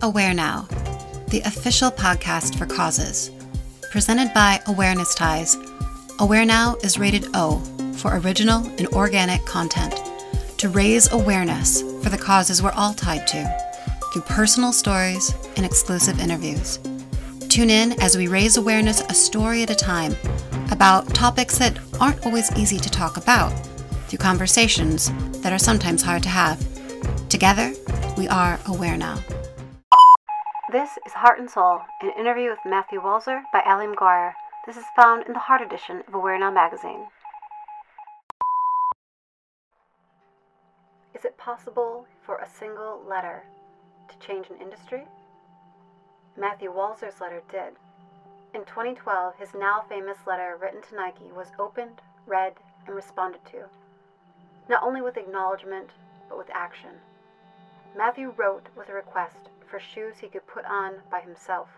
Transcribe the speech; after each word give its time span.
Aware 0.00 0.32
Now, 0.32 0.68
the 1.26 1.40
official 1.40 1.90
podcast 1.90 2.56
for 2.56 2.66
causes. 2.66 3.32
Presented 3.90 4.32
by 4.32 4.60
Awareness 4.68 5.12
Ties, 5.12 5.56
Aware 6.20 6.44
Now 6.44 6.76
is 6.84 7.00
rated 7.00 7.26
O 7.34 7.58
for 7.96 8.16
original 8.18 8.64
and 8.78 8.86
organic 8.88 9.44
content 9.44 10.00
to 10.58 10.68
raise 10.68 11.10
awareness 11.10 11.82
for 12.00 12.10
the 12.10 12.16
causes 12.16 12.62
we're 12.62 12.70
all 12.72 12.94
tied 12.94 13.26
to 13.26 13.58
through 14.12 14.22
personal 14.22 14.72
stories 14.72 15.34
and 15.56 15.66
exclusive 15.66 16.20
interviews. 16.20 16.78
Tune 17.48 17.68
in 17.68 18.00
as 18.00 18.16
we 18.16 18.28
raise 18.28 18.56
awareness 18.56 19.00
a 19.00 19.14
story 19.14 19.64
at 19.64 19.70
a 19.70 19.74
time 19.74 20.14
about 20.70 21.12
topics 21.12 21.58
that 21.58 21.76
aren't 22.00 22.24
always 22.24 22.56
easy 22.56 22.78
to 22.78 22.88
talk 22.88 23.16
about 23.16 23.50
through 24.06 24.18
conversations 24.18 25.10
that 25.40 25.52
are 25.52 25.58
sometimes 25.58 26.02
hard 26.02 26.22
to 26.22 26.28
have. 26.28 26.64
Together, 27.28 27.72
we 28.16 28.28
are 28.28 28.60
aware 28.66 28.96
now. 28.96 29.18
This 30.70 30.98
is 31.06 31.14
Heart 31.14 31.38
and 31.38 31.50
Soul, 31.50 31.80
an 32.02 32.10
interview 32.10 32.50
with 32.50 32.58
Matthew 32.66 33.00
Walzer 33.00 33.40
by 33.54 33.62
Ali 33.64 33.86
McGuire. 33.86 34.34
This 34.66 34.76
is 34.76 34.84
found 34.94 35.24
in 35.26 35.32
the 35.32 35.38
Heart 35.38 35.62
edition 35.62 36.02
of 36.06 36.12
Aware 36.12 36.38
Now 36.38 36.50
magazine. 36.50 37.06
Is 41.14 41.24
it 41.24 41.38
possible 41.38 42.04
for 42.20 42.36
a 42.36 42.46
single 42.46 43.02
letter 43.08 43.44
to 44.10 44.18
change 44.18 44.50
an 44.50 44.60
industry? 44.60 45.04
Matthew 46.36 46.70
Walzer's 46.70 47.18
letter 47.18 47.40
did. 47.50 47.72
In 48.52 48.66
2012, 48.66 49.36
his 49.38 49.54
now 49.54 49.86
famous 49.88 50.18
letter 50.26 50.58
written 50.60 50.82
to 50.82 50.96
Nike 50.96 51.32
was 51.34 51.48
opened, 51.58 52.02
read, 52.26 52.52
and 52.86 52.94
responded 52.94 53.40
to, 53.52 53.64
not 54.68 54.82
only 54.82 55.00
with 55.00 55.16
acknowledgement, 55.16 55.88
but 56.28 56.36
with 56.36 56.50
action. 56.52 57.00
Matthew 57.96 58.34
wrote 58.36 58.66
with 58.76 58.90
a 58.90 58.92
request 58.92 59.48
for 59.70 59.80
shoes 59.80 60.14
he 60.20 60.28
could 60.28 60.46
put 60.46 60.64
on 60.64 60.94
by 61.10 61.20
himself. 61.20 61.68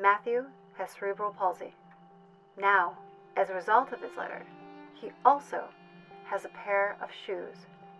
Matthew 0.00 0.44
has 0.76 0.90
cerebral 0.90 1.32
palsy. 1.32 1.74
Now, 2.58 2.98
as 3.36 3.50
a 3.50 3.54
result 3.54 3.92
of 3.92 4.00
his 4.00 4.16
letter, 4.16 4.42
he 4.94 5.10
also 5.24 5.64
has 6.24 6.44
a 6.44 6.48
pair 6.48 6.96
of 7.02 7.08
shoes 7.26 7.56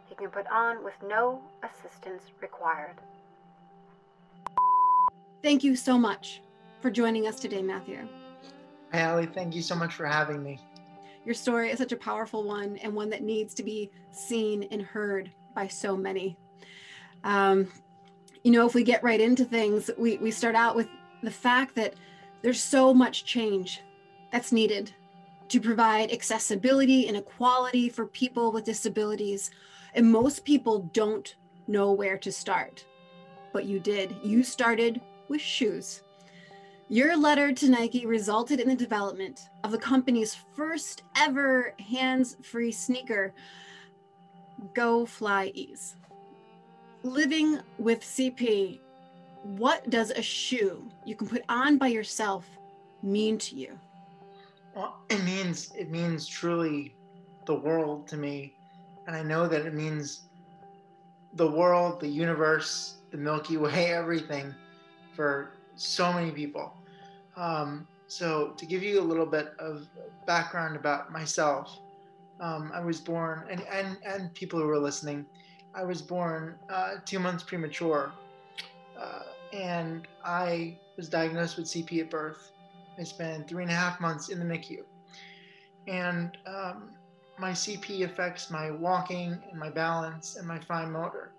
he 0.08 0.14
can 0.14 0.30
put 0.30 0.46
on 0.48 0.84
with 0.84 0.94
no 1.06 1.40
assistance 1.62 2.22
required. 2.40 2.96
Thank 5.42 5.64
you 5.64 5.76
so 5.76 5.98
much 5.98 6.40
for 6.80 6.90
joining 6.90 7.26
us 7.26 7.38
today, 7.38 7.62
Matthew. 7.62 8.08
Hey, 8.92 9.02
Ali, 9.02 9.26
thank 9.26 9.54
you 9.54 9.62
so 9.62 9.74
much 9.74 9.94
for 9.94 10.06
having 10.06 10.42
me. 10.42 10.58
Your 11.24 11.34
story 11.34 11.70
is 11.70 11.78
such 11.78 11.92
a 11.92 11.96
powerful 11.96 12.44
one 12.44 12.76
and 12.78 12.94
one 12.94 13.10
that 13.10 13.22
needs 13.22 13.54
to 13.54 13.62
be 13.62 13.90
seen 14.10 14.68
and 14.70 14.82
heard 14.82 15.30
by 15.54 15.68
so 15.68 15.96
many. 15.96 16.36
Um, 17.24 17.68
you 18.44 18.50
know, 18.50 18.66
if 18.66 18.74
we 18.74 18.84
get 18.84 19.02
right 19.02 19.20
into 19.20 19.44
things, 19.44 19.90
we, 19.96 20.18
we 20.18 20.30
start 20.30 20.54
out 20.54 20.76
with 20.76 20.86
the 21.22 21.30
fact 21.30 21.74
that 21.74 21.94
there's 22.42 22.62
so 22.62 22.92
much 22.92 23.24
change 23.24 23.80
that's 24.30 24.52
needed 24.52 24.92
to 25.48 25.60
provide 25.60 26.12
accessibility 26.12 27.08
and 27.08 27.16
equality 27.16 27.88
for 27.88 28.06
people 28.06 28.52
with 28.52 28.64
disabilities. 28.64 29.50
And 29.94 30.12
most 30.12 30.44
people 30.44 30.90
don't 30.92 31.34
know 31.66 31.92
where 31.92 32.18
to 32.18 32.30
start, 32.30 32.84
but 33.54 33.64
you 33.64 33.80
did. 33.80 34.14
You 34.22 34.42
started 34.42 35.00
with 35.28 35.40
shoes. 35.40 36.02
Your 36.90 37.16
letter 37.16 37.50
to 37.50 37.70
Nike 37.70 38.04
resulted 38.04 38.60
in 38.60 38.68
the 38.68 38.76
development 38.76 39.48
of 39.64 39.70
the 39.70 39.78
company's 39.78 40.36
first 40.54 41.02
ever 41.16 41.72
hands 41.78 42.36
free 42.42 42.72
sneaker, 42.72 43.32
Go 44.74 45.04
FlyEase 45.04 45.94
living 47.04 47.60
with 47.78 48.00
CP, 48.00 48.80
what 49.42 49.88
does 49.90 50.10
a 50.10 50.22
shoe 50.22 50.82
you 51.04 51.14
can 51.14 51.28
put 51.28 51.42
on 51.48 51.78
by 51.78 51.88
yourself 51.88 52.46
mean 53.02 53.38
to 53.38 53.54
you? 53.54 53.78
Well, 54.74 54.96
it 55.10 55.22
means 55.22 55.70
it 55.76 55.90
means 55.90 56.26
truly 56.26 56.96
the 57.46 57.54
world 57.54 58.08
to 58.08 58.16
me, 58.16 58.54
and 59.06 59.14
I 59.14 59.22
know 59.22 59.46
that 59.46 59.66
it 59.66 59.74
means 59.74 60.22
the 61.34 61.48
world, 61.48 62.00
the 62.00 62.08
universe, 62.08 62.96
the 63.10 63.18
Milky 63.18 63.56
Way, 63.56 63.92
everything 63.92 64.52
for 65.14 65.52
so 65.76 66.12
many 66.12 66.30
people. 66.30 66.72
Um, 67.36 67.86
so, 68.06 68.54
to 68.56 68.66
give 68.66 68.82
you 68.82 69.00
a 69.00 69.02
little 69.02 69.26
bit 69.26 69.54
of 69.58 69.86
background 70.26 70.76
about 70.76 71.12
myself, 71.12 71.78
um, 72.40 72.70
I 72.74 72.80
was 72.80 73.00
born, 73.00 73.44
and, 73.50 73.62
and, 73.72 73.96
and 74.04 74.32
people 74.34 74.60
who 74.60 74.68
are 74.68 74.78
listening, 74.78 75.26
I 75.74 75.84
was 75.84 76.00
born 76.00 76.56
uh, 76.68 76.96
two 77.04 77.18
months 77.18 77.42
premature, 77.42 78.12
uh, 78.98 79.22
and 79.52 80.06
I 80.24 80.78
was 80.96 81.08
diagnosed 81.08 81.56
with 81.56 81.66
CP 81.66 82.00
at 82.00 82.10
birth. 82.10 82.52
I 82.98 83.02
spent 83.02 83.48
three 83.48 83.62
and 83.62 83.72
a 83.72 83.74
half 83.74 84.00
months 84.00 84.28
in 84.28 84.38
the 84.38 84.44
NICU, 84.44 84.84
and 85.88 86.38
um, 86.46 86.90
my 87.38 87.50
CP 87.50 88.04
affects 88.04 88.50
my 88.50 88.70
walking 88.70 89.36
and 89.50 89.58
my 89.58 89.70
balance 89.70 90.36
and 90.36 90.46
my 90.46 90.60
fine 90.60 90.92
motor. 90.92 91.32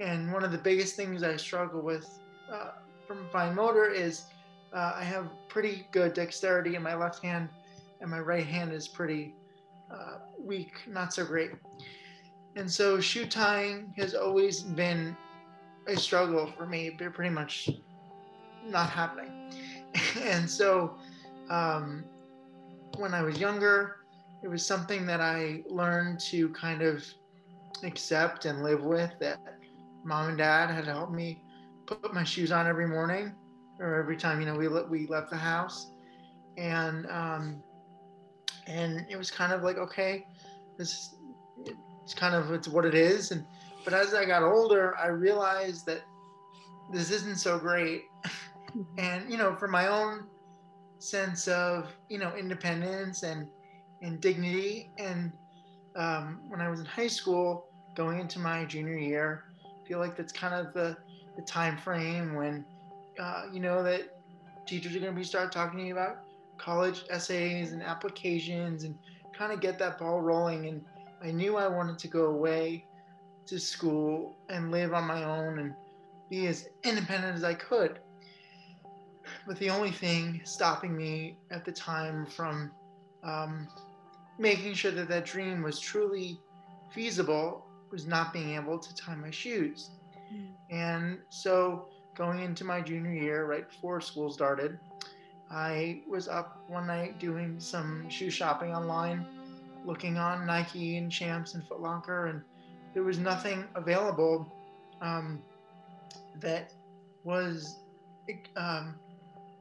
And 0.00 0.32
one 0.32 0.44
of 0.44 0.52
the 0.52 0.58
biggest 0.58 0.96
things 0.96 1.22
I 1.22 1.36
struggle 1.36 1.82
with 1.82 2.08
uh, 2.50 2.70
from 3.06 3.28
fine 3.30 3.54
motor 3.54 3.90
is 3.90 4.24
uh, 4.72 4.92
I 4.94 5.04
have 5.04 5.28
pretty 5.48 5.86
good 5.92 6.14
dexterity 6.14 6.74
in 6.74 6.82
my 6.82 6.94
left 6.94 7.22
hand, 7.22 7.48
and 8.00 8.10
my 8.10 8.20
right 8.20 8.46
hand 8.46 8.72
is 8.72 8.88
pretty 8.88 9.34
uh, 9.90 10.18
weak, 10.38 10.72
not 10.86 11.12
so 11.12 11.24
great. 11.24 11.50
And 12.56 12.70
so 12.70 13.00
shoe 13.00 13.26
tying 13.26 13.92
has 13.96 14.14
always 14.14 14.62
been 14.62 15.16
a 15.86 15.96
struggle 15.96 16.52
for 16.56 16.66
me, 16.66 16.90
but 16.90 17.14
pretty 17.14 17.30
much 17.30 17.70
not 18.64 18.90
happening. 18.90 19.52
and 20.22 20.48
so 20.48 20.96
um, 21.50 22.04
when 22.96 23.14
I 23.14 23.22
was 23.22 23.38
younger, 23.38 23.96
it 24.42 24.48
was 24.48 24.64
something 24.64 25.06
that 25.06 25.20
I 25.20 25.62
learned 25.68 26.20
to 26.30 26.48
kind 26.50 26.82
of 26.82 27.04
accept 27.82 28.44
and 28.44 28.62
live 28.62 28.82
with 28.82 29.12
that 29.20 29.38
mom 30.04 30.28
and 30.28 30.38
dad 30.38 30.70
had 30.70 30.86
helped 30.86 31.12
me 31.12 31.42
put 31.86 32.12
my 32.12 32.24
shoes 32.24 32.52
on 32.52 32.66
every 32.66 32.86
morning 32.86 33.34
or 33.80 33.94
every 33.96 34.16
time, 34.16 34.40
you 34.40 34.46
know, 34.46 34.56
we, 34.56 34.68
we 34.68 35.06
left 35.06 35.30
the 35.30 35.36
house. 35.36 35.90
And, 36.56 37.06
um, 37.06 37.62
and 38.66 39.06
it 39.08 39.16
was 39.16 39.30
kind 39.30 39.52
of 39.52 39.62
like, 39.62 39.78
okay, 39.78 40.26
this 40.76 41.14
it's 42.08 42.14
kind 42.14 42.34
of 42.34 42.50
it's 42.52 42.68
what 42.68 42.86
it 42.86 42.94
is. 42.94 43.32
And 43.32 43.44
but 43.84 43.92
as 43.92 44.14
i 44.14 44.24
got 44.24 44.42
older 44.42 44.96
i 44.96 45.08
realized 45.08 45.84
that 45.86 46.00
this 46.90 47.10
isn't 47.10 47.36
so 47.36 47.58
great. 47.58 48.04
Mm-hmm. 48.24 48.98
and 48.98 49.30
you 49.30 49.38
know 49.38 49.54
for 49.56 49.66
my 49.66 49.88
own 49.88 50.26
sense 50.98 51.48
of 51.48 51.90
you 52.10 52.18
know 52.18 52.34
independence 52.34 53.22
and 53.22 53.46
and 54.00 54.20
dignity. 54.20 54.90
And 54.98 55.32
um, 55.96 56.40
when 56.48 56.62
i 56.62 56.68
was 56.70 56.80
in 56.80 56.86
high 56.86 57.08
school 57.08 57.66
going 57.94 58.20
into 58.20 58.38
my 58.38 58.64
junior 58.64 58.96
year 58.96 59.44
I 59.64 59.86
feel 59.86 59.98
like 59.98 60.16
that's 60.16 60.32
kind 60.32 60.54
of 60.54 60.72
the 60.72 60.96
the 61.36 61.42
time 61.42 61.76
frame 61.76 62.34
when 62.34 62.64
uh, 63.20 63.42
you 63.52 63.60
know 63.60 63.82
that 63.82 64.18
teachers 64.66 64.96
are 64.96 65.00
going 65.00 65.12
to 65.12 65.18
be 65.18 65.24
start 65.24 65.52
talking 65.52 65.78
to 65.78 65.84
you 65.84 65.92
about 65.92 66.20
college 66.56 67.04
essays 67.10 67.72
and 67.72 67.82
applications 67.82 68.84
and 68.84 68.94
kind 69.36 69.52
of 69.52 69.60
get 69.60 69.78
that 69.78 69.98
ball 69.98 70.20
rolling. 70.20 70.66
And 70.66 70.84
I 71.22 71.30
knew 71.30 71.56
I 71.56 71.68
wanted 71.68 71.98
to 72.00 72.08
go 72.08 72.26
away 72.26 72.84
to 73.46 73.58
school 73.58 74.36
and 74.48 74.70
live 74.70 74.92
on 74.92 75.04
my 75.04 75.24
own 75.24 75.58
and 75.58 75.74
be 76.28 76.46
as 76.46 76.68
independent 76.84 77.36
as 77.36 77.44
I 77.44 77.54
could. 77.54 77.98
But 79.46 79.58
the 79.58 79.70
only 79.70 79.90
thing 79.90 80.40
stopping 80.44 80.96
me 80.96 81.38
at 81.50 81.64
the 81.64 81.72
time 81.72 82.26
from 82.26 82.70
um, 83.24 83.68
making 84.38 84.74
sure 84.74 84.90
that 84.92 85.08
that 85.08 85.24
dream 85.24 85.62
was 85.62 85.80
truly 85.80 86.38
feasible 86.92 87.64
was 87.90 88.06
not 88.06 88.32
being 88.32 88.54
able 88.54 88.78
to 88.78 88.94
tie 88.94 89.14
my 89.14 89.30
shoes. 89.30 89.90
Mm. 90.32 90.48
And 90.70 91.18
so, 91.30 91.88
going 92.14 92.40
into 92.40 92.64
my 92.64 92.80
junior 92.80 93.12
year, 93.12 93.46
right 93.46 93.68
before 93.68 94.00
school 94.00 94.30
started, 94.30 94.78
I 95.50 96.02
was 96.06 96.28
up 96.28 96.62
one 96.68 96.86
night 96.86 97.18
doing 97.18 97.58
some 97.58 98.08
shoe 98.10 98.30
shopping 98.30 98.74
online 98.74 99.26
looking 99.88 100.18
on 100.18 100.46
Nike 100.46 100.98
and 100.98 101.10
Champs 101.10 101.54
and 101.54 101.66
Foot 101.66 101.80
Locker, 101.80 102.26
and 102.26 102.42
there 102.92 103.02
was 103.02 103.18
nothing 103.18 103.64
available 103.74 104.46
um, 105.00 105.42
that 106.40 106.72
was 107.24 107.76
um, 108.56 108.94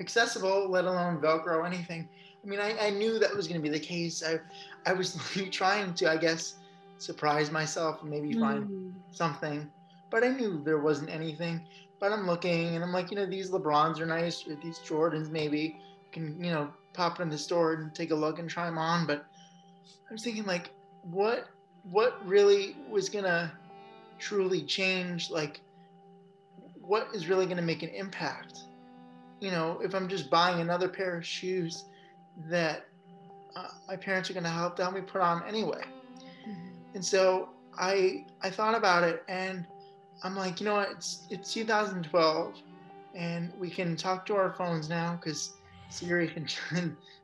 accessible, 0.01 0.69
let 0.69 0.83
alone 0.83 1.19
Velcro, 1.19 1.65
anything. 1.65 2.07
I 2.43 2.47
mean, 2.47 2.59
I, 2.59 2.77
I 2.87 2.89
knew 2.89 3.17
that 3.19 3.35
was 3.35 3.47
going 3.47 3.59
to 3.59 3.63
be 3.63 3.69
the 3.69 3.83
case. 3.83 4.21
I, 4.23 4.39
I 4.85 4.93
was 4.93 5.17
trying 5.51 5.93
to, 5.95 6.11
I 6.11 6.17
guess, 6.17 6.55
surprise 6.97 7.49
myself 7.49 8.01
and 8.01 8.11
maybe 8.11 8.33
find 8.33 8.67
mm. 8.67 8.93
something, 9.11 9.71
but 10.09 10.23
I 10.23 10.27
knew 10.27 10.61
there 10.63 10.79
wasn't 10.79 11.09
anything. 11.09 11.61
But 11.99 12.11
I'm 12.11 12.27
looking 12.27 12.75
and 12.75 12.83
I'm 12.83 12.91
like, 12.91 13.09
you 13.09 13.17
know, 13.17 13.25
these 13.25 13.49
LeBrons 13.49 13.99
are 13.99 14.05
nice, 14.05 14.45
or 14.47 14.55
these 14.55 14.79
Jordans 14.79 15.31
maybe 15.31 15.79
can, 16.11 16.43
you 16.43 16.51
know, 16.51 16.69
pop 16.93 17.19
in 17.21 17.29
the 17.29 17.37
store 17.37 17.73
and 17.73 17.95
take 17.95 18.11
a 18.11 18.15
look 18.15 18.37
and 18.37 18.47
try 18.47 18.65
them 18.65 18.77
on. 18.77 19.07
But 19.07 19.25
I 20.09 20.13
was 20.13 20.23
thinking 20.23 20.45
like, 20.45 20.71
what 21.03 21.47
what 21.83 22.25
really 22.27 22.75
was 22.89 23.09
gonna 23.09 23.51
truly 24.19 24.63
change 24.63 25.29
like 25.29 25.61
what 26.87 27.09
is 27.13 27.27
really 27.27 27.45
going 27.45 27.57
to 27.57 27.63
make 27.63 27.83
an 27.83 27.89
impact? 27.89 28.61
You 29.41 29.51
know, 29.51 29.79
if 29.83 29.93
I'm 29.93 30.07
just 30.07 30.29
buying 30.29 30.61
another 30.61 30.87
pair 30.87 31.17
of 31.17 31.25
shoes 31.25 31.85
that 32.49 32.85
uh, 33.55 33.67
my 33.87 33.95
parents 33.95 34.29
are 34.29 34.33
going 34.33 34.45
to 34.45 34.49
help 34.49 34.77
to 34.77 34.83
help 34.83 34.95
me 34.95 35.01
put 35.01 35.21
on 35.21 35.43
anyway. 35.43 35.83
Mm-hmm. 36.47 36.95
And 36.95 37.05
so 37.05 37.49
I 37.77 38.25
I 38.41 38.49
thought 38.49 38.73
about 38.73 39.03
it 39.03 39.23
and 39.27 39.65
I'm 40.23 40.35
like, 40.35 40.59
you 40.59 40.65
know 40.65 40.75
what? 40.75 40.91
It's 40.91 41.27
it's 41.29 41.53
2012 41.53 42.55
and 43.15 43.51
we 43.59 43.69
can 43.69 43.95
talk 43.95 44.25
to 44.27 44.35
our 44.35 44.53
phones 44.53 44.89
now 44.89 45.19
because 45.21 45.53
Siri 45.89 46.31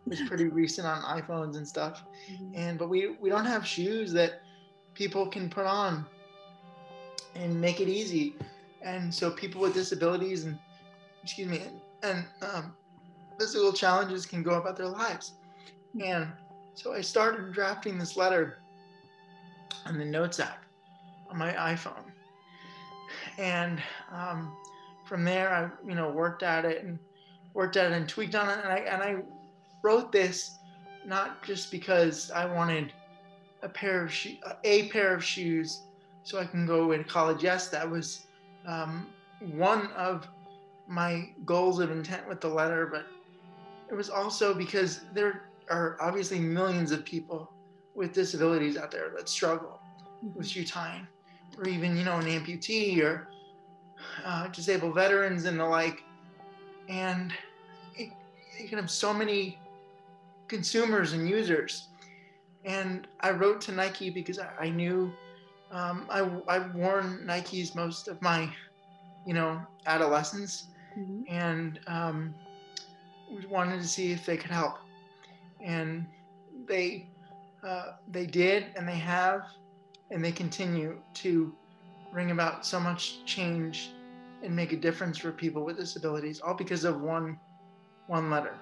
was 0.05 0.21
pretty 0.27 0.47
recent 0.49 0.87
on 0.87 1.01
iPhones 1.01 1.57
and 1.57 1.67
stuff. 1.67 2.03
Mm-hmm. 2.31 2.55
And 2.55 2.79
but 2.79 2.89
we 2.89 3.15
we 3.19 3.29
don't 3.29 3.45
have 3.45 3.65
shoes 3.65 4.11
that 4.13 4.41
people 4.93 5.27
can 5.27 5.49
put 5.49 5.65
on 5.65 6.05
and 7.35 7.59
make 7.59 7.79
it 7.79 7.87
easy. 7.87 8.35
And 8.81 9.13
so 9.13 9.31
people 9.31 9.61
with 9.61 9.73
disabilities 9.73 10.43
and 10.43 10.57
excuse 11.23 11.47
me 11.47 11.59
and, 11.59 11.81
and 12.03 12.25
um, 12.53 12.75
physical 13.39 13.71
challenges 13.73 14.25
can 14.25 14.43
go 14.43 14.55
about 14.55 14.77
their 14.77 14.87
lives. 14.87 15.33
And 16.03 16.27
so 16.75 16.93
I 16.93 17.01
started 17.01 17.53
drafting 17.53 17.97
this 17.97 18.17
letter 18.17 18.57
on 19.85 19.97
the 19.97 20.05
Notes 20.05 20.39
app 20.39 20.63
on 21.29 21.37
my 21.37 21.53
iPhone. 21.53 22.03
And 23.37 23.81
um, 24.11 24.55
from 25.05 25.23
there, 25.23 25.53
I 25.53 25.87
you 25.87 25.95
know 25.95 26.09
worked 26.09 26.43
at 26.43 26.65
it 26.65 26.83
and 26.83 26.99
worked 27.53 27.77
at 27.77 27.91
it 27.91 27.95
and 27.95 28.07
tweaked 28.07 28.35
on 28.35 28.49
it. 28.49 28.59
And 28.63 28.71
I 28.71 28.77
and 28.79 29.03
I 29.03 29.17
wrote 29.81 30.11
this 30.11 30.57
not 31.05 31.43
just 31.43 31.71
because 31.71 32.31
I 32.31 32.45
wanted 32.45 32.93
a 33.61 33.69
pair 33.69 34.03
of 34.03 34.11
sho- 34.11 34.37
a 34.63 34.89
pair 34.89 35.13
of 35.13 35.23
shoes 35.23 35.81
so 36.23 36.39
I 36.39 36.45
can 36.45 36.65
go 36.65 36.95
to 36.95 37.03
college. 37.03 37.43
Yes, 37.43 37.69
that 37.69 37.89
was 37.89 38.25
um, 38.65 39.07
one 39.39 39.87
of 39.91 40.27
my 40.87 41.29
goals 41.45 41.79
of 41.79 41.91
intent 41.91 42.27
with 42.27 42.41
the 42.41 42.47
letter, 42.47 42.85
but 42.85 43.05
it 43.89 43.93
was 43.93 44.09
also 44.09 44.53
because 44.53 45.01
there 45.13 45.43
are 45.69 45.97
obviously 46.01 46.39
millions 46.39 46.91
of 46.91 47.05
people 47.05 47.51
with 47.95 48.13
disabilities 48.13 48.77
out 48.77 48.91
there 48.91 49.11
that 49.15 49.29
struggle 49.29 49.79
mm-hmm. 50.23 50.37
with 50.37 50.47
shoe 50.47 50.65
tying, 50.65 51.07
or 51.57 51.67
even 51.67 51.95
you 51.95 52.03
know 52.03 52.17
an 52.17 52.25
amputee 52.25 53.01
or 53.01 53.27
uh, 54.25 54.47
disabled 54.47 54.95
veterans 54.95 55.45
and 55.45 55.59
the 55.59 55.65
like, 55.65 56.03
and 56.89 57.33
it, 57.95 58.09
you 58.59 58.67
can 58.67 58.77
have 58.77 58.91
so 58.91 59.13
many 59.13 59.59
consumers 60.47 61.13
and 61.13 61.27
users. 61.27 61.87
And 62.65 63.07
I 63.19 63.31
wrote 63.31 63.59
to 63.61 63.71
Nike 63.71 64.09
because 64.09 64.39
I, 64.39 64.49
I 64.59 64.69
knew 64.69 65.11
um, 65.71 66.05
I, 66.09 66.29
I've 66.47 66.73
worn 66.75 67.25
Nikes 67.25 67.75
most 67.75 68.07
of 68.07 68.21
my, 68.21 68.49
you 69.25 69.33
know, 69.33 69.59
adolescence, 69.87 70.67
mm-hmm. 70.97 71.23
and 71.27 71.79
um, 71.87 72.35
wanted 73.49 73.81
to 73.81 73.87
see 73.87 74.11
if 74.11 74.25
they 74.25 74.37
could 74.37 74.51
help, 74.51 74.75
and 75.61 76.05
they 76.67 77.07
uh, 77.67 77.93
they 78.11 78.27
did, 78.27 78.67
and 78.75 78.87
they 78.87 78.97
have, 78.97 79.45
and 80.11 80.23
they 80.23 80.31
continue 80.31 80.99
to 81.15 81.53
bring 82.11 82.29
about 82.29 82.65
so 82.65 82.79
much 82.79 83.25
change 83.25 83.89
and 84.43 84.55
make 84.55 84.73
a 84.73 84.77
difference 84.77 85.17
for 85.17 85.31
people 85.31 85.63
with 85.63 85.77
disabilities, 85.77 86.41
all 86.41 86.53
because 86.53 86.83
of 86.83 87.01
one 87.01 87.39
one 88.07 88.29
letter. 88.29 88.55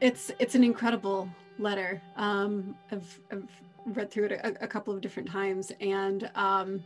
It's 0.00 0.30
it's 0.38 0.54
an 0.54 0.64
incredible 0.64 1.28
letter. 1.58 2.00
Um, 2.16 2.76
I've, 2.90 3.20
I've 3.30 3.48
read 3.86 4.10
through 4.10 4.26
it 4.26 4.32
a, 4.32 4.64
a 4.64 4.66
couple 4.66 4.94
of 4.94 5.00
different 5.00 5.28
times, 5.28 5.72
and 5.80 6.30
um, 6.34 6.82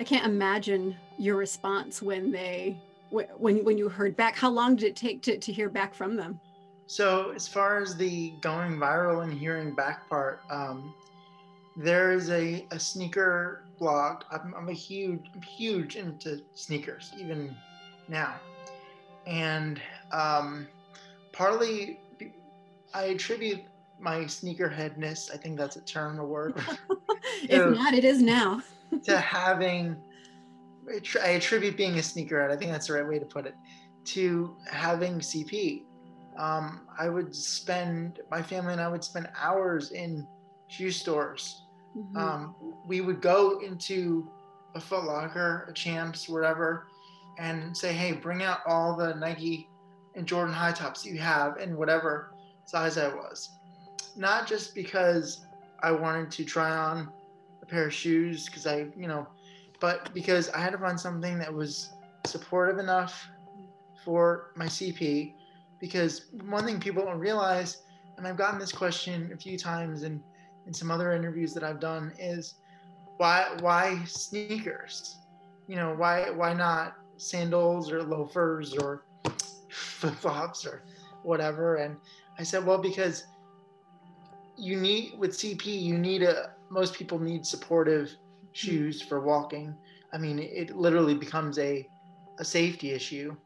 I 0.00 0.04
can't 0.04 0.26
imagine 0.26 0.96
your 1.18 1.36
response 1.36 2.02
when 2.02 2.30
they 2.30 2.80
when 3.10 3.64
when 3.64 3.78
you 3.78 3.88
heard 3.88 4.16
back. 4.16 4.36
How 4.36 4.50
long 4.50 4.76
did 4.76 4.86
it 4.86 4.96
take 4.96 5.22
to, 5.22 5.38
to 5.38 5.52
hear 5.52 5.68
back 5.68 5.94
from 5.94 6.16
them? 6.16 6.40
So 6.86 7.32
as 7.34 7.48
far 7.48 7.80
as 7.80 7.96
the 7.96 8.34
going 8.42 8.76
viral 8.76 9.22
and 9.24 9.32
hearing 9.32 9.74
back 9.74 10.08
part, 10.08 10.40
um, 10.50 10.94
there 11.76 12.12
is 12.12 12.28
a, 12.28 12.66
a 12.72 12.78
sneaker 12.78 13.63
blog. 13.78 14.24
I'm, 14.30 14.54
I'm 14.56 14.68
a 14.68 14.72
huge 14.72 15.30
huge 15.46 15.96
into 15.96 16.42
sneakers 16.54 17.12
even 17.18 17.54
now, 18.08 18.34
and 19.26 19.80
um, 20.12 20.66
partly 21.32 22.00
I 22.94 23.04
attribute 23.04 23.60
my 23.98 24.20
sneakerheadness. 24.20 25.34
I 25.34 25.36
think 25.36 25.58
that's 25.58 25.76
a 25.76 25.80
term, 25.80 26.18
a 26.20 26.24
word. 26.24 26.54
if 27.42 27.66
not, 27.66 27.92
it 27.94 28.04
is 28.04 28.22
now. 28.22 28.62
to 29.04 29.18
having, 29.18 29.96
I 31.22 31.28
attribute 31.30 31.76
being 31.76 31.94
a 31.94 32.02
sneakerhead. 32.02 32.50
I 32.50 32.56
think 32.56 32.70
that's 32.70 32.86
the 32.86 32.94
right 32.94 33.06
way 33.06 33.18
to 33.18 33.26
put 33.26 33.46
it. 33.46 33.54
To 34.06 34.56
having 34.70 35.18
CP, 35.18 35.82
um, 36.38 36.86
I 36.98 37.08
would 37.08 37.34
spend 37.34 38.20
my 38.30 38.42
family 38.42 38.72
and 38.72 38.80
I 38.80 38.88
would 38.88 39.02
spend 39.02 39.28
hours 39.40 39.92
in 39.92 40.26
shoe 40.68 40.90
stores. 40.90 41.63
Mm-hmm. 41.96 42.16
Um, 42.16 42.54
we 42.86 43.00
would 43.00 43.20
go 43.20 43.60
into 43.60 44.28
a 44.74 44.80
Foot 44.80 45.04
Locker, 45.04 45.66
a 45.68 45.72
Champs, 45.72 46.28
wherever, 46.28 46.88
and 47.38 47.76
say, 47.76 47.92
"Hey, 47.92 48.12
bring 48.12 48.42
out 48.42 48.60
all 48.66 48.96
the 48.96 49.14
Nike 49.14 49.68
and 50.14 50.26
Jordan 50.26 50.54
high 50.54 50.72
tops 50.72 51.04
you 51.04 51.18
have 51.18 51.58
in 51.58 51.76
whatever 51.76 52.32
size 52.66 52.98
I 52.98 53.08
was." 53.08 53.50
not 54.16 54.46
just 54.46 54.74
because 54.74 55.46
I 55.82 55.92
wanted 55.92 56.30
to 56.32 56.44
try 56.44 56.70
on 56.70 57.12
a 57.62 57.66
pair 57.66 57.86
of 57.86 57.94
shoes 57.94 58.46
because 58.46 58.66
I, 58.66 58.86
you 58.96 59.08
know, 59.08 59.26
but 59.80 60.12
because 60.14 60.48
I 60.50 60.60
had 60.60 60.72
to 60.72 60.78
find 60.78 60.98
something 60.98 61.38
that 61.38 61.52
was 61.52 61.90
supportive 62.26 62.78
enough 62.78 63.28
for 64.04 64.52
my 64.56 64.66
CP. 64.66 65.34
Because 65.80 66.26
one 66.46 66.64
thing 66.64 66.80
people 66.80 67.04
don't 67.04 67.18
realize, 67.18 67.82
and 68.16 68.26
I've 68.26 68.36
gotten 68.36 68.58
this 68.58 68.72
question 68.72 69.30
a 69.34 69.36
few 69.36 69.58
times 69.58 70.02
in, 70.02 70.22
in 70.66 70.74
some 70.74 70.90
other 70.90 71.12
interviews 71.12 71.52
that 71.54 71.64
I've 71.64 71.80
done, 71.80 72.12
is 72.18 72.54
why 73.16 73.56
why 73.60 74.02
sneakers? 74.04 75.18
You 75.66 75.76
know, 75.76 75.94
why 75.94 76.30
why 76.30 76.54
not 76.54 76.96
sandals 77.16 77.90
or 77.90 78.02
loafers 78.02 78.74
or 78.74 79.04
flip 79.70 80.14
flops 80.14 80.66
or 80.66 80.82
whatever? 81.22 81.76
And 81.76 81.96
I 82.38 82.42
said, 82.42 82.64
well, 82.64 82.78
because 82.78 83.24
you 84.56 84.76
need 84.76 85.18
with 85.18 85.32
CP, 85.32 85.64
you 85.66 85.98
need 85.98 86.22
a 86.22 86.52
most 86.70 86.94
people 86.94 87.18
need 87.18 87.46
supportive 87.46 88.10
shoes 88.52 89.02
for 89.02 89.20
walking. 89.20 89.74
I 90.12 90.18
mean, 90.18 90.38
it 90.38 90.76
literally 90.76 91.14
becomes 91.14 91.58
a 91.58 91.88
a 92.38 92.44
safety 92.44 92.90
issue. 92.92 93.36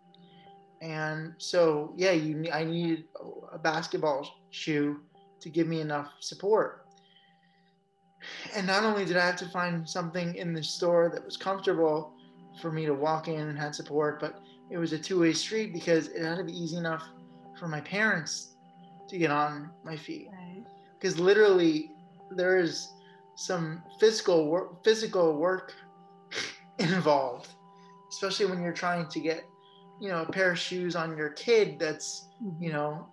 And 0.81 1.35
so, 1.39 1.93
yeah, 1.97 2.13
you 2.13 2.51
I 2.53 2.65
needed 2.65 3.05
a 3.53 3.59
basketball 3.59 4.29
shoe 4.51 5.01
to 5.41 5.49
give 5.49 5.67
me 5.67 5.81
enough 5.81 6.13
support. 6.21 6.88
And 8.55 8.67
not 8.67 8.85
only 8.85 9.05
did 9.05 9.17
I 9.17 9.27
have 9.27 9.37
to 9.37 9.49
find 9.49 9.89
something 9.89 10.35
in 10.35 10.53
the 10.53 10.63
store 10.63 11.11
that 11.15 11.25
was 11.25 11.37
comfortable 11.37 12.15
for 12.61 12.73
me 12.73 12.87
to 12.87 12.95
walk 12.95 13.29
in 13.29 13.41
and 13.41 13.59
had 13.59 13.75
support, 13.75 14.21
but 14.21 14.41
it 14.71 14.79
was 14.79 14.93
a 14.93 14.99
two-way 14.99 15.33
street 15.33 15.73
because 15.73 16.09
it 16.09 16.23
had 16.23 16.39
to 16.39 16.45
be 16.45 16.53
easy 16.53 16.77
enough 16.77 17.05
for 17.59 17.69
my 17.69 17.81
parents 17.81 18.55
to 19.09 19.19
get 19.19 19.31
on 19.31 19.71
my 19.85 19.97
feet. 19.97 20.29
Right 20.33 20.65
because 20.99 21.19
literally 21.19 21.93
there 22.31 22.59
is 22.59 22.89
some 23.37 23.83
physical 24.01 24.47
work, 24.49 24.83
physical 24.85 25.37
work 25.39 25.75
involved, 26.79 27.49
especially 28.11 28.47
when 28.47 28.63
you're 28.63 28.73
trying 28.73 29.07
to 29.09 29.21
get, 29.21 29.45
you 30.01 30.09
know, 30.09 30.23
a 30.23 30.33
pair 30.33 30.53
of 30.53 30.59
shoes 30.59 30.97
on 30.97 31.17
your 31.17 31.31
kid. 31.31 31.79
That's, 31.79 32.29
mm-hmm. 32.43 32.63
you 32.63 32.73
know, 32.73 33.07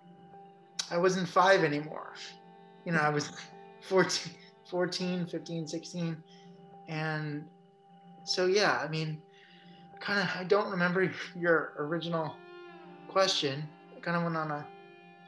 I 0.90 0.98
wasn't 0.98 1.28
five 1.28 1.64
anymore. 1.64 2.14
You 2.84 2.92
know, 2.92 3.00
I 3.00 3.08
was 3.08 3.30
14, 3.82 4.32
14 4.68 5.26
15, 5.26 5.66
16. 5.66 6.16
And 6.88 7.44
so, 8.24 8.46
yeah, 8.46 8.80
I 8.82 8.88
mean, 8.88 9.20
kind 10.00 10.20
of, 10.20 10.28
I 10.36 10.44
don't 10.44 10.70
remember 10.70 11.10
your 11.36 11.74
original 11.78 12.34
question. 13.08 13.66
I 13.96 14.00
kind 14.00 14.16
of 14.16 14.22
went 14.22 14.36
on 14.36 14.50
a 14.50 14.66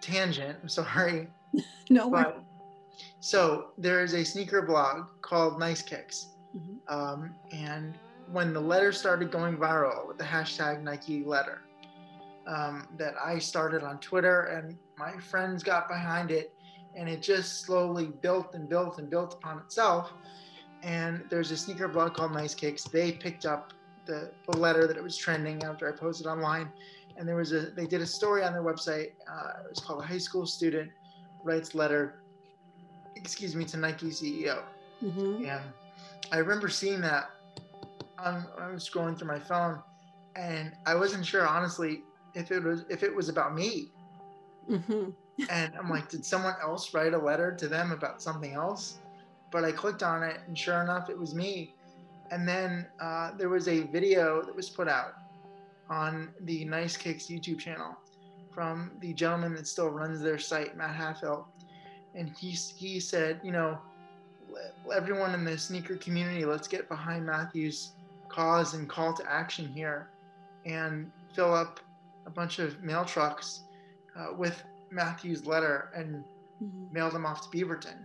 tangent. 0.00 0.58
I'm 0.62 0.68
sorry. 0.68 1.28
no, 1.90 2.10
but, 2.10 2.42
so 3.20 3.68
there 3.78 4.02
is 4.02 4.14
a 4.14 4.24
sneaker 4.24 4.62
blog 4.62 5.06
called 5.22 5.58
Nice 5.58 5.82
Kicks. 5.82 6.28
Mm-hmm. 6.56 6.94
Um, 6.94 7.34
and 7.52 7.94
when 8.30 8.52
the 8.52 8.60
letter 8.60 8.92
started 8.92 9.30
going 9.30 9.56
viral 9.56 10.06
with 10.06 10.18
the 10.18 10.24
hashtag 10.24 10.82
Nike 10.82 11.24
letter, 11.24 11.62
um, 12.46 12.88
that 12.96 13.14
I 13.22 13.38
started 13.38 13.82
on 13.82 13.98
Twitter 13.98 14.44
and 14.44 14.76
my 14.98 15.18
friends 15.18 15.62
got 15.62 15.86
behind 15.88 16.30
it, 16.30 16.54
and 16.94 17.08
it 17.08 17.22
just 17.22 17.62
slowly 17.62 18.06
built 18.06 18.54
and 18.54 18.68
built 18.68 18.98
and 18.98 19.08
built 19.08 19.34
upon 19.34 19.58
itself. 19.58 20.12
And 20.82 21.24
there's 21.28 21.50
a 21.50 21.56
sneaker 21.56 21.88
blog 21.88 22.14
called 22.14 22.32
Nice 22.32 22.54
Kicks. 22.54 22.84
They 22.84 23.12
picked 23.12 23.46
up 23.46 23.72
the, 24.06 24.30
the 24.48 24.56
letter 24.56 24.86
that 24.86 24.96
it 24.96 25.02
was 25.02 25.16
trending 25.16 25.62
after 25.64 25.92
I 25.92 25.96
posted 25.96 26.26
online, 26.26 26.70
and 27.16 27.28
there 27.28 27.36
was 27.36 27.52
a 27.52 27.70
they 27.70 27.86
did 27.86 28.00
a 28.00 28.06
story 28.06 28.44
on 28.44 28.52
their 28.52 28.62
website. 28.62 29.12
Uh, 29.30 29.64
it 29.64 29.70
was 29.70 29.80
called 29.80 30.02
a 30.02 30.06
high 30.06 30.18
school 30.18 30.46
student 30.46 30.90
writes 31.44 31.74
letter 31.74 32.22
excuse 33.20 33.54
me, 33.54 33.64
to 33.66 33.76
Nike 33.76 34.08
CEO. 34.08 34.62
Mm-hmm. 35.02 35.44
And 35.46 35.62
I 36.32 36.38
remember 36.38 36.68
seeing 36.68 37.00
that 37.02 37.30
I'm, 38.18 38.46
I'm 38.58 38.76
scrolling 38.76 39.18
through 39.18 39.28
my 39.28 39.38
phone, 39.38 39.80
and 40.36 40.72
I 40.86 40.94
wasn't 40.94 41.24
sure 41.24 41.46
honestly 41.46 42.02
if 42.34 42.50
it 42.50 42.62
was 42.62 42.84
if 42.88 43.02
it 43.02 43.14
was 43.14 43.28
about 43.28 43.54
me. 43.54 43.92
Mm-hmm. 44.70 45.10
And 45.50 45.72
I'm 45.76 45.88
like, 45.88 46.08
did 46.08 46.24
someone 46.24 46.54
else 46.62 46.92
write 46.94 47.14
a 47.14 47.18
letter 47.18 47.54
to 47.54 47.68
them 47.68 47.92
about 47.92 48.20
something 48.22 48.54
else? 48.54 48.98
But 49.50 49.64
I 49.64 49.72
clicked 49.72 50.02
on 50.02 50.22
it, 50.22 50.40
and 50.46 50.56
sure 50.56 50.82
enough, 50.82 51.08
it 51.08 51.18
was 51.18 51.34
me. 51.34 51.74
And 52.30 52.46
then 52.46 52.86
uh, 53.00 53.32
there 53.36 53.48
was 53.48 53.68
a 53.68 53.82
video 53.84 54.42
that 54.42 54.54
was 54.54 54.68
put 54.68 54.88
out 54.88 55.14
on 55.88 56.30
the 56.42 56.64
Nice 56.64 56.96
Kicks 56.96 57.26
YouTube 57.26 57.58
channel 57.58 57.96
from 58.52 58.90
the 59.00 59.12
gentleman 59.14 59.54
that 59.54 59.66
still 59.66 59.88
runs 59.88 60.20
their 60.20 60.38
site, 60.38 60.76
Matt 60.76 60.94
Halfhill. 60.96 61.46
And 62.14 62.30
he, 62.36 62.50
he 62.50 63.00
said, 63.00 63.40
you 63.42 63.52
know, 63.52 63.78
everyone 64.94 65.34
in 65.34 65.44
the 65.44 65.56
sneaker 65.56 65.96
community, 65.96 66.44
let's 66.44 66.68
get 66.68 66.88
behind 66.88 67.24
Matthew's 67.24 67.92
cause 68.28 68.74
and 68.74 68.88
call 68.88 69.14
to 69.14 69.30
action 69.30 69.66
here 69.68 70.10
and 70.66 71.10
fill 71.32 71.54
up 71.54 71.80
a 72.26 72.30
bunch 72.30 72.58
of 72.58 72.82
mail 72.82 73.04
trucks 73.04 73.60
uh, 74.18 74.34
with 74.36 74.62
Matthew's 74.90 75.46
letter 75.46 75.90
and 75.94 76.24
mm-hmm. 76.62 76.92
mail 76.92 77.10
them 77.10 77.26
off 77.26 77.50
to 77.50 77.56
Beaverton, 77.56 78.04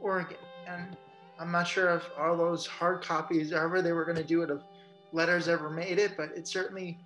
Oregon. 0.00 0.36
And 0.66 0.96
I'm 1.38 1.50
not 1.50 1.66
sure 1.66 1.94
if 1.94 2.08
all 2.18 2.36
those 2.36 2.66
hard 2.66 3.02
copies, 3.02 3.52
however 3.52 3.82
they 3.82 3.92
were 3.92 4.04
going 4.04 4.16
to 4.16 4.24
do 4.24 4.42
it, 4.42 4.50
of 4.50 4.62
letters 5.12 5.48
ever 5.48 5.70
made 5.70 5.98
it, 5.98 6.16
but 6.16 6.30
it 6.36 6.46
certainly 6.46 6.98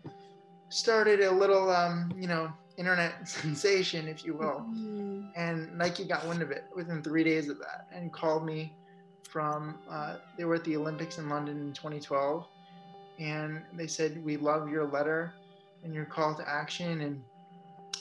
started 0.68 1.20
a 1.20 1.30
little, 1.30 1.70
um, 1.70 2.12
you 2.16 2.26
know, 2.26 2.52
internet 2.76 3.28
sensation, 3.28 4.08
if 4.08 4.24
you 4.24 4.34
will. 4.34 4.64
Mm-hmm. 4.68 5.20
And 5.36 5.76
Nike 5.76 6.04
got 6.04 6.26
wind 6.26 6.42
of 6.42 6.50
it 6.50 6.64
within 6.74 7.02
three 7.02 7.24
days 7.24 7.48
of 7.48 7.58
that 7.58 7.86
and 7.92 8.12
called 8.12 8.44
me 8.44 8.74
from, 9.28 9.78
uh, 9.90 10.16
they 10.36 10.44
were 10.44 10.56
at 10.56 10.64
the 10.64 10.76
Olympics 10.76 11.18
in 11.18 11.28
London 11.28 11.58
in 11.58 11.72
2012. 11.72 12.46
And 13.18 13.62
they 13.74 13.86
said, 13.86 14.22
We 14.24 14.36
love 14.36 14.68
your 14.68 14.86
letter 14.86 15.34
and 15.84 15.94
your 15.94 16.04
call 16.04 16.34
to 16.34 16.48
action. 16.48 17.02
And, 17.02 17.22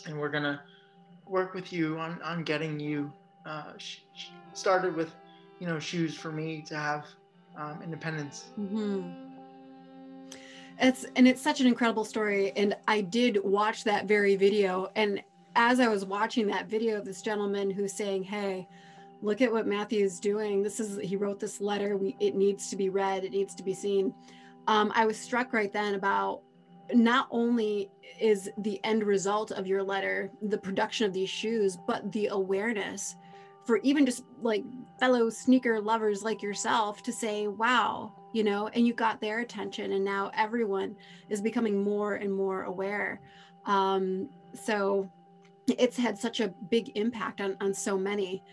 and 0.06 0.18
we're 0.18 0.30
going 0.30 0.44
to 0.44 0.60
work 1.32 1.54
with 1.54 1.72
you 1.72 1.98
on, 1.98 2.22
on 2.22 2.44
getting 2.44 2.80
you 2.80 3.12
uh, 3.46 3.72
started 4.54 4.96
with, 4.96 5.16
you 5.60 5.66
know, 5.66 5.80
shoes 5.80 6.14
for 6.16 6.32
me 6.32 6.62
to 6.68 6.76
have 6.76 7.06
um, 7.58 7.80
independence. 7.82 8.50
Mm-hmm. 8.60 9.10
It's 10.80 11.06
and 11.16 11.28
it's 11.28 11.42
such 11.42 11.62
an 11.62 11.68
incredible 11.68 12.04
story. 12.04 12.52
And 12.56 12.76
I 12.88 13.02
did 13.02 13.40
watch 13.44 13.84
that 13.86 14.08
very 14.08 14.36
video. 14.36 14.92
And 14.96 15.24
as 15.56 15.80
I 15.80 15.88
was 15.88 16.06
watching 16.06 16.48
that 16.48 16.68
video 16.68 16.98
of 16.98 17.06
this 17.06 17.22
gentleman 17.22 17.70
who's 17.70 17.94
saying, 17.94 18.24
"Hey, 18.24 18.68
look 19.22 19.42
at 19.42 19.52
what 19.52 19.68
Matthew's 19.68 20.20
doing. 20.20 20.64
This 20.64 20.80
is 20.80 20.98
he 20.98 21.16
wrote 21.16 21.40
this 21.40 21.62
letter. 21.62 21.98
We 21.98 22.16
it 22.20 22.36
needs 22.36 22.70
to 22.72 22.76
be 22.76 22.90
read. 22.90 23.24
It 23.24 23.32
needs 23.32 23.54
to 23.56 23.64
be 23.64 23.74
seen." 23.74 24.14
Um, 24.68 24.92
I 24.96 25.06
was 25.06 25.18
struck 25.20 25.54
right 25.54 25.72
then 25.72 25.96
about 25.96 26.42
not 26.94 27.28
only 27.32 27.90
is 28.20 28.50
the 28.60 28.80
end 28.84 29.04
result 29.04 29.52
of 29.52 29.66
your 29.68 29.84
letter 29.84 30.32
the 30.42 30.58
production 30.58 31.06
of 31.06 31.14
these 31.14 31.30
shoes, 31.30 31.78
but 31.88 32.12
the 32.12 32.28
awareness 32.28 33.16
for 33.66 33.78
even 33.78 34.06
just 34.06 34.24
like 34.42 34.64
fellow 35.00 35.30
sneaker 35.30 35.80
lovers 35.80 36.24
like 36.24 36.42
yourself 36.42 37.04
to 37.04 37.12
say, 37.12 37.48
wow, 37.48 38.12
you 38.34 38.44
know, 38.44 38.68
and 38.70 38.88
you 38.88 38.94
got 38.94 39.22
their 39.22 39.40
attention, 39.40 39.94
and 39.94 40.04
now 40.04 40.32
everyone 40.36 40.96
is 41.30 41.42
becoming 41.42 41.84
more 41.84 42.16
and 42.16 42.34
more 42.34 42.64
aware. 42.64 43.22
Um, 43.66 44.30
so 44.54 45.10
it's 45.68 45.98
had 45.98 46.18
such 46.18 46.40
a 46.40 46.50
big 46.70 46.92
impact 46.96 47.42
on, 47.42 47.56
on 47.62 47.74
so 47.74 47.98
many. 47.98 48.44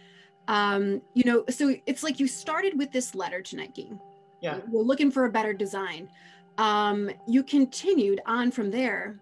Um, 0.47 1.03
you 1.15 1.25
know, 1.25 1.45
so 1.49 1.75
it's 1.87 2.03
like 2.03 2.21
you 2.21 2.27
started 2.27 2.79
with 2.79 2.93
this 2.93 3.15
letter 3.15 3.43
to 3.43 3.57
Nike. 3.57 3.93
Yeah. 4.41 4.61
We're 4.69 4.83
looking 4.83 5.11
for 5.11 5.25
a 5.25 5.31
better 5.31 5.53
design 5.53 6.09
um, 6.59 7.11
you 7.27 7.43
continued 7.43 8.21
on 8.27 8.51
from 8.51 8.71
there 8.71 9.21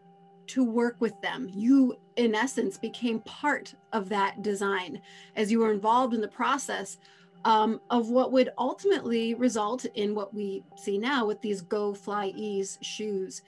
to 0.49 0.65
work 0.65 0.97
with 1.01 1.21
them. 1.21 1.49
You, 1.53 1.97
in 2.17 2.35
essence, 2.35 2.79
became 2.79 3.21
part 3.21 3.75
of 3.93 4.09
that 4.09 4.43
design 4.43 5.01
as 5.37 5.51
you 5.51 5.61
were 5.61 5.73
involved 5.73 6.15
in 6.15 6.21
the 6.21 6.29
process 6.29 6.99
um, 7.45 7.81
of 7.91 8.09
what 8.09 8.33
would 8.33 8.51
ultimately 8.59 9.35
result 9.35 9.85
in 9.95 10.15
what 10.15 10.35
we 10.35 10.65
see 10.77 10.99
now 10.99 11.27
with 11.27 11.41
these 11.41 11.61
Go 11.63 11.93
FlyEase 11.93 12.79
shoes. 12.81 13.43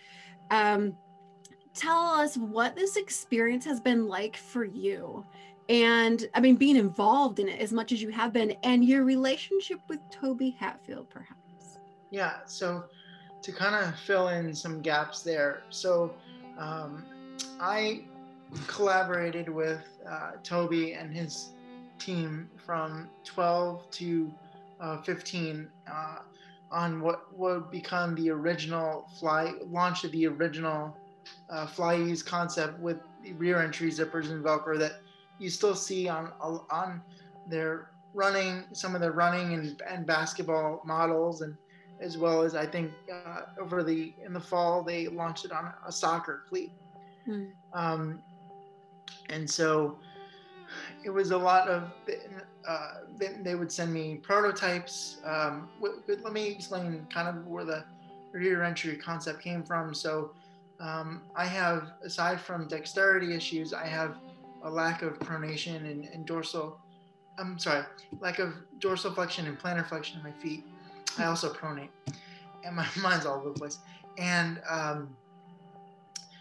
Um, 0.51 0.97
tell 1.75 2.07
us 2.07 2.37
what 2.37 2.77
this 2.77 2.97
experience 2.97 3.65
has 3.65 3.81
been 3.81 4.07
like 4.07 4.37
for 4.37 4.65
you. 4.65 5.25
And 5.69 6.29
I 6.35 6.41
mean, 6.41 6.57
being 6.57 6.77
involved 6.77 7.39
in 7.41 7.49
it 7.49 7.61
as 7.61 7.73
much 7.73 7.93
as 7.93 8.01
you 8.01 8.11
have 8.11 8.33
been, 8.33 8.53
and 8.63 8.85
your 8.85 9.05
relationship 9.05 9.81
with 9.89 10.01
Toby 10.11 10.57
Hatfield, 10.59 11.11
perhaps. 11.11 11.79
Yeah. 12.11 12.37
So, 12.47 12.85
to 13.43 13.53
kind 13.53 13.75
of 13.75 13.99
fill 14.01 14.29
in 14.29 14.55
some 14.55 14.81
gaps 14.81 15.23
there. 15.23 15.63
So 15.71 16.15
um, 16.59 17.05
I 17.61 18.05
collaborated 18.67 19.49
with 19.49 19.83
uh, 20.09 20.33
Toby 20.43 20.95
and 20.95 21.15
his 21.15 21.51
team 21.99 22.49
from 22.65 23.09
12 23.25 23.91
to 23.91 24.33
uh, 24.81 25.03
15 25.03 25.69
uh, 25.91 26.19
on 26.71 27.01
what 27.01 27.37
would 27.37 27.71
become 27.71 28.15
the 28.15 28.31
original 28.31 29.09
fly 29.19 29.53
launch 29.71 30.05
of 30.05 30.13
the 30.13 30.27
original 30.27 30.97
uh, 31.51 31.67
FlyEase 31.67 32.25
concept 32.25 32.79
with 32.79 32.99
the 33.23 33.33
rear 33.33 33.61
entry 33.61 33.91
zippers 33.91 34.31
and 34.31 34.45
Velcro 34.45 34.79
that 34.79 35.01
you 35.39 35.51
still 35.51 35.75
see 35.75 36.09
on 36.09 36.33
on 36.41 37.01
their 37.49 37.91
running 38.15 38.65
some 38.73 38.95
of 38.95 39.01
the 39.01 39.11
running 39.11 39.55
and, 39.55 39.83
and 39.89 40.07
basketball 40.07 40.83
models 40.85 41.41
and 41.43 41.57
as 42.01 42.17
well 42.17 42.43
as 42.43 42.55
I 42.55 42.67
think 42.67 42.93
uh, 43.13 43.43
over 43.61 43.83
the 43.83 44.15
in 44.25 44.33
the 44.33 44.41
fall 44.41 44.83
they 44.83 45.09
launched 45.09 45.45
it 45.45 45.53
on 45.53 45.73
a 45.87 45.93
soccer 45.93 46.45
cleat. 46.49 46.73
Mm. 47.27 47.51
Um, 47.73 48.23
and 49.31 49.49
so 49.49 49.99
it 51.05 51.11
was 51.11 51.31
a 51.31 51.39
lot 51.39 51.69
of 51.69 51.93
uh, 52.67 52.95
they 53.43 53.55
would 53.55 53.73
send 53.73 53.93
me 53.93 54.17
prototypes. 54.17 55.19
Um, 55.25 55.69
let 56.07 56.33
me 56.33 56.49
explain 56.49 57.07
kind 57.13 57.29
of 57.29 57.47
where 57.47 57.65
the 57.65 57.85
rear 58.33 58.63
entry 58.63 58.97
concept 58.97 59.43
came 59.43 59.63
from. 59.63 59.95
So 59.95 60.33
um, 60.81 61.23
I 61.35 61.47
have, 61.47 61.93
aside 62.03 62.41
from 62.41 62.69
dexterity 62.69 63.35
issues, 63.35 63.73
I 63.73 63.87
have 63.87 64.17
a 64.63 64.71
lack 64.71 65.03
of 65.03 65.19
pronation 65.19 65.91
and, 65.91 66.05
and 66.05 66.27
dorsal. 66.27 66.79
I'm 67.39 67.59
sorry, 67.59 67.85
lack 68.21 68.39
of 68.39 68.55
dorsal 68.81 69.13
flexion 69.13 69.47
and 69.47 69.59
plantar 69.59 69.89
flexion 69.89 70.19
in 70.19 70.25
my 70.25 70.33
feet. 70.33 70.65
I 71.19 71.27
also 71.27 71.53
pronate, 71.53 71.91
and 72.65 72.77
my 72.77 72.87
mind's 73.01 73.27
all 73.27 73.37
over 73.37 73.51
the 73.51 73.59
place. 73.59 73.79
And 74.19 74.61
um, 74.69 75.17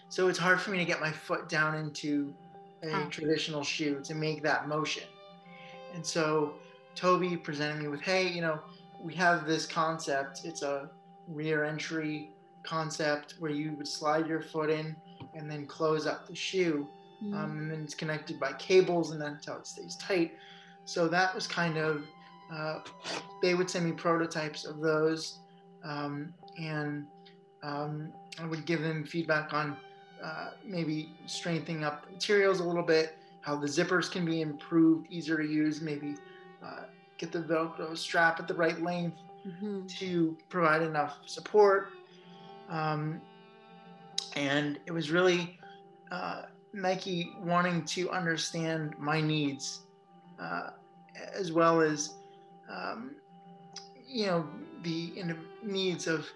so 0.09 0.27
it's 0.27 0.39
hard 0.39 0.59
for 0.59 0.71
me 0.71 0.77
to 0.79 0.85
get 0.85 0.99
my 0.99 1.11
foot 1.11 1.47
down 1.49 1.75
into 1.75 2.33
a 2.83 2.93
oh. 2.93 3.05
traditional 3.09 3.63
shoe 3.63 4.01
to 4.03 4.15
make 4.15 4.41
that 4.43 4.67
motion. 4.67 5.03
And 5.93 6.05
so 6.05 6.53
Toby 6.95 7.37
presented 7.37 7.81
me 7.81 7.87
with, 7.87 8.01
hey, 8.01 8.27
you 8.27 8.41
know, 8.41 8.59
we 8.99 9.13
have 9.15 9.45
this 9.45 9.65
concept. 9.65 10.41
It's 10.43 10.63
a 10.63 10.89
rear 11.27 11.63
entry 11.63 12.31
concept 12.63 13.35
where 13.39 13.51
you 13.51 13.73
would 13.73 13.87
slide 13.87 14.27
your 14.27 14.41
foot 14.41 14.69
in 14.69 14.95
and 15.35 15.49
then 15.49 15.65
close 15.65 16.07
up 16.07 16.27
the 16.27 16.35
shoe. 16.35 16.87
Mm. 17.23 17.33
Um, 17.33 17.57
and 17.59 17.71
then 17.71 17.81
it's 17.83 17.95
connected 17.95 18.39
by 18.39 18.53
cables, 18.53 19.11
and 19.11 19.21
that's 19.21 19.47
how 19.47 19.57
it 19.57 19.67
stays 19.67 19.95
tight. 19.95 20.33
So 20.85 21.07
that 21.07 21.33
was 21.33 21.47
kind 21.47 21.77
of 21.77 22.03
uh, 22.53 22.79
they 23.41 23.53
would 23.53 23.69
send 23.69 23.85
me 23.85 23.91
prototypes 23.91 24.65
of 24.65 24.79
those, 24.79 25.39
um, 25.83 26.33
and 26.57 27.05
um, 27.63 28.11
I 28.39 28.45
would 28.45 28.65
give 28.65 28.81
them 28.81 29.03
feedback 29.05 29.53
on 29.53 29.77
uh, 30.23 30.51
maybe 30.65 31.13
strengthening 31.25 31.83
up 31.83 32.05
the 32.05 32.11
materials 32.11 32.59
a 32.59 32.63
little 32.63 32.83
bit, 32.83 33.17
how 33.41 33.55
the 33.55 33.67
zippers 33.67 34.09
can 34.09 34.25
be 34.25 34.41
improved, 34.41 35.07
easier 35.09 35.37
to 35.37 35.47
use, 35.47 35.81
maybe 35.81 36.15
uh, 36.63 36.83
get 37.17 37.31
the 37.31 37.39
Velcro 37.39 37.97
strap 37.97 38.39
at 38.39 38.47
the 38.47 38.53
right 38.53 38.81
length 38.81 39.17
mm-hmm. 39.47 39.85
to 39.85 40.37
provide 40.49 40.81
enough 40.81 41.17
support. 41.25 41.89
Um, 42.69 43.21
and 44.35 44.79
it 44.85 44.91
was 44.91 45.11
really 45.11 45.57
uh, 46.11 46.43
Nike 46.73 47.33
wanting 47.41 47.83
to 47.85 48.09
understand 48.11 48.95
my 48.99 49.21
needs 49.21 49.81
uh, 50.39 50.71
as 51.33 51.51
well 51.51 51.81
as 51.81 52.15
um, 52.69 53.15
you 54.07 54.25
know, 54.27 54.47
the 54.83 55.23
needs 55.63 56.07
of, 56.07 56.27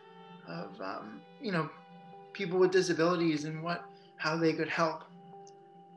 of 0.48 0.80
um, 0.82 1.22
you 1.42 1.52
know, 1.52 1.70
people 2.34 2.60
with 2.60 2.72
disabilities 2.72 3.46
and 3.46 3.64
what, 3.64 3.84
how 4.18 4.36
they 4.36 4.54
could 4.54 4.70
help. 4.70 5.04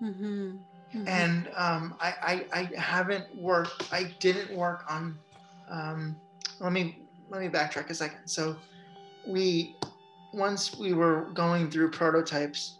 Mm-hmm. 0.02 0.56
Mm-hmm. 0.94 1.08
And 1.08 1.48
um, 1.56 1.94
I, 2.00 2.46
I, 2.52 2.60
I 2.60 2.80
haven't 2.80 3.34
worked, 3.36 3.92
I 3.92 4.14
didn't 4.20 4.56
work 4.56 4.84
on, 4.88 5.18
um, 5.68 6.16
let 6.60 6.72
me, 6.72 7.02
let 7.30 7.40
me 7.40 7.48
backtrack 7.48 7.90
a 7.90 7.94
second. 7.94 8.26
So 8.26 8.56
we, 9.26 9.76
once 10.32 10.76
we 10.76 10.92
were 10.92 11.30
going 11.34 11.70
through 11.70 11.90
prototypes, 11.90 12.78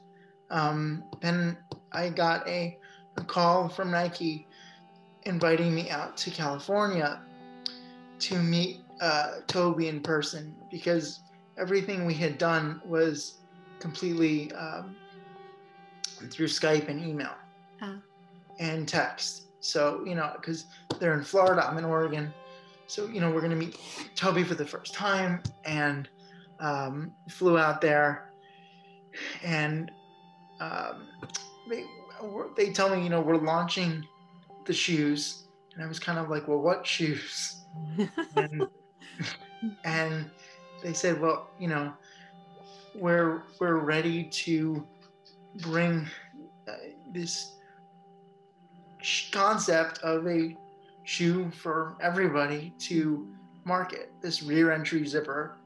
um, 0.50 1.04
then 1.20 1.56
I 1.92 2.11
got 2.11 2.46
a, 2.46 2.78
a 3.16 3.25
call 3.25 3.68
from 3.68 3.90
Nike 3.90 4.46
inviting 5.23 5.75
me 5.75 5.90
out 5.90 6.16
to 6.18 6.30
California 6.30 7.20
to 8.24 8.38
meet 8.42 8.80
uh, 9.00 9.40
Toby 9.46 9.88
in 9.88 10.00
person 10.00 10.54
because 10.70 11.20
everything 11.58 12.06
we 12.06 12.14
had 12.14 12.38
done 12.38 12.80
was 12.84 13.40
completely 13.80 14.50
um, 14.52 14.96
through 16.30 16.46
Skype 16.46 16.88
and 16.88 17.04
email 17.04 17.34
Ah. 17.82 17.98
and 18.58 18.88
text. 18.88 19.48
So, 19.60 20.02
you 20.06 20.14
know, 20.14 20.32
because 20.36 20.66
they're 20.98 21.14
in 21.14 21.24
Florida, 21.24 21.66
I'm 21.66 21.76
in 21.78 21.84
Oregon. 21.84 22.32
So, 22.86 23.06
you 23.06 23.20
know, 23.20 23.30
we're 23.30 23.40
going 23.40 23.50
to 23.50 23.56
meet 23.56 23.78
Toby 24.14 24.42
for 24.44 24.54
the 24.54 24.66
first 24.66 24.94
time 24.94 25.42
and 25.64 26.08
um, 26.60 27.12
flew 27.28 27.58
out 27.58 27.80
there. 27.80 28.30
And 29.42 29.90
um, 30.60 31.08
they, 31.68 31.84
they 32.56 32.72
tell 32.72 32.94
me, 32.94 33.02
you 33.02 33.08
know, 33.08 33.20
we're 33.20 33.36
launching 33.36 34.04
the 34.66 34.72
shoes. 34.72 35.43
And 35.74 35.84
I 35.84 35.86
was 35.86 35.98
kind 35.98 36.18
of 36.18 36.28
like, 36.28 36.46
well, 36.46 36.60
what 36.60 36.86
shoes? 36.86 37.64
and, 38.36 38.68
and 39.84 40.30
they 40.82 40.92
said, 40.92 41.20
well, 41.20 41.50
you 41.58 41.68
know, 41.68 41.92
we're 42.94 43.42
we're 43.60 43.78
ready 43.78 44.24
to 44.24 44.86
bring 45.56 46.06
uh, 46.68 46.72
this 47.12 47.56
sh- 49.00 49.30
concept 49.30 49.98
of 49.98 50.26
a 50.26 50.56
shoe 51.04 51.50
for 51.50 51.96
everybody 52.00 52.72
to 52.78 53.28
market 53.64 54.12
this 54.20 54.42
rear 54.42 54.72
entry 54.72 55.06
zipper 55.06 55.56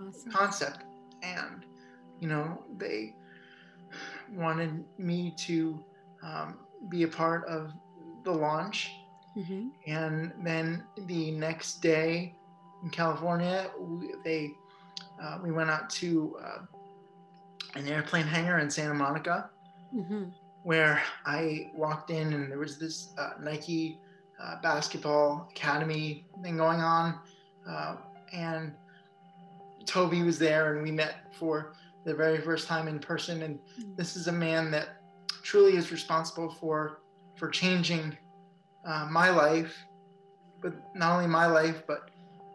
awesome. 0.00 0.32
concept 0.32 0.84
and 1.22 1.64
you 2.20 2.28
know 2.28 2.62
they 2.76 3.14
wanted 4.32 4.84
me 4.98 5.34
to 5.36 5.82
um, 6.22 6.58
be 6.88 7.02
a 7.02 7.08
part 7.08 7.46
of 7.46 7.72
the 8.24 8.30
launch 8.30 8.90
Mhm. 9.36 9.70
and 9.86 10.32
then 10.42 10.84
the 11.06 11.30
next 11.32 11.80
day 11.80 12.34
in 12.82 12.90
California, 12.90 13.70
we, 13.78 14.14
they 14.24 14.50
uh, 15.20 15.38
we 15.42 15.50
went 15.50 15.68
out 15.70 15.90
to 15.90 16.36
uh, 16.42 16.58
an 17.74 17.86
airplane 17.88 18.26
hangar 18.26 18.58
in 18.58 18.70
Santa 18.70 18.94
Monica, 18.94 19.50
Mhm. 19.94 20.32
where 20.62 21.02
I 21.26 21.70
walked 21.74 22.10
in 22.10 22.32
and 22.32 22.50
there 22.50 22.58
was 22.58 22.78
this 22.78 23.12
uh, 23.18 23.32
Nike 23.40 23.98
uh, 24.40 24.60
basketball 24.62 25.48
academy 25.50 26.26
thing 26.42 26.56
going 26.56 26.80
on, 26.80 27.18
uh, 27.68 27.96
and 28.32 28.74
Toby 29.86 30.22
was 30.22 30.38
there, 30.38 30.74
and 30.74 30.82
we 30.82 30.90
met 30.92 31.34
for 31.34 31.74
the 32.04 32.14
very 32.14 32.40
first 32.40 32.66
time 32.68 32.86
in 32.88 32.98
person. 32.98 33.42
And 33.42 33.58
this 33.96 34.16
is 34.16 34.28
a 34.28 34.32
man 34.32 34.70
that 34.70 35.02
truly 35.42 35.76
is 35.76 35.90
responsible 35.90 36.50
for 36.50 37.00
for 37.36 37.48
changing 37.48 38.16
uh, 38.84 39.06
my 39.10 39.30
life, 39.30 39.74
but 40.60 40.74
not 40.94 41.16
only 41.16 41.26
my 41.26 41.46
life, 41.46 41.82
but 41.86 42.10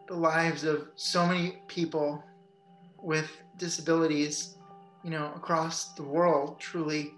the 0.08 0.16
lives 0.16 0.64
of 0.64 0.90
so 0.96 1.26
many 1.26 1.62
people 1.68 2.24
with 3.02 3.30
disabilities, 3.58 4.58
you 5.04 5.10
know, 5.10 5.32
across 5.36 5.94
the 5.94 6.04
world. 6.04 6.60
Truly, 6.60 7.14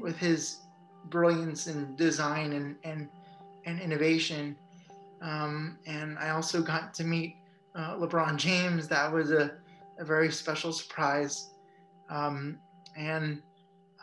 with 0.00 0.16
his 0.16 0.58
brilliance 1.06 1.66
and 1.66 1.96
design 1.96 2.52
and 2.52 2.76
and, 2.84 3.08
and 3.66 3.80
innovation. 3.80 4.56
Um, 5.22 5.78
and 5.86 6.18
I 6.18 6.30
also 6.30 6.60
got 6.62 6.92
to 6.94 7.04
meet 7.04 7.36
uh, 7.74 7.96
LeBron 7.96 8.36
James. 8.36 8.88
That 8.88 9.10
was 9.10 9.30
a, 9.30 9.52
a 9.98 10.04
very 10.04 10.30
special 10.30 10.72
surprise. 10.72 11.50
Um, 12.10 12.58
and 12.96 13.42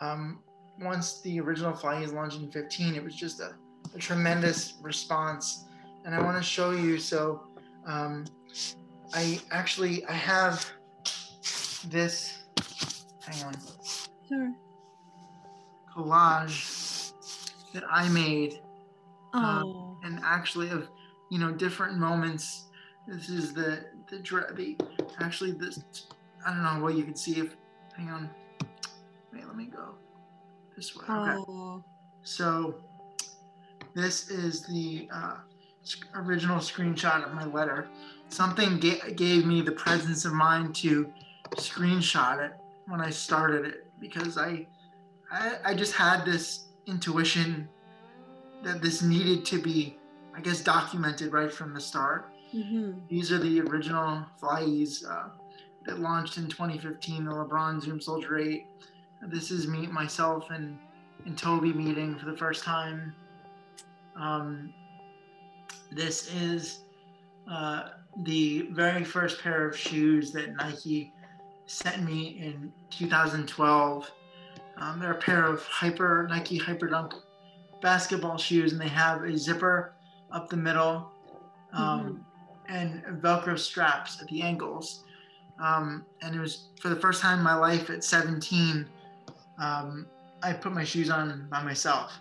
um, 0.00 0.40
once 0.80 1.20
the 1.20 1.40
original 1.40 1.72
FlyEase 1.72 2.12
launched 2.12 2.38
in 2.38 2.50
15, 2.50 2.96
it 2.96 3.04
was 3.04 3.14
just 3.14 3.40
a, 3.40 3.54
a 3.94 3.98
tremendous 3.98 4.74
response. 4.82 5.64
And 6.04 6.14
I 6.14 6.20
want 6.22 6.36
to 6.36 6.42
show 6.42 6.72
you. 6.72 6.98
So 6.98 7.42
um, 7.86 8.24
I 9.14 9.40
actually 9.50 10.04
I 10.06 10.12
have 10.12 10.68
this. 11.88 12.38
Hang 13.26 13.44
on 13.44 13.54
Sure. 14.28 14.52
collage 15.94 17.12
that 17.72 17.84
I 17.90 18.08
made, 18.08 18.60
Um, 19.34 19.62
Oh. 19.64 19.98
and 20.04 20.20
actually 20.24 20.70
of 20.70 20.88
you 21.30 21.38
know 21.38 21.52
different 21.52 21.96
moments. 21.98 22.66
This 23.06 23.28
is 23.28 23.54
the 23.54 23.84
the 24.08 24.18
the 24.54 24.76
actually 25.20 25.52
this 25.52 25.82
I 26.44 26.52
don't 26.52 26.62
know 26.62 26.82
what 26.82 26.94
you 26.96 27.04
can 27.04 27.14
see 27.14 27.38
if 27.38 27.56
hang 27.96 28.10
on. 28.10 28.28
Wait, 29.32 29.46
let 29.46 29.56
me 29.56 29.66
go 29.66 29.94
this 30.76 30.94
way. 30.96 31.04
Okay. 31.08 31.44
Oh. 31.48 31.84
So 32.22 32.74
this 33.94 34.30
is 34.30 34.62
the 34.62 35.08
uh, 35.12 35.36
original 36.14 36.58
screenshot 36.58 37.24
of 37.26 37.34
my 37.34 37.44
letter. 37.44 37.88
Something 38.28 38.78
ga- 38.78 39.12
gave 39.14 39.46
me 39.46 39.60
the 39.60 39.72
presence 39.72 40.24
of 40.24 40.32
mind 40.32 40.74
to 40.76 41.12
screenshot 41.56 42.38
it 42.44 42.52
when 42.86 43.00
I 43.00 43.10
started 43.10 43.66
it 43.66 43.86
because 44.00 44.38
I, 44.38 44.66
I, 45.30 45.56
I 45.66 45.74
just 45.74 45.94
had 45.94 46.24
this 46.24 46.66
intuition 46.86 47.68
that 48.64 48.80
this 48.80 49.02
needed 49.02 49.44
to 49.46 49.60
be, 49.60 49.98
I 50.34 50.40
guess, 50.40 50.60
documented 50.62 51.32
right 51.32 51.52
from 51.52 51.74
the 51.74 51.80
start. 51.80 52.30
Mhm. 52.54 53.00
These 53.08 53.32
are 53.32 53.38
the 53.38 53.60
original 53.62 54.24
FlyEase 54.40 55.08
uh, 55.08 55.28
that 55.86 55.98
launched 56.00 56.36
in 56.38 56.48
2015, 56.48 57.24
the 57.24 57.30
LeBron 57.32 57.82
Zoom 57.82 58.00
Soldier 58.00 58.38
8. 58.38 58.66
This 59.28 59.50
is 59.50 59.66
me, 59.68 59.86
myself, 59.86 60.50
and, 60.50 60.78
and 61.26 61.36
Toby 61.36 61.72
meeting 61.72 62.18
for 62.18 62.26
the 62.30 62.36
first 62.36 62.62
time. 62.64 63.14
Um, 64.16 64.72
this 65.90 66.32
is 66.34 66.80
uh, 67.50 67.90
the 68.24 68.68
very 68.70 69.04
first 69.04 69.42
pair 69.42 69.66
of 69.68 69.76
shoes 69.76 70.32
that 70.32 70.54
Nike 70.56 71.12
sent 71.66 72.02
me 72.02 72.38
in 72.40 72.72
2012. 72.90 74.10
Um, 74.76 75.00
they're 75.00 75.12
a 75.12 75.18
pair 75.18 75.44
of 75.44 75.62
Hyper 75.64 76.26
Nike 76.30 76.58
Hyperdunk 76.58 77.14
basketball 77.80 78.38
shoes, 78.38 78.72
and 78.72 78.80
they 78.80 78.88
have 78.88 79.24
a 79.24 79.36
zipper 79.36 79.94
up 80.30 80.48
the 80.48 80.56
middle. 80.56 81.10
Um, 81.72 82.24
and 82.68 83.02
Velcro 83.20 83.58
straps 83.58 84.20
at 84.20 84.28
the 84.28 84.42
ankles. 84.42 85.04
Um, 85.62 86.04
and 86.22 86.34
it 86.34 86.40
was 86.40 86.68
for 86.80 86.88
the 86.88 86.96
first 86.96 87.20
time 87.20 87.38
in 87.38 87.44
my 87.44 87.54
life 87.54 87.90
at 87.90 88.02
17, 88.02 88.86
um, 89.58 90.06
I 90.42 90.52
put 90.52 90.72
my 90.72 90.84
shoes 90.84 91.10
on 91.10 91.46
by 91.50 91.62
myself. 91.62 92.12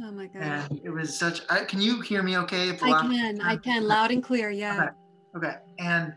Oh 0.00 0.10
my 0.10 0.26
god. 0.26 0.42
And 0.42 0.80
it 0.82 0.90
was 0.90 1.16
such, 1.16 1.42
I, 1.50 1.64
can 1.64 1.80
you 1.80 2.00
hear 2.00 2.22
me 2.22 2.36
okay? 2.38 2.70
I 2.70 3.02
can. 3.02 3.40
I 3.40 3.56
can. 3.56 3.86
Loud 3.86 4.10
and 4.10 4.22
clear. 4.22 4.50
Yeah. 4.50 4.90
Okay. 5.36 5.56
And 5.78 6.14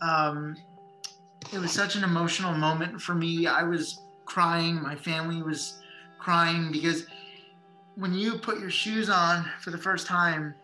um, 0.00 0.56
it 1.52 1.58
was 1.58 1.70
such 1.70 1.96
an 1.96 2.04
emotional 2.04 2.52
moment 2.52 3.00
for 3.00 3.14
me. 3.14 3.46
I 3.46 3.62
was 3.62 4.00
crying. 4.24 4.82
My 4.82 4.94
family 4.94 5.42
was 5.42 5.80
crying 6.18 6.70
because 6.72 7.06
when 7.96 8.14
you 8.14 8.38
put 8.38 8.58
your 8.60 8.70
shoes 8.70 9.10
on 9.10 9.44
for 9.60 9.70
the 9.70 9.78
first 9.78 10.06
time, 10.06 10.54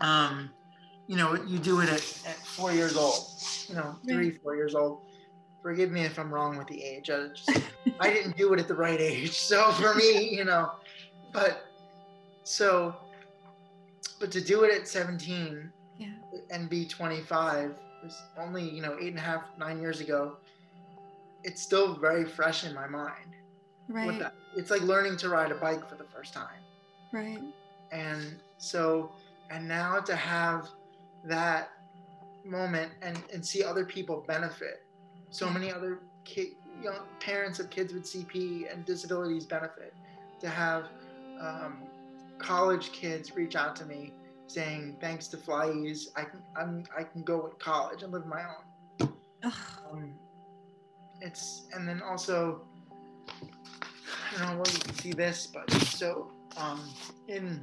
um, 0.00 0.50
you 1.06 1.16
know, 1.16 1.34
you 1.44 1.58
do 1.58 1.80
it 1.80 1.88
at, 1.88 2.22
at 2.26 2.36
four 2.36 2.72
years 2.72 2.96
old, 2.96 3.26
you 3.68 3.74
know, 3.74 3.96
three, 4.06 4.30
four 4.30 4.56
years 4.56 4.74
old. 4.74 5.00
Forgive 5.62 5.90
me 5.90 6.02
if 6.02 6.18
I'm 6.18 6.32
wrong 6.32 6.56
with 6.56 6.68
the 6.68 6.82
age. 6.82 7.10
I 7.10 7.28
just, 7.28 7.50
I 8.00 8.10
didn't 8.10 8.36
do 8.36 8.52
it 8.54 8.60
at 8.60 8.68
the 8.68 8.74
right 8.74 9.00
age. 9.00 9.38
So 9.38 9.72
for 9.72 9.94
me, 9.94 10.30
you 10.30 10.44
know, 10.44 10.72
but 11.32 11.66
so, 12.44 12.94
but 14.18 14.30
to 14.32 14.40
do 14.40 14.64
it 14.64 14.72
at 14.78 14.88
17 14.88 15.70
Yeah. 15.98 16.08
and 16.50 16.68
be 16.68 16.86
25 16.86 17.74
was 18.02 18.20
only, 18.38 18.68
you 18.68 18.80
know, 18.82 18.96
eight 19.00 19.08
and 19.08 19.18
a 19.18 19.22
half, 19.22 19.42
nine 19.58 19.80
years 19.80 20.00
ago. 20.00 20.36
It's 21.44 21.60
still 21.62 21.94
very 21.94 22.24
fresh 22.24 22.64
in 22.64 22.74
my 22.74 22.86
mind. 22.86 23.34
Right. 23.88 24.22
It's 24.56 24.70
like 24.70 24.82
learning 24.82 25.16
to 25.18 25.28
ride 25.28 25.50
a 25.52 25.54
bike 25.56 25.88
for 25.88 25.96
the 25.96 26.04
first 26.04 26.32
time 26.32 26.60
Right. 27.12 27.40
and 27.92 28.36
so 28.58 29.10
and 29.50 29.66
now 29.66 29.98
to 30.00 30.14
have 30.14 30.68
that 31.24 31.70
moment 32.44 32.92
and 33.02 33.20
and 33.32 33.44
see 33.44 33.62
other 33.64 33.84
people 33.84 34.24
benefit 34.26 34.84
so 35.30 35.48
many 35.50 35.70
other 35.72 35.98
kid, 36.24 36.48
young 36.82 37.00
parents 37.20 37.58
of 37.60 37.68
kids 37.68 37.92
with 37.92 38.04
cp 38.04 38.72
and 38.72 38.84
disabilities 38.86 39.44
benefit 39.44 39.92
to 40.40 40.48
have 40.48 40.84
um, 41.40 41.82
college 42.38 42.92
kids 42.92 43.34
reach 43.34 43.56
out 43.56 43.74
to 43.76 43.84
me 43.86 44.12
saying 44.46 44.96
thanks 45.00 45.28
to 45.28 45.36
FlyEase 45.36 46.08
i 46.16 46.24
can 46.24 46.42
I'm, 46.56 46.84
i 46.96 47.02
can 47.04 47.22
go 47.22 47.42
with 47.44 47.58
college 47.58 48.02
and 48.02 48.12
live 48.12 48.26
my 48.26 48.42
own 48.42 49.12
um, 49.90 50.14
it's 51.20 51.66
and 51.74 51.88
then 51.88 52.02
also 52.02 52.62
I 54.34 54.38
don't 54.38 54.48
know 54.56 54.62
where 54.62 54.72
you 54.72 54.78
can 54.78 54.94
see 54.94 55.12
this, 55.12 55.48
but 55.52 55.70
so 55.72 56.30
um, 56.56 56.88
in 57.28 57.62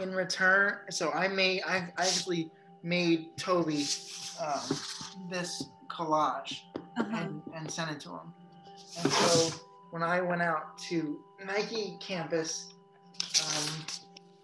in 0.00 0.12
return, 0.12 0.78
so 0.90 1.10
I 1.12 1.28
made 1.28 1.62
I 1.64 1.92
actually 1.96 2.50
made 2.82 3.36
Toby 3.36 3.86
um, 4.42 4.60
this 5.30 5.64
collage 5.88 6.62
Uh-huh. 6.98 7.16
and, 7.16 7.42
and 7.54 7.70
sent 7.70 7.90
it 7.92 8.00
to 8.00 8.10
him. 8.10 8.32
And 9.02 9.12
so 9.12 9.54
when 9.94 10.02
I 10.02 10.20
went 10.20 10.42
out 10.42 10.76
to 10.88 11.20
Nike 11.46 11.96
campus 12.00 12.74
um, 13.40 13.86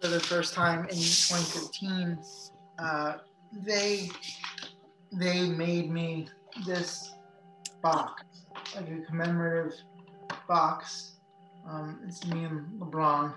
for 0.01 0.07
the 0.07 0.21
first 0.21 0.55
time 0.55 0.85
in 0.85 0.91
2015, 0.91 2.17
uh, 2.79 3.15
they 3.53 4.11
they 5.13 5.49
made 5.49 5.91
me 5.91 6.29
this 6.65 7.15
box, 7.83 8.23
like 8.77 8.91
a 8.91 9.01
commemorative 9.09 9.77
box. 10.47 11.17
Um, 11.69 11.99
it's 12.07 12.25
me 12.29 12.45
and 12.45 12.81
LeBron, 12.81 13.35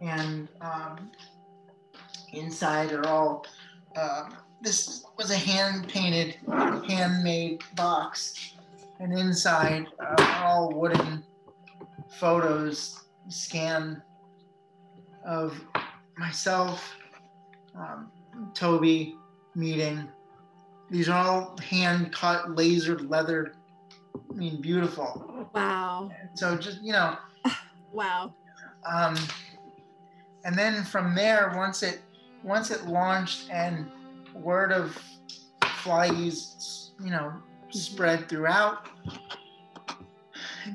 and 0.00 0.48
um, 0.60 1.12
inside 2.32 2.90
are 2.90 3.06
all. 3.06 3.46
Uh, 3.94 4.30
this 4.60 5.04
was 5.16 5.30
a 5.30 5.36
hand 5.36 5.86
painted, 5.86 6.38
handmade 6.48 7.62
box, 7.76 8.56
and 9.00 9.18
inside 9.18 9.86
uh, 9.98 10.14
are 10.18 10.44
all 10.44 10.72
wooden 10.72 11.24
photos 12.08 13.04
scan 13.28 14.02
of 15.26 15.60
myself, 16.18 16.94
um, 17.74 18.10
Toby 18.54 19.16
meeting. 19.54 20.08
These 20.90 21.08
are 21.08 21.26
all 21.26 21.56
hand 21.58 22.12
cut, 22.12 22.48
lasered, 22.48 23.08
leather. 23.08 23.54
I 24.14 24.34
mean, 24.34 24.60
beautiful. 24.60 25.48
Wow. 25.54 26.10
So 26.34 26.56
just 26.56 26.82
you 26.82 26.92
know. 26.92 27.16
wow. 27.92 28.34
Um, 28.90 29.16
and 30.44 30.56
then 30.56 30.84
from 30.84 31.14
there, 31.14 31.52
once 31.56 31.82
it 31.82 32.00
once 32.42 32.70
it 32.70 32.86
launched 32.86 33.48
and 33.50 33.90
word 34.34 34.72
of 34.72 34.98
FlyEase, 35.62 36.90
you 37.02 37.10
know, 37.10 37.32
spread 37.70 38.28
throughout 38.28 38.88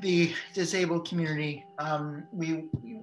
the 0.00 0.34
disabled 0.54 1.08
community, 1.08 1.64
um, 1.78 2.24
we, 2.32 2.68
we, 2.82 3.00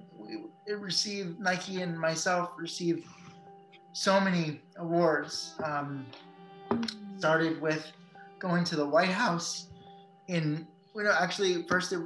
we 0.66 0.74
received 0.74 1.40
Nike 1.40 1.82
and 1.82 1.98
myself 1.98 2.50
received 2.58 3.06
so 3.92 4.20
many 4.20 4.60
awards. 4.76 5.54
Um, 5.62 6.06
started 7.18 7.60
with 7.60 7.90
going 8.38 8.64
to 8.64 8.76
the 8.76 8.86
White 8.86 9.08
House 9.08 9.68
in, 10.28 10.66
well, 10.94 11.12
actually, 11.12 11.62
first, 11.62 11.92
it, 11.92 12.00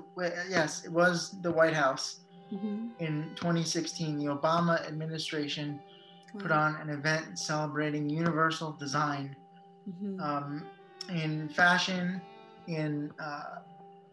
yes, 0.49 0.85
it 0.85 0.93
was 0.93 1.35
the 1.43 1.51
White 1.51 1.75
House 1.75 2.21
mm-hmm. 2.53 2.89
in 3.01 3.31
2016. 3.37 4.19
The 4.19 4.27
Obama 4.27 4.87
administration 4.87 5.81
put 6.39 6.53
on 6.53 6.77
an 6.77 6.91
event 6.91 7.39
celebrating 7.39 8.09
universal 8.09 8.73
design 8.73 9.35
mm-hmm. 9.89 10.21
um, 10.21 10.67
in 11.09 11.49
fashion, 11.49 12.21
in 12.67 13.11
uh, 13.19 13.61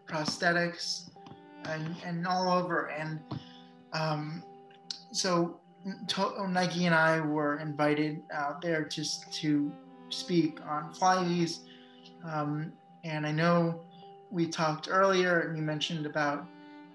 prosthetics, 0.08 1.10
and, 1.66 1.96
and 2.06 2.28
all 2.28 2.52
over. 2.52 2.88
And 2.88 3.20
um, 3.94 4.44
so 5.12 5.60
Nike 6.50 6.86
and 6.86 6.96
I 6.96 7.20
were 7.20 7.60
invited 7.60 8.22
out 8.32 8.62
there 8.62 8.86
just 8.86 9.32
to 9.42 9.72
speak 10.10 10.60
on 10.68 10.94
FlyEase. 10.94 11.60
Um, 12.24 12.72
and 13.04 13.26
I 13.26 13.32
know 13.32 13.82
we 14.32 14.48
talked 14.48 14.88
earlier, 14.90 15.42
and 15.42 15.58
you 15.58 15.64
mentioned 15.64 16.06
about 16.06 16.46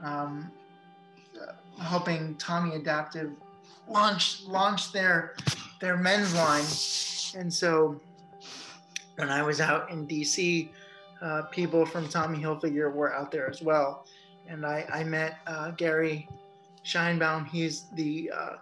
um, 0.03 0.51
uh, 1.41 1.83
helping 1.83 2.35
Tommy 2.37 2.75
Adaptive 2.77 3.31
launch 3.89 4.43
launch 4.47 4.93
their 4.93 5.35
their 5.81 5.97
men's 5.97 6.35
line. 6.35 7.41
And 7.41 7.53
so 7.53 8.01
when 9.17 9.29
I 9.29 9.43
was 9.43 9.61
out 9.61 9.91
in 9.91 10.07
DC, 10.07 10.71
uh, 11.21 11.43
people 11.51 11.85
from 11.85 12.09
Tommy 12.09 12.39
Hilfiger 12.39 12.93
were 12.93 13.15
out 13.15 13.31
there 13.31 13.49
as 13.49 13.63
well. 13.63 14.07
And 14.49 14.65
I, 14.65 14.87
I 14.93 15.05
met 15.05 15.39
uh, 15.47 15.71
Gary 15.73 16.29
Sheinbaum. 16.85 17.47
He's 17.47 17.85
the 17.95 18.31
uh, 18.35 18.57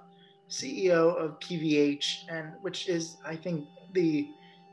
CEO 0.50 1.16
of 1.16 1.38
PVH, 1.40 2.24
and 2.28 2.52
which 2.61 2.88
is, 2.88 3.16
I 3.24 3.37
think, 3.37 3.66
the 3.92 4.28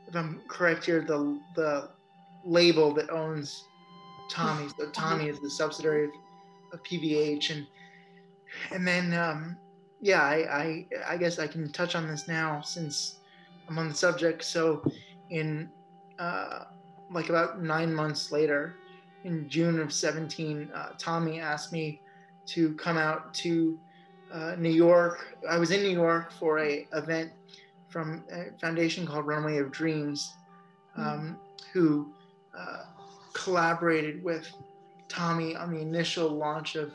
if 0.08 0.14
I'm 0.14 0.40
correct 0.48 0.84
here, 0.84 1.00
the 1.00 1.40
the 1.54 1.90
label 2.44 2.92
that 2.94 3.10
owns 3.10 3.64
Tommy. 4.30 4.68
So 4.78 4.90
Tommy 4.90 5.28
is 5.28 5.40
the 5.40 5.50
subsidiary 5.50 6.04
of, 6.04 6.10
of 6.72 6.82
PVH, 6.82 7.50
and 7.50 7.66
and 8.72 8.86
then 8.86 9.14
um, 9.14 9.56
yeah, 10.00 10.22
I, 10.22 10.34
I 10.34 10.86
I 11.08 11.16
guess 11.16 11.38
I 11.38 11.46
can 11.46 11.70
touch 11.72 11.94
on 11.94 12.08
this 12.08 12.28
now 12.28 12.60
since 12.60 13.18
I'm 13.68 13.78
on 13.78 13.88
the 13.88 13.94
subject. 13.94 14.44
So 14.44 14.84
in 15.30 15.68
uh, 16.18 16.64
like 17.10 17.28
about 17.28 17.62
nine 17.62 17.94
months 17.94 18.32
later, 18.32 18.76
in 19.24 19.48
June 19.48 19.80
of 19.80 19.92
17, 19.92 20.70
uh, 20.74 20.90
Tommy 20.98 21.40
asked 21.40 21.72
me 21.72 22.00
to 22.46 22.74
come 22.74 22.96
out 22.96 23.34
to 23.34 23.78
uh, 24.32 24.54
New 24.56 24.70
York. 24.70 25.36
I 25.48 25.58
was 25.58 25.70
in 25.70 25.82
New 25.82 25.90
York 25.90 26.32
for 26.32 26.60
a 26.60 26.86
event 26.92 27.32
from 27.88 28.24
a 28.30 28.56
foundation 28.60 29.06
called 29.06 29.26
Runway 29.26 29.58
of 29.58 29.70
Dreams, 29.70 30.32
um, 30.96 31.04
mm-hmm. 31.04 31.32
who 31.72 32.12
uh, 32.56 32.84
collaborated 33.32 34.22
with 34.22 34.48
Tommy 35.08 35.54
on 35.56 35.72
the 35.72 35.80
initial 35.80 36.28
launch 36.28 36.76
of, 36.76 36.92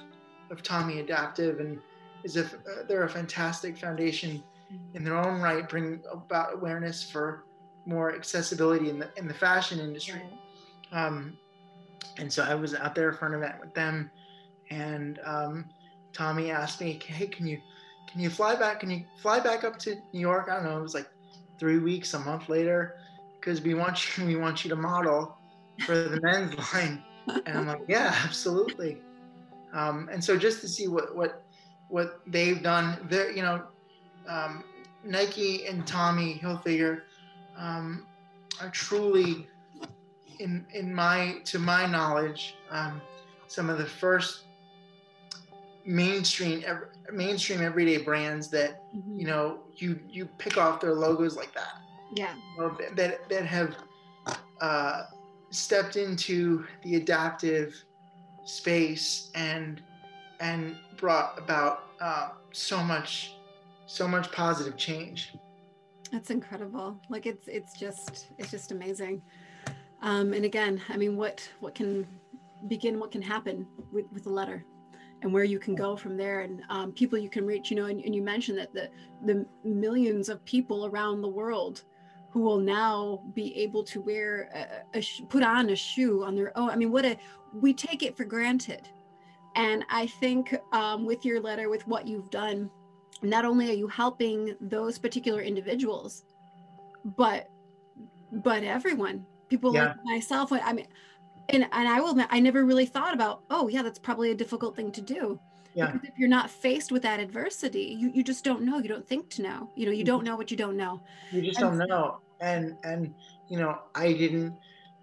of 0.49 0.63
Tommy 0.63 0.99
Adaptive, 0.99 1.59
and 1.59 1.79
is 2.23 2.35
if 2.35 2.53
uh, 2.53 2.83
they're 2.87 3.03
a 3.03 3.09
fantastic 3.09 3.77
foundation 3.77 4.43
mm-hmm. 4.71 4.97
in 4.97 5.03
their 5.03 5.17
own 5.17 5.41
right, 5.41 5.67
bring 5.67 6.01
about 6.11 6.53
awareness 6.53 7.09
for 7.09 7.43
more 7.85 8.13
accessibility 8.13 8.89
in 8.89 8.99
the 8.99 9.09
in 9.17 9.27
the 9.27 9.33
fashion 9.33 9.79
industry. 9.79 10.21
Um, 10.91 11.37
and 12.17 12.31
so 12.31 12.43
I 12.43 12.55
was 12.55 12.75
out 12.75 12.95
there 12.95 13.13
for 13.13 13.27
an 13.27 13.33
event 13.33 13.55
with 13.59 13.73
them, 13.73 14.11
and 14.69 15.19
um, 15.25 15.65
Tommy 16.13 16.51
asked 16.51 16.81
me, 16.81 16.99
"Hey, 17.05 17.27
can 17.27 17.47
you 17.47 17.59
can 18.11 18.21
you 18.21 18.29
fly 18.29 18.55
back? 18.55 18.81
Can 18.81 18.89
you 18.89 19.05
fly 19.21 19.39
back 19.39 19.63
up 19.63 19.77
to 19.79 19.95
New 20.13 20.19
York? 20.19 20.47
I 20.49 20.55
don't 20.55 20.65
know. 20.65 20.77
It 20.77 20.81
was 20.81 20.93
like 20.93 21.09
three 21.59 21.79
weeks, 21.79 22.13
a 22.13 22.19
month 22.19 22.49
later, 22.49 22.97
because 23.39 23.61
we 23.61 23.73
want 23.73 24.17
you 24.17 24.25
we 24.25 24.35
want 24.35 24.63
you 24.63 24.69
to 24.69 24.75
model 24.75 25.37
for 25.85 25.95
the 25.95 26.19
men's 26.23 26.55
line." 26.73 27.03
And 27.45 27.57
I'm 27.57 27.67
like, 27.67 27.81
"Yeah, 27.87 28.15
absolutely." 28.23 28.97
Um, 29.73 30.09
and 30.11 30.23
so 30.23 30.37
just 30.37 30.61
to 30.61 30.67
see 30.67 30.87
what 30.87 31.15
what 31.15 31.43
what 31.87 32.21
they've 32.27 32.61
done, 32.61 32.97
there, 33.09 33.31
you 33.31 33.41
know, 33.41 33.63
um, 34.27 34.63
Nike 35.03 35.65
and 35.65 35.85
Tommy 35.85 36.39
Hilfiger 36.41 37.01
um, 37.57 38.05
are 38.59 38.69
truly, 38.69 39.47
in 40.39 40.65
in 40.73 40.93
my 40.93 41.37
to 41.45 41.59
my 41.59 41.85
knowledge, 41.85 42.55
um, 42.69 43.01
some 43.47 43.69
of 43.69 43.77
the 43.77 43.85
first 43.85 44.45
mainstream 45.85 46.63
mainstream 47.11 47.61
everyday 47.61 47.97
brands 47.97 48.47
that 48.49 48.83
mm-hmm. 48.95 49.19
you 49.19 49.27
know 49.27 49.59
you 49.75 49.99
you 50.09 50.25
pick 50.37 50.57
off 50.57 50.79
their 50.79 50.93
logos 50.93 51.35
like 51.35 51.53
that. 51.53 51.81
Yeah. 52.13 52.33
Or 52.57 52.77
that 52.95 53.29
that 53.29 53.45
have 53.45 53.75
uh, 54.59 55.03
stepped 55.49 55.95
into 55.95 56.65
the 56.83 56.95
adaptive 56.95 57.75
space 58.45 59.31
and 59.35 59.81
and 60.39 60.75
brought 60.97 61.37
about 61.37 61.83
uh, 61.99 62.29
so 62.51 62.81
much 62.83 63.35
so 63.85 64.07
much 64.07 64.31
positive 64.31 64.77
change. 64.77 65.33
That's 66.11 66.29
incredible. 66.29 66.99
Like 67.09 67.25
it's 67.25 67.47
it's 67.47 67.73
just 67.73 68.27
it's 68.37 68.51
just 68.51 68.71
amazing. 68.71 69.21
Um, 70.01 70.33
and 70.33 70.45
again, 70.45 70.81
I 70.89 70.97
mean, 70.97 71.15
what 71.15 71.47
what 71.59 71.75
can 71.75 72.05
begin? 72.67 72.99
What 72.99 73.11
can 73.11 73.21
happen 73.21 73.65
with 73.91 74.05
with 74.11 74.25
a 74.25 74.29
letter? 74.29 74.65
and 75.21 75.31
where 75.31 75.43
you 75.43 75.59
can 75.59 75.75
go 75.75 75.95
from 75.95 76.17
there 76.17 76.41
and 76.41 76.63
um, 76.69 76.91
people 76.91 77.17
you 77.17 77.29
can 77.29 77.45
reach 77.45 77.69
you 77.69 77.77
know 77.77 77.85
and, 77.85 78.03
and, 78.03 78.15
you 78.15 78.21
mentioned 78.21 78.57
that 78.57 78.73
the 78.73 78.89
the 79.25 79.45
millions 79.63 80.29
of 80.29 80.43
people 80.45 80.85
around 80.87 81.21
the 81.21 81.27
world 81.27 81.83
who 82.31 82.39
will 82.39 82.59
now 82.59 83.21
be 83.33 83.55
able 83.55 83.83
to 83.83 84.01
wear 84.01 84.49
a, 84.93 84.97
a 84.97 85.03
put 85.29 85.43
on 85.43 85.69
a 85.69 85.75
shoe 85.75 86.23
on 86.23 86.35
their 86.35 86.57
own 86.57 86.69
i 86.69 86.75
mean 86.75 86.91
what 86.91 87.05
a 87.05 87.17
we 87.53 87.73
take 87.73 88.03
it 88.03 88.15
for 88.17 88.23
granted 88.23 88.89
and 89.55 89.83
i 89.89 90.07
think 90.07 90.55
um, 90.71 91.05
with 91.05 91.23
your 91.25 91.39
letter 91.39 91.69
with 91.69 91.87
what 91.87 92.07
you've 92.07 92.29
done 92.29 92.69
not 93.21 93.45
only 93.45 93.69
are 93.69 93.73
you 93.73 93.87
helping 93.87 94.55
those 94.59 94.97
particular 94.97 95.41
individuals 95.41 96.23
but 97.17 97.49
but 98.31 98.63
everyone 98.63 99.25
people 99.49 99.73
yeah. 99.73 99.87
like 99.87 99.95
myself 100.03 100.51
i 100.51 100.73
mean 100.73 100.87
and 101.49 101.67
and 101.71 101.87
i 101.87 101.99
will 101.99 102.19
i 102.29 102.39
never 102.39 102.65
really 102.65 102.85
thought 102.85 103.13
about 103.13 103.41
oh 103.49 103.67
yeah 103.67 103.81
that's 103.81 103.99
probably 103.99 104.31
a 104.31 104.35
difficult 104.35 104.75
thing 104.75 104.91
to 104.91 105.01
do 105.01 105.39
yeah. 105.73 105.91
because 105.91 106.09
if 106.09 106.17
you're 106.17 106.29
not 106.29 106.49
faced 106.49 106.91
with 106.91 107.01
that 107.01 107.19
adversity 107.19 107.95
you, 107.99 108.11
you 108.13 108.23
just 108.23 108.43
don't 108.43 108.61
know 108.61 108.79
you 108.79 108.87
don't 108.87 109.07
think 109.07 109.29
to 109.29 109.41
know 109.41 109.69
you 109.75 109.85
know 109.85 109.91
you 109.91 110.03
don't 110.03 110.19
mm-hmm. 110.19 110.27
know 110.27 110.35
what 110.35 110.51
you 110.51 110.57
don't 110.57 110.77
know 110.77 111.01
you 111.31 111.41
just 111.41 111.59
and, 111.59 111.79
don't 111.79 111.87
know 111.87 112.19
and 112.39 112.75
and 112.83 113.13
you 113.47 113.57
know 113.57 113.77
i 113.95 114.11
didn't 114.11 114.53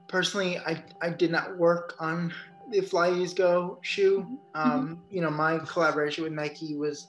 personally 0.09 0.59
i 0.67 0.83
i 1.03 1.11
did 1.11 1.31
not 1.31 1.57
work 1.59 1.95
on 2.01 2.33
the 2.71 2.81
FlyEase 2.81 3.35
Go 3.35 3.79
shoe 3.83 4.21
mm-hmm. 4.21 4.35
um 4.55 4.89
mm-hmm. 4.89 5.15
you 5.15 5.21
know 5.21 5.31
my 5.31 5.59
collaboration 5.59 6.25
with 6.25 6.33
nike 6.33 6.77
was 6.77 7.09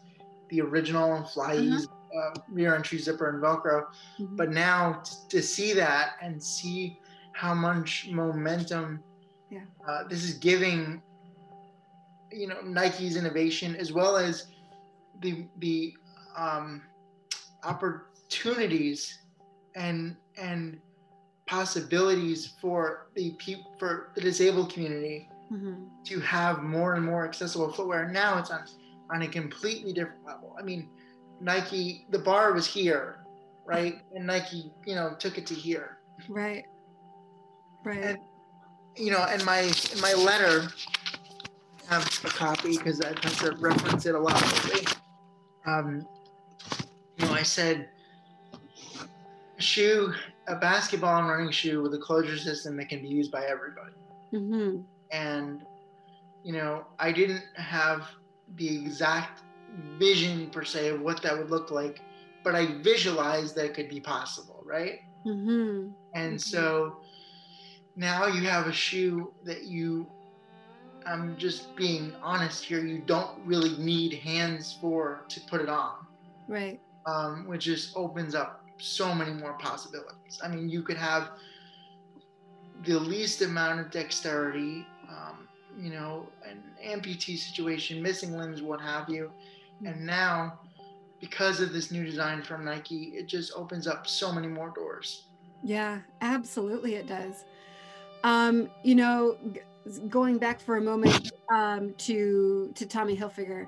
the 0.49 0.61
original 0.61 1.23
FlyEase 1.23 1.85
uh-huh. 1.85 2.19
uh, 2.19 2.41
rear 2.49 2.75
entry 2.75 2.97
zipper 2.97 3.29
and 3.29 3.41
Velcro. 3.41 3.85
Mm-hmm. 4.19 4.35
But 4.35 4.49
now 4.49 5.01
t- 5.03 5.15
to 5.29 5.41
see 5.41 5.73
that 5.73 6.13
and 6.21 6.41
see 6.41 6.99
how 7.33 7.53
much 7.53 8.09
momentum 8.11 9.01
yeah. 9.49 9.61
uh, 9.87 10.03
this 10.07 10.23
is 10.23 10.33
giving, 10.35 11.01
you 12.31 12.47
know, 12.47 12.61
Nike's 12.61 13.15
innovation 13.15 13.75
as 13.75 13.91
well 13.91 14.17
as 14.17 14.47
the 15.21 15.45
the 15.59 15.93
um, 16.37 16.81
opportunities 17.63 19.19
and 19.75 20.15
and 20.37 20.79
possibilities 21.47 22.53
for 22.61 23.07
the 23.15 23.31
people 23.31 23.75
for 23.79 24.11
the 24.15 24.21
disabled 24.21 24.71
community 24.71 25.27
Mhm. 25.51 25.89
to 26.05 26.19
have 26.19 26.61
more 26.61 26.93
and 26.93 27.03
more 27.03 27.25
accessible 27.25 27.71
footwear. 27.71 28.07
Now 28.11 28.37
it's 28.37 28.51
on 28.51 28.65
on 29.11 29.21
a 29.23 29.27
completely 29.27 29.93
different 29.93 30.25
level. 30.25 30.55
I 30.59 30.63
mean, 30.63 30.89
Nike, 31.41 32.05
the 32.09 32.19
bar 32.19 32.53
was 32.53 32.67
here, 32.67 33.25
right? 33.65 33.95
And 34.13 34.27
Nike, 34.27 34.71
you 34.85 34.95
know, 34.95 35.15
took 35.19 35.37
it 35.37 35.45
to 35.47 35.53
here. 35.53 35.97
Right. 36.27 36.65
Right. 37.83 38.03
And 38.03 38.17
you 38.97 39.11
know, 39.11 39.25
and 39.29 39.43
my 39.45 39.59
in 39.61 40.01
my 40.01 40.13
letter, 40.13 40.67
I 41.89 41.95
have 41.95 42.05
a 42.23 42.27
copy 42.27 42.77
because 42.77 43.01
I 43.01 43.13
tend 43.13 43.35
to 43.35 43.51
reference 43.57 44.05
it 44.05 44.15
a 44.15 44.19
lot 44.19 44.41
lately. 44.65 44.85
Um, 45.65 46.07
you 47.17 47.25
know, 47.25 47.33
I 47.33 47.43
said 47.43 47.89
a 49.57 49.61
shoe, 49.61 50.13
a 50.47 50.55
basketball 50.55 51.19
and 51.19 51.29
running 51.29 51.51
shoe 51.51 51.81
with 51.81 51.93
a 51.93 51.97
closure 51.97 52.37
system 52.37 52.75
that 52.77 52.89
can 52.89 53.01
be 53.01 53.07
used 53.07 53.31
by 53.31 53.45
everybody. 53.45 53.93
hmm 54.31 54.81
and 55.11 55.65
you 56.43 56.53
know 56.53 56.85
i 56.99 57.11
didn't 57.11 57.41
have 57.55 58.03
the 58.55 58.67
exact 58.77 59.41
vision 59.97 60.49
per 60.49 60.63
se 60.63 60.89
of 60.89 61.01
what 61.01 61.21
that 61.21 61.37
would 61.37 61.49
look 61.49 61.71
like 61.71 62.01
but 62.43 62.55
i 62.55 62.65
visualized 62.81 63.55
that 63.55 63.65
it 63.65 63.73
could 63.73 63.89
be 63.89 63.99
possible 63.99 64.63
right 64.65 64.99
hmm 65.23 65.87
and 66.15 66.35
Mhm. 66.35 66.41
so 66.41 66.97
now 67.95 68.25
you 68.27 68.41
have 68.47 68.67
a 68.67 68.73
shoe 68.73 69.33
that 69.43 69.63
you 69.65 70.07
i'm 71.05 71.37
just 71.37 71.75
being 71.75 72.13
honest 72.21 72.63
here 72.63 72.79
you 72.85 72.99
don't 72.99 73.31
really 73.45 73.77
need 73.77 74.13
hands 74.13 74.77
for 74.81 75.25
to 75.29 75.39
put 75.49 75.61
it 75.61 75.69
on 75.69 75.93
Right. 76.47 76.79
um, 77.05 77.47
which 77.47 77.65
just 77.65 77.95
opens 77.95 78.33
up 78.35 78.61
so 78.79 79.13
many 79.13 79.31
more 79.33 79.53
possibilities. 79.59 80.39
I 80.43 80.47
mean, 80.47 80.69
you 80.69 80.81
could 80.81 80.97
have 80.97 81.31
the 82.83 82.97
least 82.99 83.41
amount 83.41 83.79
of 83.79 83.91
dexterity, 83.91 84.85
you 85.79 85.89
know, 85.91 86.27
an 86.47 86.61
amputee 86.85 87.37
situation, 87.37 88.01
missing 88.01 88.37
limbs, 88.37 88.61
what 88.61 88.81
have 88.81 89.09
you. 89.09 89.31
And 89.85 90.05
now, 90.05 90.59
because 91.21 91.61
of 91.61 91.71
this 91.71 91.91
new 91.91 92.05
design 92.05 92.41
from 92.41 92.65
Nike, 92.65 93.13
it 93.15 93.27
just 93.27 93.53
opens 93.55 93.87
up 93.87 94.07
so 94.07 94.31
many 94.31 94.47
more 94.47 94.69
doors. 94.69 95.23
Yeah, 95.63 95.99
absolutely 96.21 96.95
it 96.95 97.07
does. 97.07 97.45
Um, 98.23 98.69
you 98.83 98.95
know, 98.95 99.37
g- 99.53 99.61
going 100.09 100.37
back 100.37 100.59
for 100.59 100.77
a 100.77 100.81
moment 100.81 101.31
um, 101.53 101.93
to 101.99 102.71
to 102.75 102.85
Tommy 102.85 103.15
Hilfiger, 103.15 103.67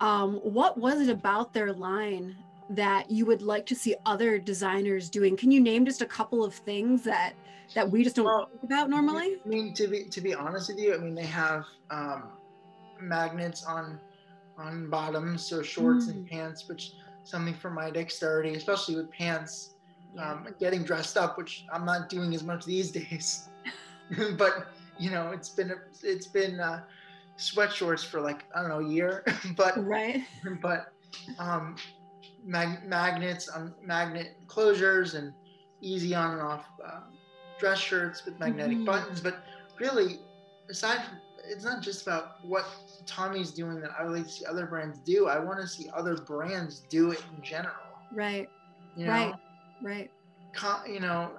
um, 0.00 0.34
what 0.36 0.78
was 0.78 1.00
it 1.00 1.08
about 1.08 1.52
their 1.52 1.72
line 1.72 2.36
that 2.70 3.10
you 3.10 3.24
would 3.24 3.42
like 3.42 3.64
to 3.66 3.74
see 3.74 3.94
other 4.04 4.38
designers 4.38 5.08
doing? 5.08 5.36
Can 5.36 5.50
you 5.50 5.60
name 5.60 5.86
just 5.86 6.02
a 6.02 6.06
couple 6.06 6.44
of 6.44 6.54
things 6.54 7.02
that 7.04 7.34
that 7.74 7.90
we 7.90 8.04
just 8.04 8.16
don't 8.16 8.24
Well, 8.26 8.48
think 8.50 8.64
about 8.64 8.90
normally? 8.90 9.36
I 9.44 9.48
mean, 9.48 9.74
to 9.74 9.88
be 9.88 10.04
to 10.04 10.20
be 10.20 10.34
honest 10.34 10.68
with 10.68 10.78
you, 10.78 10.94
I 10.94 10.98
mean 10.98 11.14
they 11.14 11.26
have 11.26 11.64
um, 11.90 12.30
magnets 13.00 13.64
on 13.64 14.00
on 14.58 14.88
bottoms, 14.88 15.46
so 15.46 15.62
shorts 15.62 16.06
and 16.08 16.24
Mm. 16.26 16.30
pants, 16.30 16.68
which 16.68 16.92
something 17.24 17.54
for 17.54 17.70
my 17.70 17.90
dexterity, 17.90 18.54
especially 18.54 18.96
with 18.96 19.10
pants. 19.10 19.72
Um, 20.18 20.48
getting 20.58 20.82
dressed 20.82 21.18
up, 21.18 21.36
which 21.36 21.66
I'm 21.70 21.84
not 21.84 22.08
doing 22.08 22.34
as 22.34 22.42
much 22.42 22.64
these 22.64 22.90
days. 23.00 23.50
but 24.38 24.68
you 24.98 25.10
know, 25.10 25.30
it's 25.32 25.50
been 25.50 25.72
it's 26.02 26.28
been 26.28 26.58
uh, 26.58 26.80
sweat 27.36 27.70
shorts 27.70 28.02
for 28.02 28.20
like 28.22 28.44
I 28.54 28.60
don't 28.62 28.70
know 28.70 28.80
a 28.80 28.88
year, 28.88 29.24
but 29.56 29.76
right. 29.84 30.22
but 30.62 30.86
um, 31.38 31.76
mag- 32.46 32.84
magnets 32.86 33.48
on 33.48 33.74
magnet 33.82 34.38
closures 34.46 35.14
and 35.14 35.34
easy 35.82 36.14
on 36.14 36.32
and 36.32 36.40
off 36.40 36.64
uh, 36.82 37.00
dress 37.58 37.78
shirts 37.78 38.24
with 38.24 38.38
magnetic 38.38 38.78
Mhm. 38.78 38.84
buttons. 38.84 39.20
But 39.20 39.42
really, 39.80 40.20
aside 40.70 41.04
from 41.04 41.20
it's 41.50 41.64
not 41.64 41.82
just 41.82 42.06
about 42.06 42.24
what 42.42 42.66
Tommy's 43.06 43.52
doing 43.52 43.80
that 43.80 43.90
I 43.98 44.04
would 44.04 44.14
like 44.16 44.24
to 44.26 44.30
see 44.30 44.44
other 44.46 44.66
brands 44.66 45.00
do. 45.00 45.28
I 45.28 45.38
want 45.38 45.60
to 45.60 45.66
see 45.68 45.88
other 45.94 46.16
brands 46.16 46.80
do 46.90 47.12
it 47.12 47.20
in 47.34 47.42
general. 47.42 47.74
Right. 48.12 48.48
You 48.94 49.06
know? 49.06 49.12
Right. 49.12 49.34
Right. 49.82 50.10
you 50.86 51.00
know 51.00 51.32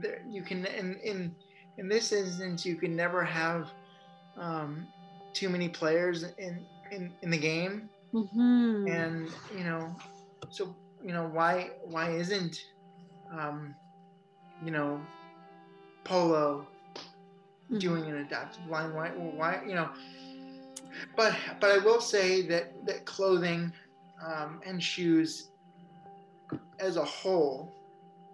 there, 0.00 0.20
you 0.28 0.42
can 0.42 0.64
in 0.66 0.96
in 1.04 1.36
in 1.78 1.88
this 1.88 2.12
instance 2.12 2.64
you 2.64 2.76
can 2.76 2.96
never 2.96 3.24
have 3.24 3.72
um, 4.36 4.88
too 5.34 5.48
many 5.48 5.68
players 5.68 6.24
in 6.38 6.66
in 6.90 7.14
in 7.22 7.30
the 7.30 7.38
game 7.38 7.90
hmm 8.12 8.86
and 8.86 9.34
you 9.54 9.64
know 9.64 9.94
so 10.50 10.76
you 11.02 11.12
know 11.12 11.28
why 11.28 11.70
why 11.84 12.10
isn't 12.10 12.56
um, 13.32 13.76
you 14.60 14.70
know 14.70 15.06
polo 16.04 16.66
Mhm. 17.70 17.80
doing 17.80 18.04
an 18.06 18.16
adaptive 18.16 18.66
line 18.66 18.94
why 18.94 19.08
why 19.10 19.60
you 19.66 19.74
know 19.74 19.88
but 21.16 21.34
but 21.60 21.70
i 21.70 21.78
will 21.78 22.00
say 22.00 22.42
that 22.42 22.72
that 22.86 23.04
clothing 23.04 23.72
um, 24.24 24.60
and 24.66 24.82
shoes 24.82 25.50
as 26.78 26.96
a 26.96 27.04
whole 27.04 27.72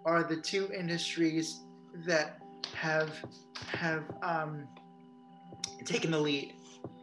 are 0.05 0.23
the 0.23 0.37
two 0.37 0.69
industries 0.77 1.61
that 2.05 2.39
have 2.73 3.11
have 3.67 4.03
um, 4.23 4.67
taken 5.85 6.11
the 6.11 6.19
lead 6.19 6.53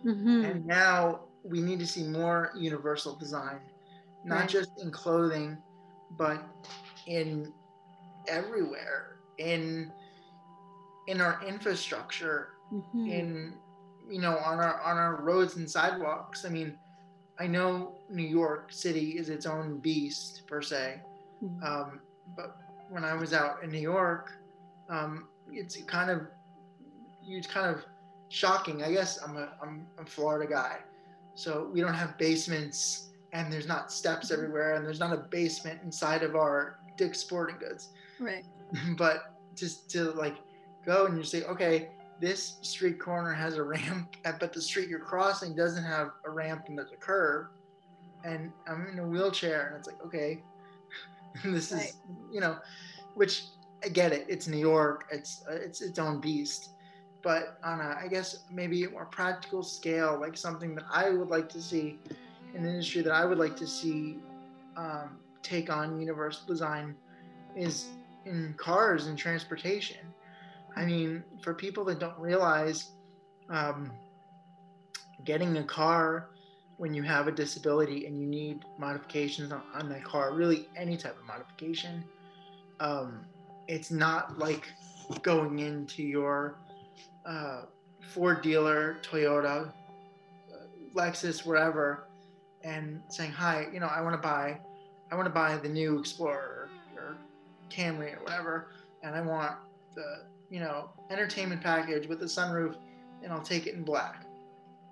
Mhm. 0.05 0.43
and 0.43 0.65
now 0.67 1.21
we 1.45 1.61
need 1.61 1.79
to 1.81 1.87
see 1.87 2.05
more 2.05 2.51
universal 2.57 3.17
design 3.17 3.61
not 4.25 4.49
Right. 4.49 4.49
just 4.49 4.71
in 4.83 4.91
clothing 4.91 5.59
but 6.11 6.43
in 7.07 7.53
everywhere 8.29 9.19
in 9.39 9.93
in 11.09 11.21
our 11.21 11.43
infrastructure 11.53 12.51
Mhm. 12.73 13.09
in 13.19 13.55
you 14.11 14.21
know 14.21 14.37
on 14.51 14.59
our 14.59 14.81
on 14.83 14.97
our 15.05 15.15
roads 15.29 15.57
and 15.57 15.69
sidewalks 15.69 16.45
i 16.45 16.51
mean 16.51 16.79
i 17.39 17.47
know 17.47 17.95
new 18.11 18.31
york 18.41 18.71
city 18.71 19.09
is 19.21 19.29
its 19.31 19.47
own 19.47 19.79
beast 19.87 20.47
per 20.47 20.61
se 20.63 21.01
Mhm. 21.43 21.63
um, 21.69 22.01
but 22.37 22.57
when 22.91 23.05
i 23.05 23.15
was 23.15 23.33
out 23.33 23.63
in 23.63 23.71
new 23.71 23.87
york 23.95 24.33
um, 24.91 25.29
it's 25.51 25.77
kind 25.85 26.11
of 26.11 26.19
it's 27.27 27.47
kind 27.47 27.69
of 27.75 27.85
shocking 28.29 28.83
i 28.83 28.91
guess 28.93 29.19
i'm 29.23 29.37
a 29.37 29.49
i'm 29.63 29.87
a 29.99 30.05
florida 30.05 30.47
guy 30.61 30.77
so 31.35 31.51
we 31.73 31.81
don't 31.81 31.95
have 32.05 32.19
basements 32.19 33.09
and 33.33 33.51
there's 33.53 33.67
not 33.75 33.91
steps 34.01 34.31
everywhere 34.31 34.75
and 34.77 34.85
there's 34.87 35.01
not 35.01 35.13
a 35.13 35.23
basement 35.41 35.79
inside 35.83 36.23
of 36.23 36.35
our 36.37 36.79
dick's 36.99 37.19
sporting 37.21 37.57
goods 37.59 37.83
right. 38.21 38.45
but 38.99 39.35
just 39.55 39.89
to 39.91 40.01
like 40.25 40.37
go 40.89 41.05
and 41.05 41.17
you 41.19 41.23
say, 41.23 41.43
okay, 41.45 41.89
this 42.19 42.57
street 42.63 42.99
corner 42.99 43.33
has 43.33 43.57
a 43.57 43.63
ramp, 43.63 44.17
but 44.41 44.53
the 44.53 44.61
street 44.61 44.89
you're 44.89 44.99
crossing 44.99 45.55
doesn't 45.55 45.85
have 45.85 46.13
a 46.25 46.31
ramp 46.31 46.65
and 46.69 46.79
there's 46.79 46.93
a 46.93 46.97
curb, 46.97 47.49
and 48.25 48.51
I'm 48.67 48.89
in 48.93 48.99
a 48.99 49.07
wheelchair, 49.07 49.69
and 49.69 49.77
it's 49.77 49.87
like, 49.87 50.03
okay, 50.05 50.43
this 51.45 51.71
Right. 51.73 51.83
is, 51.83 51.97
you 52.33 52.41
know, 52.41 52.57
which 53.15 53.45
I 53.85 53.89
get 53.89 54.13
it. 54.13 54.25
It's 54.29 54.49
New 54.49 54.59
York. 54.59 55.05
It's 55.13 55.45
uh, 55.49 55.53
it's 55.67 55.81
its 55.83 55.99
own 55.99 56.21
beast, 56.21 56.71
but 57.23 57.59
on 57.63 57.81
a, 57.81 57.97
I 58.03 58.09
guess 58.09 58.45
maybe 58.51 58.83
a 58.85 58.91
more 58.91 59.05
practical 59.05 59.63
scale, 59.63 60.19
like 60.21 60.37
something 60.37 60.75
that 60.75 60.85
I 60.91 61.11
would 61.11 61.29
like 61.29 61.49
to 61.51 61.63
see, 61.63 61.99
an 62.57 62.65
industry 62.65 63.03
that 63.03 63.13
I 63.13 63.25
would 63.25 63.39
like 63.39 63.57
to 63.57 63.67
see 63.67 64.19
um, 64.77 65.19
take 65.43 65.71
on 65.71 66.01
universal 66.01 66.47
design, 66.47 66.97
is 67.55 67.87
in 68.25 68.55
cars 68.57 69.07
and 69.07 69.17
transportation. 69.17 69.99
I 70.79 70.85
mean, 70.85 71.25
for 71.43 71.55
people 71.55 71.85
that 71.87 71.99
don't 71.99 72.19
realize, 72.19 72.93
um, 73.51 73.91
getting 75.25 75.57
a 75.57 75.65
car 75.65 76.31
when 76.77 76.95
you 76.95 77.03
have 77.03 77.27
a 77.27 77.33
disability 77.33 78.07
and 78.07 78.17
you 78.21 78.27
need 78.27 78.65
modifications 78.79 79.51
on, 79.51 79.63
on 79.75 79.89
that 79.89 80.05
car, 80.05 80.33
really 80.33 80.69
any 80.77 80.97
type 80.97 81.19
of 81.19 81.27
modification, 81.27 82.05
um, 82.79 83.25
it's 83.67 83.91
not 83.91 84.39
like 84.39 84.69
going 85.23 85.59
into 85.59 86.05
your 86.05 86.55
uh, 87.27 87.63
Ford 88.13 88.41
dealer, 88.41 88.99
Toyota, 89.03 89.67
uh, 89.67 89.73
Lexus, 90.95 91.45
wherever, 91.45 92.07
and 92.63 93.03
saying, 93.09 93.33
"Hi, 93.33 93.67
you 93.73 93.81
know, 93.81 93.87
I 93.87 94.01
want 94.01 94.15
to 94.15 94.23
buy, 94.23 94.61
I 95.11 95.17
want 95.17 95.27
to 95.27 95.35
buy 95.35 95.57
the 95.57 95.69
new 95.69 95.99
Explorer 95.99 96.71
or 96.97 97.17
Camry 97.69 98.17
or 98.17 98.23
whatever, 98.23 98.69
and 99.03 99.17
I 99.17 99.21
want 99.21 99.57
the, 99.97 100.23
you 100.51 100.61
know, 100.61 100.91
entertainment 101.11 101.63
package 101.63 102.07
with 102.07 102.21
the 102.21 102.27
sunroof, 102.27 102.77
and 103.23 103.33
I'll 103.33 103.43
take 103.43 103.67
it 103.67 103.75
in 103.75 103.83
black." 103.83 104.25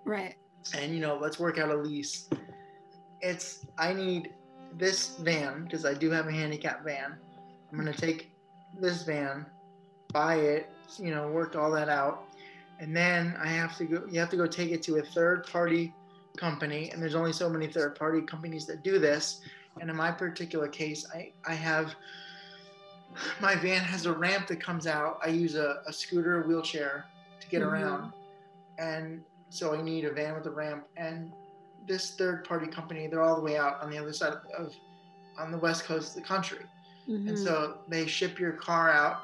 Right. 0.04 0.36
and 0.74 0.94
you 0.94 1.00
know 1.00 1.18
let's 1.20 1.38
work 1.38 1.58
out 1.58 1.68
a 1.70 1.74
lease 1.76 2.28
it's 3.20 3.66
i 3.78 3.92
need 3.92 4.30
this 4.78 5.16
van 5.18 5.64
because 5.64 5.84
i 5.84 5.92
do 5.94 6.10
have 6.10 6.26
a 6.26 6.32
handicap 6.32 6.84
van 6.84 7.16
i'm 7.70 7.78
going 7.78 7.92
to 7.92 8.00
take 8.00 8.30
this 8.80 9.02
van 9.02 9.46
buy 10.12 10.36
it 10.36 10.68
you 10.98 11.12
know 11.12 11.28
work 11.28 11.56
all 11.56 11.70
that 11.70 11.88
out 11.88 12.24
and 12.78 12.96
then 12.96 13.36
i 13.42 13.46
have 13.46 13.76
to 13.76 13.84
go 13.84 14.02
you 14.10 14.20
have 14.20 14.30
to 14.30 14.36
go 14.36 14.46
take 14.46 14.70
it 14.70 14.82
to 14.82 14.96
a 14.96 15.02
third 15.02 15.46
party 15.46 15.92
company 16.36 16.90
and 16.90 17.02
there's 17.02 17.14
only 17.14 17.32
so 17.32 17.48
many 17.48 17.66
third 17.66 17.96
party 17.96 18.20
companies 18.20 18.66
that 18.66 18.82
do 18.82 18.98
this 18.98 19.40
and 19.80 19.90
in 19.90 19.96
my 19.96 20.10
particular 20.10 20.68
case 20.68 21.06
i 21.14 21.32
i 21.46 21.54
have 21.54 21.94
my 23.40 23.54
van 23.56 23.80
has 23.82 24.06
a 24.06 24.12
ramp 24.12 24.46
that 24.48 24.60
comes 24.60 24.86
out. 24.86 25.18
I 25.24 25.28
use 25.28 25.54
a, 25.54 25.82
a 25.86 25.92
scooter, 25.92 26.42
a 26.42 26.46
wheelchair 26.46 27.06
to 27.40 27.48
get 27.48 27.62
Mhm. 27.62 27.72
around. 27.72 28.12
And 28.78 29.22
so 29.50 29.74
I 29.74 29.82
need 29.82 30.04
a 30.04 30.12
van 30.12 30.34
with 30.34 30.46
a 30.46 30.50
ramp. 30.50 30.86
And 30.96 31.32
this 31.86 32.14
third 32.16 32.44
party 32.44 32.66
company, 32.66 33.06
they're 33.06 33.22
all 33.22 33.36
the 33.36 33.42
way 33.42 33.56
out 33.56 33.80
on 33.82 33.90
the 33.90 33.98
other 33.98 34.12
side 34.12 34.32
of, 34.32 34.40
of 34.66 34.74
on 35.38 35.50
the 35.50 35.58
west 35.58 35.84
coast 35.84 36.16
of 36.16 36.22
the 36.22 36.28
country. 36.28 36.64
And 37.06 37.28
Mhm. 37.28 37.38
so 37.44 37.78
they 37.88 38.06
ship 38.06 38.38
your 38.38 38.52
car 38.52 38.90
out 38.90 39.20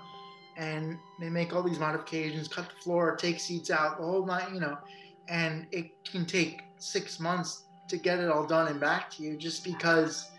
and 0.57 0.99
they 1.19 1.29
make 1.31 1.53
all 1.55 1.63
these 1.63 1.79
modifications, 1.79 2.47
cut 2.47 2.67
the 2.69 2.81
floor, 2.83 3.17
take 3.17 3.41
seats 3.41 3.71
out, 3.71 3.99
the 3.99 4.05
whole 4.05 4.25
night, 4.25 4.53
you 4.53 4.61
know, 4.61 4.79
and 5.29 5.67
it 5.73 6.05
can 6.05 6.25
take 6.27 6.63
six 6.79 7.19
months 7.19 7.65
to 7.89 7.97
get 7.97 8.19
it 8.21 8.29
all 8.31 8.47
done 8.47 8.69
and 8.69 8.79
back 8.79 9.11
to 9.13 9.23
you 9.23 9.37
just 9.37 9.65
because 9.65 10.31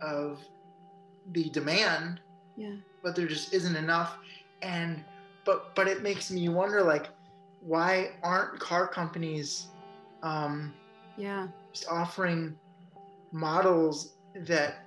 of 0.00 0.40
the 1.32 1.48
demand, 1.50 2.20
yeah. 2.56 2.74
but 3.02 3.14
there 3.14 3.26
just 3.26 3.52
isn't 3.54 3.76
enough. 3.76 4.16
And 4.62 5.04
but 5.44 5.74
but 5.74 5.86
it 5.88 6.02
makes 6.02 6.30
me 6.30 6.48
wonder 6.48 6.82
like 6.82 7.08
why 7.60 8.10
aren't 8.22 8.58
car 8.60 8.86
companies 8.86 9.66
um 10.22 10.72
Yeah. 11.16 11.48
just 11.72 11.86
offering 11.90 12.56
models 13.32 14.14
that 14.34 14.86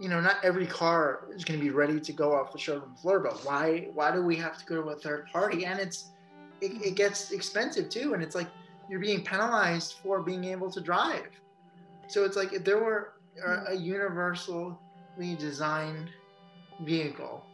you 0.00 0.08
know 0.08 0.20
not 0.20 0.36
every 0.42 0.66
car 0.66 1.26
is 1.34 1.44
going 1.44 1.58
to 1.58 1.64
be 1.64 1.70
ready 1.70 2.00
to 2.00 2.12
go 2.12 2.32
off 2.34 2.52
the 2.52 2.58
showroom 2.58 2.94
floor 2.96 3.20
but 3.20 3.44
why 3.44 3.88
why 3.94 4.10
do 4.10 4.22
we 4.22 4.36
have 4.36 4.58
to 4.58 4.64
go 4.64 4.82
to 4.82 4.88
a 4.90 4.96
third 4.96 5.26
party 5.32 5.64
and 5.66 5.78
it's 5.78 6.06
it, 6.60 6.72
it 6.82 6.94
gets 6.94 7.30
expensive 7.32 7.88
too 7.88 8.14
and 8.14 8.22
it's 8.22 8.34
like 8.34 8.48
you're 8.88 9.00
being 9.00 9.22
penalized 9.24 9.94
for 10.02 10.20
being 10.22 10.44
able 10.44 10.70
to 10.70 10.80
drive 10.80 11.28
so 12.08 12.24
it's 12.24 12.36
like 12.36 12.52
if 12.52 12.64
there 12.64 12.78
were 12.78 13.12
a, 13.44 13.72
a 13.72 13.74
universally 13.74 14.74
designed 15.38 16.08
vehicle 16.84 17.44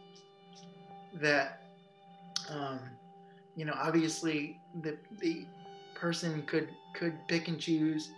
that 1.15 1.61
um, 2.49 2.79
you 3.55 3.65
know 3.65 3.73
obviously 3.75 4.59
the 4.81 4.97
the 5.19 5.45
person 5.95 6.43
could 6.43 6.69
could 6.93 7.13
pick 7.27 7.47
and 7.47 7.59
choose 7.59 8.11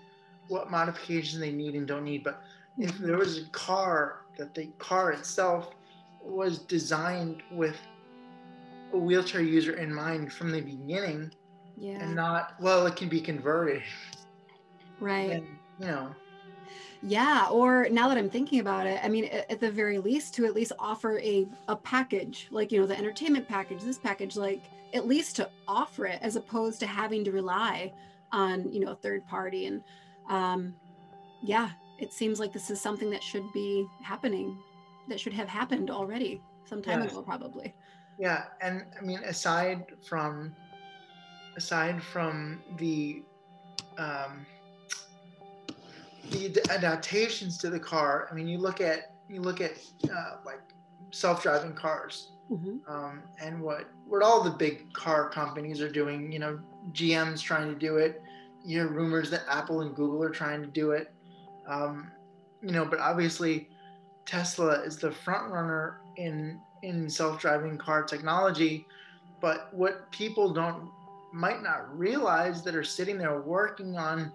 what 0.47 0.69
modifications 0.69 1.39
they 1.39 1.51
need 1.51 1.75
and 1.75 1.87
don't 1.87 2.03
need 2.03 2.23
but 2.23 2.41
if 2.77 2.97
there 2.97 3.17
was 3.17 3.37
a 3.39 3.45
car 3.49 4.21
that 4.37 4.53
the 4.53 4.67
car 4.77 5.11
itself 5.11 5.71
was 6.23 6.59
designed 6.59 7.41
with 7.51 7.77
a 8.93 8.97
wheelchair 8.97 9.41
user 9.41 9.73
in 9.73 9.93
mind 9.93 10.31
from 10.31 10.51
the 10.51 10.61
beginning 10.61 11.31
Yeah. 11.77 12.01
and 12.03 12.15
not 12.15 12.53
well 12.59 12.85
it 12.85 12.95
can 12.95 13.09
be 13.09 13.21
converted 13.21 13.83
right. 14.99 15.31
and 15.31 15.47
you 15.79 15.87
know 15.87 16.13
Yeah, 17.03 17.47
or 17.49 17.87
now 17.89 18.07
that 18.09 18.17
I'm 18.17 18.29
thinking 18.29 18.59
about 18.59 18.85
it, 18.85 18.99
I 19.03 19.09
mean, 19.09 19.25
at, 19.25 19.59
the 19.59 19.71
very 19.71 19.97
least, 19.97 20.35
to 20.35 20.45
at 20.45 20.53
least 20.53 20.71
offer 20.77 21.19
a 21.19 21.47
a 21.67 21.75
package, 21.75 22.47
like 22.51 22.71
you 22.71 22.79
know, 22.79 22.85
the 22.85 22.97
entertainment 22.97 23.47
package, 23.47 23.81
this 23.81 23.97
package, 23.97 24.35
like 24.35 24.63
at 24.93 25.07
least 25.07 25.35
to 25.37 25.49
offer 25.67 26.05
it, 26.05 26.19
as 26.21 26.35
opposed 26.35 26.79
to 26.81 26.87
having 26.87 27.23
to 27.23 27.31
rely 27.31 27.91
on 28.31 28.71
you 28.71 28.79
know 28.79 28.91
a 28.91 28.95
third 28.95 29.25
party. 29.27 29.65
And 29.65 29.83
um, 30.29 30.75
yeah, 31.41 31.71
it 31.99 32.13
seems 32.13 32.39
like 32.39 32.53
this 32.53 32.69
is 32.69 32.79
something 32.79 33.09
that 33.09 33.23
should 33.23 33.51
be 33.51 33.87
happening, 34.03 34.57
that 35.09 35.19
should 35.19 35.33
have 35.33 35.47
happened 35.47 35.89
already 35.89 36.41
some 36.65 36.81
time 36.81 36.99
Yeah. 36.99 37.07
ago, 37.07 37.21
probably. 37.23 37.73
Yeah, 38.19 38.45
and 38.61 38.85
I 38.99 39.03
mean, 39.03 39.19
aside 39.23 39.85
from 40.07 40.55
aside 41.57 42.01
from 42.03 42.61
the 42.77 43.23
um, 43.97 44.45
the 46.29 46.61
adaptations 46.71 47.57
to 47.59 47.69
the 47.69 47.79
car, 47.79 48.27
I 48.31 48.35
mean, 48.35 48.47
you 48.47 48.57
look 48.57 48.81
at 48.81 49.13
you 49.29 49.41
look 49.41 49.61
at 49.61 49.71
uh, 50.05 50.35
like 50.45 50.61
self-driving 51.11 51.73
cars 51.73 52.31
Mhm. 52.51 52.81
um, 52.87 53.23
and 53.41 53.61
what 53.61 53.85
what 54.07 54.21
all 54.21 54.43
the 54.43 54.51
big 54.51 54.91
car 54.93 55.29
companies 55.29 55.81
are 55.81 55.89
doing. 55.91 56.31
You 56.31 56.39
know, 56.39 56.59
GM's 56.91 57.41
trying 57.41 57.69
to 57.73 57.79
do 57.79 57.97
it. 57.97 58.21
You 58.63 58.79
hear 58.81 58.87
rumors 58.89 59.29
that 59.31 59.43
Apple 59.49 59.81
and 59.81 59.95
Google 59.95 60.21
are 60.23 60.29
trying 60.29 60.61
to 60.61 60.67
do 60.67 60.91
it. 60.91 61.13
Um, 61.67 62.11
you 62.61 62.71
know, 62.71 62.85
but 62.85 62.99
obviously 62.99 63.69
Tesla 64.25 64.81
is 64.81 64.97
the 64.97 65.11
front 65.11 65.51
runner 65.51 66.01
in 66.17 66.59
in 66.83 67.09
self-driving 67.09 67.77
car 67.77 68.03
technology. 68.03 68.85
But 69.39 69.73
what 69.73 70.11
people 70.11 70.53
don't 70.53 70.89
might 71.33 71.63
not 71.63 71.97
realize 71.97 72.63
that 72.63 72.75
are 72.75 72.83
sitting 72.83 73.17
there 73.17 73.41
working 73.41 73.97
on 73.97 74.31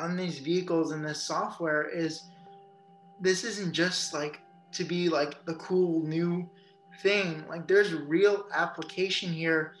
on 0.00 0.16
these 0.16 0.38
vehicles 0.38 0.92
and 0.92 1.04
this 1.04 1.22
software 1.22 1.88
is 1.88 2.24
this 3.20 3.44
isn't 3.44 3.72
just 3.72 4.14
like 4.14 4.40
to 4.72 4.84
be 4.84 5.08
like 5.08 5.44
the 5.44 5.54
cool 5.54 6.02
new 6.06 6.48
thing. 7.02 7.44
Like 7.48 7.66
there's 7.66 7.92
real 7.92 8.46
application 8.52 9.32
here 9.32 9.74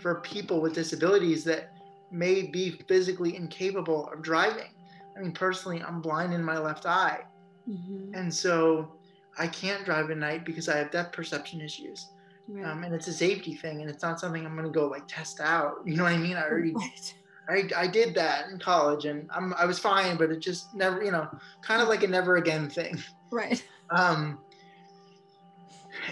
for 0.00 0.16
people 0.20 0.60
with 0.60 0.74
disabilities 0.74 1.44
that 1.44 1.72
may 2.10 2.42
be 2.42 2.70
physically 2.88 3.36
incapable 3.36 4.08
of 4.10 4.22
driving. 4.22 4.70
I 5.16 5.20
mean, 5.20 5.32
personally, 5.32 5.82
I'm 5.82 6.00
blind 6.00 6.32
in 6.32 6.42
my 6.42 6.58
left 6.58 6.86
eye. 6.86 7.20
Mhm. 7.68 8.14
And 8.14 8.32
so 8.32 8.92
I 9.38 9.46
can't 9.46 9.84
drive 9.84 10.10
at 10.10 10.18
night 10.18 10.44
because 10.44 10.68
I 10.68 10.76
have 10.76 10.90
depth 10.90 11.12
perception 11.12 11.60
issues. 11.60 12.10
Right. 12.46 12.64
Um, 12.64 12.84
and 12.84 12.94
it's 12.94 13.08
a 13.08 13.12
safety 13.12 13.54
thing, 13.54 13.80
and 13.80 13.88
it's 13.88 14.02
not 14.02 14.20
something 14.20 14.44
I'm 14.44 14.54
going 14.54 14.70
to 14.70 14.78
go 14.78 14.86
like 14.86 15.04
test 15.08 15.40
out. 15.40 15.76
You 15.84 15.96
know 15.96 16.04
what 16.04 16.12
I 16.12 16.18
mean? 16.18 16.36
I 16.36 16.42
already. 16.44 16.74
I, 17.48 17.68
I 17.76 17.86
did 17.86 18.14
that 18.14 18.48
in 18.50 18.58
college, 18.58 19.04
and 19.04 19.28
I'm, 19.32 19.54
I 19.54 19.66
was 19.66 19.78
fine, 19.78 20.16
but 20.16 20.30
it 20.30 20.40
just 20.40 20.74
never, 20.74 21.02
you 21.02 21.10
know, 21.10 21.28
kind 21.62 21.82
of 21.82 21.88
like 21.88 22.02
a 22.02 22.06
never 22.06 22.36
again 22.36 22.68
thing. 22.70 23.02
Right. 23.30 23.62
Um, 23.90 24.38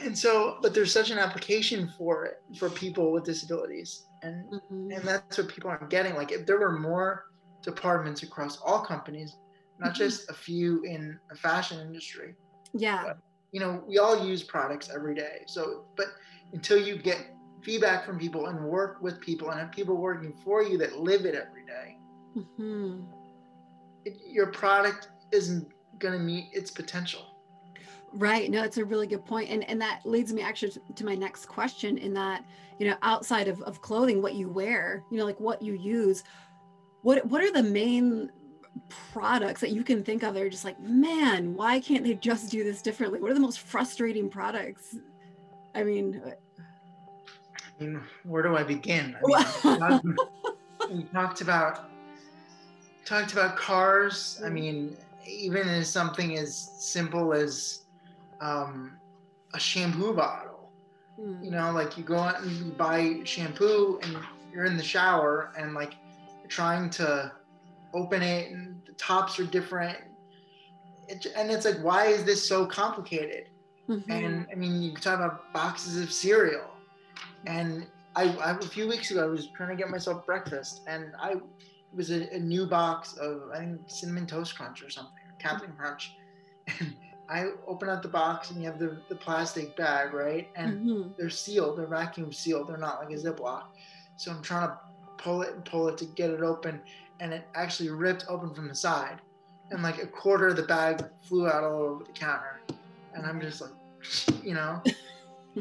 and 0.02 0.16
so, 0.16 0.58
but 0.60 0.74
there's 0.74 0.92
such 0.92 1.10
an 1.10 1.18
application 1.18 1.90
for 1.96 2.24
it 2.24 2.34
for 2.58 2.68
people 2.70 3.12
with 3.12 3.24
disabilities, 3.24 4.06
and 4.22 4.44
Mhm. 4.52 4.96
and 4.96 5.04
that's 5.04 5.38
what 5.38 5.48
people 5.48 5.70
aren't 5.70 5.90
getting. 5.90 6.14
Like, 6.14 6.32
if 6.32 6.46
there 6.46 6.58
were 6.58 6.78
more 6.78 7.24
departments 7.62 8.22
across 8.22 8.58
all 8.58 8.80
companies, 8.84 9.36
not 9.78 9.92
Mhm. 9.92 9.96
just 9.96 10.30
a 10.30 10.34
few 10.34 10.82
in 10.82 11.18
the 11.30 11.36
fashion 11.36 11.80
industry, 11.80 12.34
Yeah. 12.72 13.14
you 13.52 13.60
know, 13.60 13.82
we 13.86 13.98
all 13.98 14.26
use 14.26 14.42
products 14.42 14.90
every 14.90 15.14
day. 15.14 15.44
So, 15.46 15.86
but 15.96 16.08
until 16.52 16.78
you 16.78 16.96
get 16.96 17.18
feedback 17.62 18.04
from 18.04 18.18
people 18.18 18.46
and 18.46 18.64
work 18.64 18.98
with 19.00 19.20
people 19.20 19.50
and 19.50 19.60
have 19.60 19.70
people 19.70 19.96
working 19.96 20.34
for 20.44 20.62
you 20.62 20.76
that 20.78 20.98
live 20.98 21.24
it 21.24 21.34
every 21.34 21.64
day, 21.64 21.96
hmm 22.34 23.00
it, 24.04 24.20
your 24.26 24.48
product 24.48 25.08
isn't 25.30 25.68
going 25.98 26.14
to 26.14 26.20
meet 26.20 26.50
its 26.52 26.70
potential. 26.70 27.26
Right. 28.12 28.50
No, 28.50 28.62
it's 28.62 28.76
a 28.76 28.84
really 28.84 29.06
good 29.06 29.24
point. 29.24 29.48
And 29.48 29.64
and 29.68 29.80
that 29.80 30.00
leads 30.04 30.32
me 30.32 30.42
actually 30.42 30.72
to, 30.72 30.80
to 30.96 31.04
my 31.04 31.14
next 31.14 31.46
question 31.46 31.96
in 31.96 32.12
that, 32.14 32.44
you 32.78 32.88
know, 32.88 32.96
outside 33.02 33.48
of, 33.48 33.62
of 33.62 33.80
clothing, 33.80 34.20
what 34.20 34.34
you 34.34 34.48
wear, 34.48 35.02
you 35.10 35.16
know, 35.16 35.24
like 35.24 35.40
what 35.40 35.62
you 35.62 35.74
use, 35.74 36.22
what 37.02 37.24
what 37.26 37.42
are 37.42 37.52
the 37.52 37.62
main 37.62 38.30
products 38.88 39.60
that 39.60 39.70
you 39.70 39.82
can 39.82 40.02
think 40.02 40.22
of 40.22 40.34
that 40.34 40.42
are 40.42 40.50
just 40.50 40.64
like, 40.64 40.78
man, 40.80 41.54
why 41.54 41.80
can't 41.80 42.04
they 42.04 42.14
just 42.14 42.50
do 42.50 42.64
this 42.64 42.82
differently? 42.82 43.20
What 43.20 43.30
are 43.30 43.34
the 43.34 43.40
most 43.40 43.60
frustrating 43.60 44.28
products? 44.28 44.96
I 45.74 45.82
mean, 45.82 46.22
mean, 47.82 48.00
where 48.24 48.42
do 48.42 48.56
I 48.56 48.62
begin? 48.64 49.16
I 49.16 49.22
mean, 49.24 50.18
we 50.88 51.04
talked 51.14 51.40
about 51.40 51.90
talked 53.04 53.32
about 53.32 53.56
cars. 53.56 54.40
I 54.44 54.50
mean, 54.50 54.96
even 55.26 55.68
as 55.68 55.88
something 55.88 56.36
as 56.38 56.56
simple 56.56 57.32
as 57.32 57.84
um, 58.40 59.00
a 59.54 59.58
shampoo 59.60 60.14
bottle. 60.14 60.72
hmm, 61.16 61.42
You 61.42 61.50
know, 61.50 61.72
like 61.72 61.96
you 61.98 62.04
go 62.04 62.16
out 62.18 62.40
and 62.42 62.50
you 62.52 62.72
buy 62.72 63.20
shampoo 63.24 63.98
and 64.02 64.16
you're 64.52 64.64
in 64.64 64.76
the 64.76 64.82
shower 64.82 65.52
and 65.58 65.74
like 65.74 65.94
you're 66.40 66.48
trying 66.50 66.90
to 66.90 67.32
open 67.94 68.22
it 68.22 68.50
and 68.52 68.82
the 68.86 68.92
tops 68.94 69.38
are 69.38 69.44
different. 69.44 69.98
It, 71.08 71.26
and 71.36 71.50
it's 71.50 71.64
like, 71.64 71.78
why 71.82 72.06
is 72.06 72.24
this 72.24 72.46
so 72.46 72.66
complicated? 72.66 73.48
mhm, 73.88 74.04
And 74.08 74.46
I 74.52 74.54
mean, 74.56 74.82
you 74.82 74.94
talk 74.94 75.16
about 75.18 75.52
boxes 75.52 76.00
of 76.02 76.12
cereal. 76.12 76.71
And 77.46 77.86
I, 78.14 78.24
I 78.36 78.50
a 78.52 78.60
few 78.60 78.88
weeks 78.88 79.10
ago, 79.10 79.24
I 79.24 79.26
was 79.26 79.48
trying 79.48 79.70
to 79.70 79.76
get 79.76 79.90
myself 79.90 80.24
breakfast, 80.26 80.82
and 80.86 81.12
I 81.20 81.32
it 81.32 81.42
was 81.96 82.10
a, 82.10 82.34
a 82.34 82.38
new 82.38 82.66
box 82.66 83.14
of 83.14 83.50
I 83.52 83.58
think 83.58 83.80
cinnamon 83.86 84.26
toast 84.26 84.56
crunch 84.56 84.82
or 84.82 84.90
something, 84.90 85.14
or 85.28 85.34
Captain 85.38 85.72
Crunch. 85.76 86.16
And 86.78 86.94
I 87.28 87.46
open 87.66 87.88
up 87.88 88.02
the 88.02 88.08
box, 88.08 88.50
and 88.50 88.60
you 88.60 88.68
have 88.68 88.78
the, 88.78 88.98
the 89.08 89.14
plastic 89.14 89.76
bag, 89.76 90.12
right? 90.12 90.48
And 90.54 90.86
mhm. 90.86 91.16
they're 91.16 91.30
sealed, 91.30 91.78
they're 91.78 91.86
vacuum 91.86 92.32
sealed, 92.32 92.68
they're 92.68 92.76
not 92.76 93.00
like 93.00 93.10
a 93.10 93.18
Ziploc. 93.18 93.64
So 94.16 94.30
I'm 94.30 94.42
trying 94.42 94.68
to 94.68 94.78
pull 95.16 95.42
it 95.42 95.54
and 95.54 95.64
pull 95.64 95.88
it 95.88 95.96
to 95.98 96.04
get 96.04 96.30
it 96.30 96.42
open, 96.42 96.80
and 97.20 97.32
it 97.32 97.48
actually 97.54 97.90
ripped 97.90 98.26
open 98.28 98.54
from 98.54 98.68
the 98.68 98.74
side, 98.74 99.20
and 99.70 99.82
like 99.82 100.02
a 100.02 100.06
quarter 100.06 100.48
of 100.48 100.56
the 100.56 100.64
bag 100.64 101.02
flew 101.22 101.48
out 101.48 101.64
all 101.64 101.82
over 101.82 102.04
the 102.04 102.12
counter, 102.12 102.60
and 103.14 103.24
I'm 103.24 103.40
just 103.40 103.60
like, 103.60 103.70
you 104.44 104.54
know, 104.54 104.82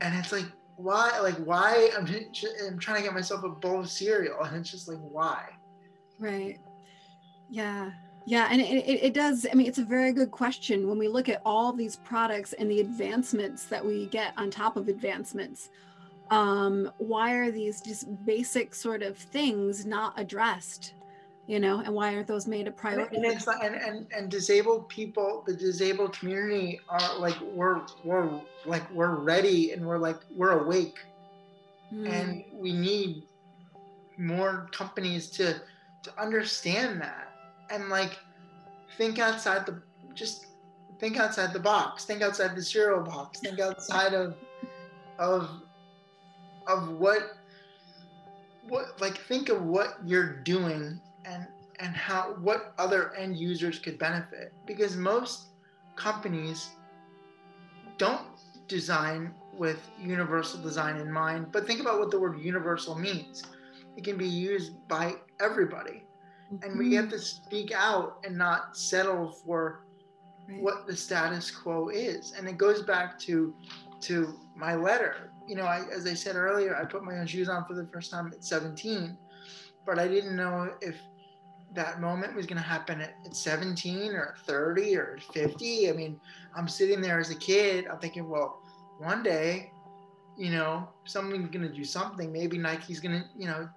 and 0.00 0.14
it's 0.14 0.32
like 0.32 0.46
why, 0.76 1.18
like 1.20 1.36
why? 1.36 1.90
I'm 1.96 2.06
I'm 2.66 2.78
trying 2.78 2.98
to 2.98 3.02
get 3.02 3.14
myself 3.14 3.44
a 3.44 3.48
bowl 3.48 3.80
of 3.80 3.90
cereal, 3.90 4.42
and 4.42 4.56
it's 4.56 4.70
just 4.70 4.88
like 4.88 4.98
why? 4.98 5.44
Right. 6.18 6.58
Yeah. 7.48 7.90
Yeah, 8.28 8.48
and 8.50 8.60
it, 8.60 8.64
it, 8.64 9.14
does. 9.14 9.46
I 9.50 9.54
mean, 9.54 9.68
it's 9.68 9.78
a 9.78 9.84
very 9.84 10.12
good 10.12 10.32
question 10.32 10.88
when 10.88 10.98
we 10.98 11.06
look 11.06 11.28
at 11.28 11.40
all 11.46 11.72
these 11.72 11.94
products 11.94 12.54
and 12.54 12.68
the 12.68 12.80
advancements 12.80 13.66
that 13.66 13.84
we 13.84 14.06
get 14.06 14.32
on 14.36 14.50
top 14.50 14.76
of 14.76 14.88
advancements. 14.88 15.70
Um, 16.32 16.90
why 16.98 17.34
are 17.34 17.52
these 17.52 17.80
just 17.80 18.08
basic 18.26 18.74
sort 18.74 19.02
of 19.02 19.16
things 19.16 19.86
not 19.86 20.18
addressed? 20.18 20.94
You 21.46 21.60
know, 21.60 21.78
and 21.78 21.94
why 21.94 22.12
aren't 22.14 22.26
those 22.26 22.48
made 22.48 22.66
a 22.66 22.72
priority? 22.72 23.16
And, 23.16 23.24
and, 23.24 23.46
and, 23.62 23.74
and, 23.76 24.06
and 24.12 24.28
disabled 24.28 24.88
people, 24.88 25.44
the 25.46 25.54
disabled 25.54 26.12
community 26.12 26.80
are 26.88 27.18
like 27.18 27.36
we're 27.40 27.82
we're 28.02 28.28
like 28.64 28.90
we're 28.92 29.14
ready 29.14 29.70
and 29.70 29.86
we're 29.86 29.98
like 29.98 30.18
we're 30.34 30.58
awake, 30.58 30.98
mm. 31.94 32.10
and 32.10 32.44
we 32.52 32.72
need 32.72 33.22
more 34.18 34.68
companies 34.72 35.28
to 35.30 35.60
to 36.02 36.20
understand 36.20 37.00
that 37.00 37.32
and 37.70 37.88
like 37.88 38.18
think 38.96 39.18
outside 39.18 39.66
the 39.66 39.80
just 40.14 40.46
think 40.98 41.18
outside 41.18 41.52
the 41.52 41.60
box 41.60 42.04
think 42.04 42.22
outside 42.22 42.56
the 42.56 42.62
cereal 42.62 43.02
box 43.02 43.40
think 43.40 43.60
outside 43.60 44.14
of 44.14 44.34
of 45.18 45.50
of 46.66 46.88
what 46.90 47.36
what 48.68 49.00
like 49.00 49.18
think 49.18 49.48
of 49.48 49.62
what 49.62 49.96
you're 50.04 50.36
doing 50.42 51.00
and 51.26 51.46
and 51.78 51.94
how 51.94 52.36
what 52.40 52.74
other 52.78 53.14
end 53.14 53.36
users 53.36 53.78
could 53.78 53.98
benefit. 53.98 54.52
Because 54.66 54.96
most 54.96 55.48
companies 55.94 56.70
don't 57.98 58.26
design 58.68 59.34
with 59.52 59.78
universal 59.98 60.60
design 60.60 60.96
in 60.96 61.10
mind 61.10 61.50
but 61.50 61.66
think 61.66 61.80
about 61.80 61.98
what 61.98 62.10
the 62.10 62.18
word 62.18 62.38
universal 62.40 62.94
means. 62.94 63.42
It 63.96 64.04
can 64.04 64.18
be 64.18 64.28
used 64.28 64.72
by 64.88 65.14
everybody. 65.40 66.02
And 66.62 66.78
we 66.78 66.94
have 66.94 67.06
mm-hmm. 67.06 67.12
to 67.12 67.18
speak 67.18 67.72
out 67.74 68.18
and 68.24 68.36
not 68.36 68.76
settle 68.76 69.32
for 69.32 69.84
right. 70.48 70.62
what 70.62 70.86
the 70.86 70.94
status 70.94 71.50
quo 71.50 71.88
is. 71.88 72.34
And 72.36 72.46
it 72.48 72.58
goes 72.58 72.82
back 72.82 73.18
to 73.20 73.54
to 74.02 74.38
my 74.54 74.74
letter. 74.74 75.30
You 75.48 75.54
know 75.54 75.64
I, 75.64 75.84
as 75.94 76.06
i 76.06 76.14
said 76.14 76.34
earlier 76.34 76.74
i 76.76 76.84
put 76.84 77.04
my 77.04 77.18
own 77.18 77.26
shoes 77.26 77.48
on 77.48 77.64
for 77.66 77.74
the 77.74 77.86
first 77.86 78.10
time 78.10 78.32
at 78.34 78.44
17 78.44 79.16
but 79.86 79.96
i 79.96 80.08
didn't 80.08 80.34
know 80.34 80.72
if 80.80 80.96
that 81.76 82.00
moment 82.00 82.34
was 82.34 82.46
going 82.46 82.60
to 82.60 82.68
happen 82.68 83.00
at, 83.00 83.14
at 83.24 83.36
17 83.36 84.12
or 84.12 84.34
30 84.44 84.96
or 84.96 85.18
50 85.32 85.90
i 85.90 85.92
mean 85.92 86.20
i'm 86.56 86.68
sitting 86.68 87.00
there 87.00 87.20
as 87.20 87.30
a 87.30 87.34
kid 87.34 87.86
i'm 87.86 87.98
thinking 87.98 88.28
well 88.28 88.60
one 88.98 89.22
day 89.22 89.70
you 90.36 90.50
know 90.50 90.88
someone's 91.04 91.48
going 91.50 91.66
to 91.66 91.74
do 91.74 91.84
something 91.84 92.32
maybe 92.32 92.58
nike's 92.58 93.00
going 93.00 93.20
to 93.20 93.24
you 93.36 93.46
know 93.46 93.68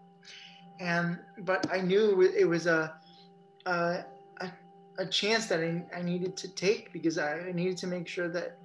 and 0.79 1.19
but 1.39 1.67
I 1.71 1.81
knew 1.81 2.21
it 2.21 2.47
was 2.47 2.65
a 2.65 2.95
a, 3.65 4.05
a 4.97 5.05
chance 5.05 5.45
that 5.47 5.59
I, 5.59 5.83
I 5.95 6.01
needed 6.01 6.35
to 6.37 6.47
take 6.55 6.91
because 6.91 7.17
I 7.17 7.51
needed 7.53 7.77
to 7.77 7.87
make 7.87 8.07
sure 8.07 8.29
that 8.29 8.57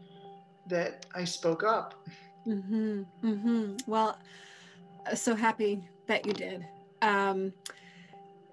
that 0.66 1.06
I 1.14 1.24
spoke 1.24 1.62
up. 1.62 1.94
Mm-hmm. 2.46 3.02
Mm-hmm. 3.22 3.76
Well, 3.86 4.18
so 5.14 5.34
happy 5.34 5.88
that 6.06 6.26
you 6.26 6.32
did. 6.32 6.66
Um, 7.02 7.52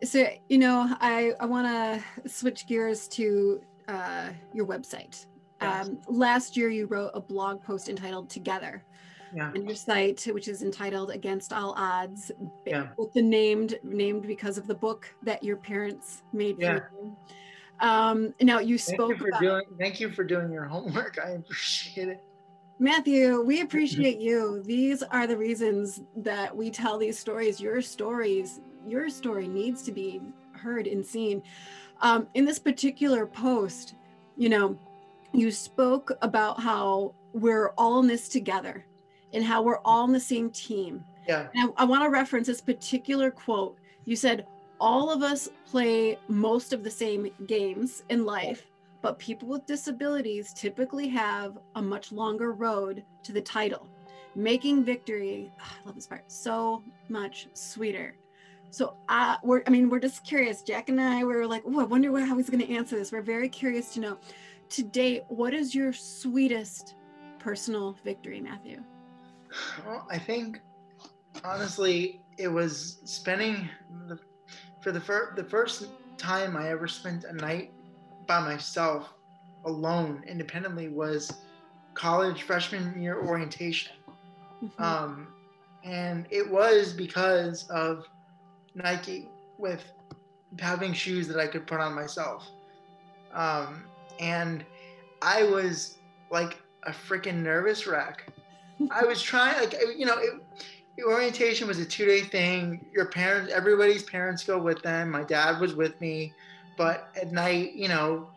so 0.03 0.27
you 0.49 0.57
know, 0.57 0.95
I 0.99 1.33
I 1.39 1.45
want 1.45 1.67
to 1.67 2.29
switch 2.29 2.67
gears 2.67 3.07
to 3.09 3.61
uh, 3.87 4.29
your 4.53 4.65
website. 4.65 5.25
Yes. 5.61 5.87
Um, 5.87 5.99
last 6.07 6.57
year, 6.57 6.69
you 6.69 6.87
wrote 6.87 7.11
a 7.13 7.21
blog 7.21 7.63
post 7.63 7.89
entitled 7.89 8.29
"Together," 8.29 8.83
yeah. 9.35 9.53
your 9.53 9.75
site, 9.75 10.27
which 10.31 10.47
is 10.47 10.63
entitled 10.63 11.11
"Against 11.11 11.53
All 11.53 11.73
Odds," 11.77 12.31
yeah. 12.65 12.87
with 12.97 13.13
the 13.13 13.21
named 13.21 13.79
named 13.83 14.23
because 14.27 14.57
of 14.57 14.67
the 14.67 14.75
book 14.75 15.13
that 15.23 15.43
your 15.43 15.57
parents 15.57 16.23
made 16.33 16.57
yeah. 16.59 16.79
for 16.79 16.91
you. 17.01 17.15
Um, 17.79 18.33
now 18.41 18.59
you 18.59 18.77
spoke. 18.77 18.97
Thank 18.97 19.11
you 19.11 19.17
for 19.17 19.27
about, 19.29 19.41
doing. 19.41 19.63
Thank 19.79 19.99
you 19.99 20.11
for 20.11 20.23
doing 20.23 20.51
your 20.51 20.65
homework. 20.65 21.19
I 21.23 21.31
appreciate 21.31 22.09
it. 22.09 22.23
Matthew, 22.79 23.41
we 23.41 23.61
appreciate 23.61 24.19
you. 24.19 24.63
These 24.65 25.03
are 25.03 25.27
the 25.27 25.37
reasons 25.37 26.01
that 26.15 26.55
we 26.55 26.71
tell 26.71 26.97
these 26.97 27.19
stories. 27.19 27.61
Your 27.61 27.79
stories, 27.79 28.59
your 28.87 29.09
story 29.09 29.47
needs 29.47 29.83
to 29.83 29.91
be 29.91 30.21
heard 30.53 30.87
and 30.87 31.05
seen. 31.05 31.41
Um, 32.01 32.27
in 32.33 32.45
this 32.45 32.59
particular 32.59 33.25
post, 33.25 33.95
you 34.37 34.49
know, 34.49 34.77
you 35.33 35.51
spoke 35.51 36.11
about 36.21 36.59
how 36.59 37.13
we're 37.33 37.69
all 37.77 37.99
in 37.99 38.07
this 38.07 38.27
together 38.27 38.85
and 39.33 39.43
how 39.43 39.61
we're 39.61 39.79
all 39.79 40.03
on 40.03 40.11
the 40.11 40.19
same 40.19 40.49
team. 40.49 41.03
Yeah. 41.27 41.47
And 41.55 41.71
I, 41.77 41.83
I 41.83 41.85
want 41.85 42.03
to 42.03 42.09
reference 42.09 42.47
this 42.47 42.61
particular 42.61 43.31
quote. 43.31 43.77
You 44.05 44.15
said, 44.15 44.45
all 44.79 45.11
of 45.11 45.21
us 45.21 45.47
play 45.69 46.17
most 46.27 46.73
of 46.73 46.83
the 46.83 46.89
same 46.89 47.29
games 47.45 48.03
in 48.09 48.25
life, 48.25 48.65
but 49.01 49.19
people 49.19 49.47
with 49.47 49.65
disabilities 49.67 50.53
typically 50.53 51.07
have 51.09 51.57
a 51.75 51.81
much 51.81 52.11
longer 52.11 52.51
road 52.51 53.03
to 53.23 53.31
the 53.31 53.41
title, 53.41 53.87
making 54.35 54.83
victory, 54.83 55.51
oh, 55.59 55.63
I 55.63 55.85
love 55.85 55.95
this 55.95 56.07
part, 56.07 56.23
so 56.31 56.83
much 57.09 57.47
sweeter. 57.53 58.15
So 58.71 58.95
uh, 59.09 59.35
we're, 59.43 59.63
I 59.67 59.69
mean, 59.69 59.89
we're 59.89 59.99
just 59.99 60.23
curious. 60.23 60.61
Jack 60.61 60.89
and 60.89 60.99
I 60.99 61.23
were 61.25 61.45
like, 61.45 61.63
oh, 61.65 61.81
I 61.81 61.83
wonder 61.83 62.17
how 62.25 62.37
he's 62.37 62.49
going 62.49 62.65
to 62.65 62.73
answer 62.73 62.95
this. 62.97 63.11
We're 63.11 63.21
very 63.21 63.49
curious 63.49 63.93
to 63.93 63.99
know. 63.99 64.17
To 64.69 64.83
date, 64.83 65.23
what 65.27 65.53
is 65.53 65.75
your 65.75 65.91
sweetest 65.91 66.95
personal 67.37 67.97
victory, 68.05 68.39
Matthew? 68.39 68.81
Well, 69.85 70.07
I 70.09 70.17
think 70.17 70.61
honestly, 71.43 72.21
it 72.37 72.47
was 72.47 72.99
spending 73.03 73.69
the, 74.07 74.17
for 74.81 74.93
the 74.93 75.01
first 75.01 75.35
the 75.35 75.43
first 75.43 75.87
time 76.17 76.55
I 76.55 76.69
ever 76.69 76.87
spent 76.87 77.25
a 77.25 77.33
night 77.33 77.73
by 78.27 78.39
myself, 78.39 79.13
alone, 79.65 80.23
independently, 80.27 80.87
was 80.87 81.33
college 81.93 82.43
freshman 82.43 83.01
year 83.01 83.19
orientation. 83.19 83.91
Mm-hmm. 84.63 84.81
Um, 84.81 85.27
and 85.83 86.27
it 86.29 86.49
was 86.49 86.93
because 86.93 87.67
of 87.69 88.07
Nike 88.75 89.29
with 89.57 89.83
having 90.59 90.93
shoes 90.93 91.27
that 91.27 91.39
I 91.39 91.47
could 91.47 91.67
put 91.67 91.79
on 91.79 91.93
myself. 91.93 92.47
Um, 93.33 93.83
and 94.19 94.65
I 95.21 95.43
was 95.43 95.97
like 96.29 96.59
a 96.83 96.91
freaking 96.91 97.37
nervous 97.37 97.87
wreck 97.87 98.31
I 98.91 99.05
was 99.05 99.21
trying, 99.21 99.59
like, 99.59 99.75
you 99.95 100.05
know, 100.05 100.17
it, 100.17 101.03
orientation 101.03 101.67
was 101.67 101.79
a 101.79 101.85
two 101.85 102.05
day 102.05 102.21
thing. 102.21 102.85
Your 102.93 103.05
parents, 103.05 103.51
everybody's 103.51 104.03
parents 104.03 104.43
go 104.43 104.57
with 104.57 104.81
them. 104.81 105.11
My 105.11 105.23
dad 105.23 105.59
was 105.59 105.75
with 105.75 105.99
me, 106.01 106.33
but 106.77 107.09
at 107.19 107.31
night, 107.31 107.73
you 107.73 107.87
know, 107.87 108.29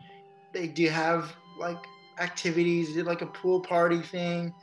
they 0.53 0.69
do 0.69 0.89
have 0.89 1.35
like 1.59 1.79
activities, 2.19 2.95
did 2.95 3.07
like 3.07 3.23
a 3.23 3.27
pool 3.27 3.61
party 3.61 4.01
thing. 4.01 4.55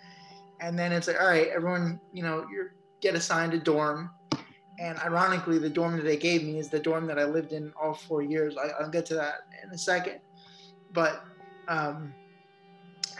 And 0.59 0.77
then 0.77 0.91
it's 0.91 1.07
like, 1.07 1.19
all 1.19 1.27
right, 1.27 1.47
everyone, 1.47 1.99
you 2.13 2.23
know, 2.23 2.45
you 2.51 2.69
get 3.01 3.15
assigned 3.15 3.53
a 3.53 3.59
dorm. 3.59 4.11
And 4.79 4.97
ironically, 4.99 5.59
the 5.59 5.69
dorm 5.69 5.97
that 5.97 6.05
they 6.05 6.17
gave 6.17 6.43
me 6.43 6.57
is 6.57 6.69
the 6.69 6.79
dorm 6.79 7.05
that 7.07 7.19
I 7.19 7.25
lived 7.25 7.53
in 7.53 7.71
all 7.79 7.93
four 7.93 8.21
years. 8.21 8.55
I, 8.57 8.81
will 8.81 8.89
get 8.89 9.05
to 9.07 9.15
that 9.15 9.45
in 9.63 9.69
a 9.69 9.77
second. 9.77 10.19
But 10.93 11.23
um, 11.67 12.13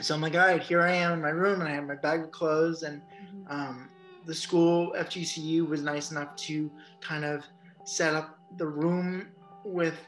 so 0.02 0.16
I'm 0.16 0.22
like, 0.22 0.34
all 0.34 0.39
right, 0.39 0.62
here 0.62 0.82
I 0.82 0.93
am 0.93 1.14
in 1.14 1.22
my 1.22 1.30
room, 1.30 1.62
and 1.62 1.70
I 1.70 1.74
have 1.74 1.86
my 1.86 1.95
bag 1.95 2.22
of 2.22 2.32
clothes, 2.32 2.84
and 2.84 3.02
mm-hmm. 3.02 3.52
um, 3.52 3.89
the 4.26 4.34
school 4.34 4.93
FGCU 4.97 5.68
was 5.68 5.82
nice 5.82 6.12
enough 6.12 6.36
to 6.38 6.72
kind 7.02 7.26
of 7.26 7.43
set 7.84 8.14
up 8.14 8.39
the 8.58 8.66
room 8.66 9.28
with 9.64 9.99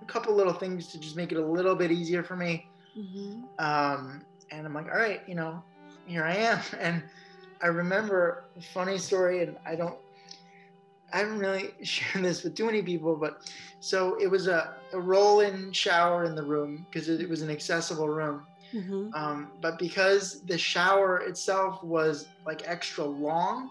a 0.00 0.04
couple 0.04 0.34
little 0.34 0.52
things 0.52 0.88
to 0.88 0.98
just 0.98 1.16
make 1.16 1.32
it 1.32 1.38
a 1.38 1.44
little 1.44 1.74
bit 1.74 1.90
easier 1.90 2.22
for 2.22 2.36
me. 2.36 2.68
Mm-hmm. 2.96 3.42
Um, 3.58 4.22
and 4.50 4.66
I'm 4.66 4.74
like, 4.74 4.86
all 4.86 4.98
right, 4.98 5.22
you 5.26 5.34
know, 5.34 5.62
here 6.06 6.24
I 6.24 6.34
am. 6.34 6.60
And 6.80 7.02
I 7.60 7.66
remember 7.66 8.44
a 8.56 8.60
funny 8.60 8.98
story, 8.98 9.42
and 9.42 9.56
I 9.66 9.74
don't, 9.74 9.96
I 11.12 11.18
haven't 11.18 11.38
really 11.38 11.70
shared 11.82 12.24
this 12.24 12.42
with 12.42 12.54
too 12.54 12.66
many 12.66 12.82
people, 12.82 13.16
but 13.16 13.50
so 13.80 14.16
it 14.20 14.26
was 14.26 14.46
a, 14.46 14.74
a 14.92 15.00
roll-in 15.00 15.72
shower 15.72 16.24
in 16.24 16.34
the 16.34 16.42
room 16.42 16.86
because 16.90 17.08
it, 17.08 17.20
it 17.20 17.28
was 17.28 17.42
an 17.42 17.50
accessible 17.50 18.08
room. 18.08 18.46
Mm-hmm. 18.74 19.14
Um, 19.14 19.52
but 19.62 19.78
because 19.78 20.42
the 20.42 20.58
shower 20.58 21.18
itself 21.20 21.82
was 21.82 22.28
like 22.44 22.62
extra 22.66 23.04
long, 23.04 23.70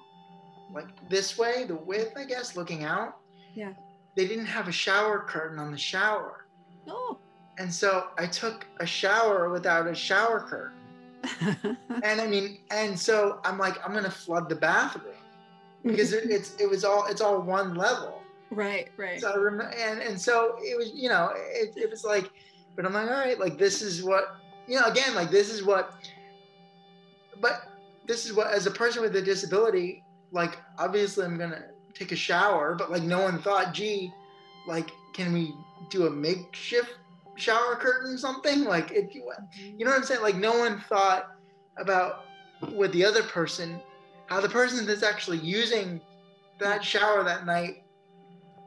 like 0.74 0.88
this 1.10 1.38
way, 1.38 1.66
the 1.66 1.76
width, 1.76 2.14
I 2.18 2.26
guess, 2.26 2.56
looking 2.56 2.84
out. 2.84 3.18
Yeah. 3.54 3.74
They 4.16 4.28
didn't 4.28 4.48
have 4.48 4.68
a 4.68 4.72
shower 4.72 5.20
curtain 5.20 5.60
on 5.60 5.72
the 5.72 5.78
shower. 5.78 6.46
Oh. 6.88 7.20
And 7.60 7.72
so 7.72 8.08
I 8.18 8.26
took 8.26 8.66
a 8.80 8.86
shower 8.86 9.50
without 9.50 9.88
a 9.88 9.94
shower 9.94 10.40
curtain. 10.40 11.78
and 12.04 12.22
I 12.22 12.28
mean, 12.28 12.60
and 12.72 12.98
so 12.98 13.40
I'm 13.44 13.58
like, 13.58 13.78
I'm 13.86 13.94
gonna 13.94 14.10
flood 14.10 14.50
the 14.50 14.56
bathroom 14.56 15.14
because 15.88 16.14
it, 16.14 16.26
it's 16.30 16.56
it 16.60 16.70
was 16.70 16.84
all 16.84 17.06
it's 17.08 17.22
all 17.22 17.42
one 17.42 17.76
level. 17.76 18.22
Right, 18.50 18.90
right. 18.98 19.20
So 19.20 19.32
I 19.32 19.36
remember, 19.36 19.74
and 19.76 20.02
and 20.02 20.20
so 20.20 20.56
it 20.60 20.78
was, 20.78 20.92
you 20.94 21.10
know, 21.10 21.32
it, 21.36 21.74
it 21.76 21.90
was 21.90 22.04
like, 22.04 22.30
but 22.76 22.86
I'm 22.86 22.94
like, 22.94 23.10
all 23.10 23.18
right, 23.18 23.40
like 23.40 23.58
this 23.58 23.82
is 23.82 24.04
what 24.04 24.38
you 24.68 24.80
know, 24.80 24.86
again, 24.86 25.16
like 25.16 25.32
this 25.32 25.50
is 25.50 25.64
what, 25.64 25.94
but 27.40 27.62
this 28.06 28.26
is 28.26 28.34
what, 28.34 28.48
as 28.48 28.68
a 28.68 28.72
person 28.72 29.02
with 29.02 29.16
a 29.16 29.22
disability, 29.22 30.04
like 30.32 30.58
obviously 30.78 31.26
I'm 31.26 31.38
gonna 31.38 31.66
take 31.94 32.12
a 32.12 32.16
shower, 32.16 32.76
but 32.76 32.92
like 32.92 33.04
no 33.04 33.22
one 33.22 33.42
thought, 33.42 33.74
gee, 33.74 34.14
like 34.68 34.92
can 35.14 35.34
we 35.34 35.54
do 35.90 36.06
a 36.08 36.10
makeshift 36.10 36.96
shower 37.36 37.76
curtain 37.76 38.14
or 38.14 38.18
something 38.18 38.64
like 38.64 38.92
if 38.92 39.14
you 39.14 39.32
you 39.62 39.86
know 39.86 39.92
what 39.92 39.98
i'm 39.98 40.04
saying 40.04 40.22
like 40.22 40.36
no 40.36 40.58
one 40.58 40.80
thought 40.90 41.36
about 41.78 42.26
what 42.72 42.92
the 42.92 43.06
other 43.06 43.22
person 43.24 43.80
how 44.28 44.40
the 44.40 44.50
person 44.50 44.86
that's 44.86 45.04
actually 45.04 45.40
using 45.40 46.02
that 46.60 46.84
shower 46.84 47.24
that 47.24 47.46
night 47.46 47.84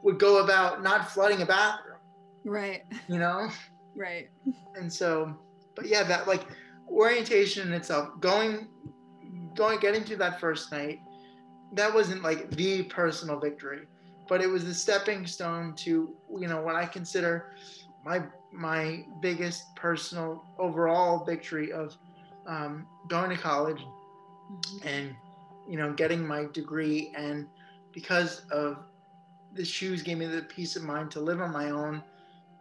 would 0.03 0.19
go 0.19 0.43
about 0.43 0.81
not 0.83 1.09
flooding 1.11 1.41
a 1.41 1.45
bathroom 1.45 1.97
right. 2.45 2.83
you 3.07 3.17
know? 3.17 3.49
Right. 3.95 4.29
And 4.75 4.91
so 4.91 5.37
but 5.75 5.87
yeah 5.87 6.03
that 6.03 6.27
like 6.27 6.45
orientation 6.89 7.67
in 7.67 7.73
itself 7.73 8.09
going 8.19 8.67
going 9.55 9.79
getting 9.79 10.03
to 10.05 10.15
that 10.17 10.39
first 10.39 10.71
night 10.71 10.99
that 11.73 11.93
wasn't 11.93 12.21
like 12.21 12.49
the 12.51 12.83
personal 12.83 13.39
victory 13.39 13.87
but 14.27 14.41
it 14.41 14.47
was 14.47 14.65
the 14.65 14.73
stepping 14.73 15.25
stone 15.25 15.73
to 15.75 16.15
you 16.39 16.47
know 16.47 16.61
what 16.61 16.75
i 16.75 16.85
consider 16.85 17.53
my 18.03 18.21
my 18.51 19.05
biggest 19.21 19.63
personal 19.75 20.43
overall 20.59 21.23
victory 21.23 21.71
of 21.71 21.95
um, 22.47 22.85
going 23.07 23.29
to 23.29 23.37
college 23.37 23.79
mm-hmm. 23.79 24.87
and 24.87 25.15
you 25.71 25.77
know 25.77 25.93
getting 25.93 26.27
my 26.27 26.45
degree 26.51 27.13
and 27.15 27.47
because 27.93 28.41
of 28.51 28.77
the 29.53 29.63
shoes 29.63 30.03
gave 30.03 30.17
me 30.17 30.25
the 30.25 30.41
peace 30.43 30.75
of 30.75 30.83
mind 30.83 31.09
to 31.11 31.21
live 31.21 31.39
on 31.39 31.51
my 31.51 31.69
own 31.69 32.03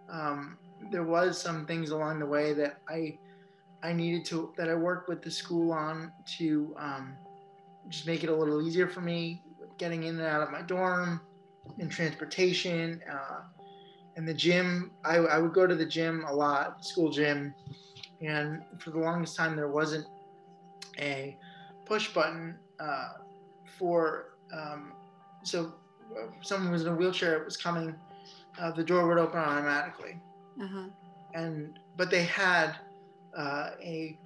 um, 0.09 0.57
there 0.91 1.03
was 1.03 1.41
some 1.41 1.67
things 1.67 1.91
along 1.91 2.21
the 2.21 2.27
way 2.27 2.53
that 2.53 2.79
i 2.89 3.19
i 3.83 3.93
needed 3.93 4.25
to 4.25 4.55
that 4.57 4.69
i 4.69 4.75
worked 4.75 5.09
with 5.09 5.23
the 5.23 5.31
school 5.31 5.73
on 5.73 6.13
to 6.39 6.73
um, 6.79 7.17
just 7.89 8.07
make 8.07 8.23
it 8.23 8.31
a 8.31 8.35
little 8.35 8.63
easier 8.63 8.87
for 8.87 9.01
me 9.01 9.43
getting 9.77 10.05
in 10.05 10.21
and 10.21 10.29
out 10.29 10.43
of 10.43 10.53
my 10.53 10.63
dorm 10.63 11.21
and 11.81 11.91
transportation 11.91 13.01
uh, 13.11 13.41
and 14.17 14.29
the 14.29 14.35
gym. 14.35 14.91
I, 15.05 15.17
I 15.17 15.39
would 15.39 15.55
go 15.55 15.67
to 15.67 15.75
the 15.75 15.87
gym 15.87 16.25
a 16.29 16.33
lot 16.33 16.85
school 16.85 17.11
gym 17.11 17.55
and 18.21 18.63
for 18.79 18.91
the 18.91 18.99
longest 18.99 19.37
time 19.37 19.57
there 19.57 19.69
wasn't 19.69 20.07
a 20.99 21.37
push 21.87 22.13
button 22.13 22.59
uh, 22.81 23.13
for 23.79 24.31
um, 24.53 24.93
so 25.43 25.75
if 26.13 26.47
someone 26.47 26.73
was 26.73 26.83
in 26.83 26.89
a 26.89 26.95
wheelchair 26.95 27.37
it 27.37 27.45
was 27.45 27.57
coming 27.57 27.95
uh, 28.61 28.71
the 28.73 28.83
door 28.83 29.07
would 29.07 29.19
open 29.19 29.39
automatically 29.39 30.21
uh-huh. 30.61 30.87
and 31.35 31.79
but 31.97 32.11
they 32.11 32.25
had 32.25 32.77
uh, 33.37 33.71
a 33.81 34.19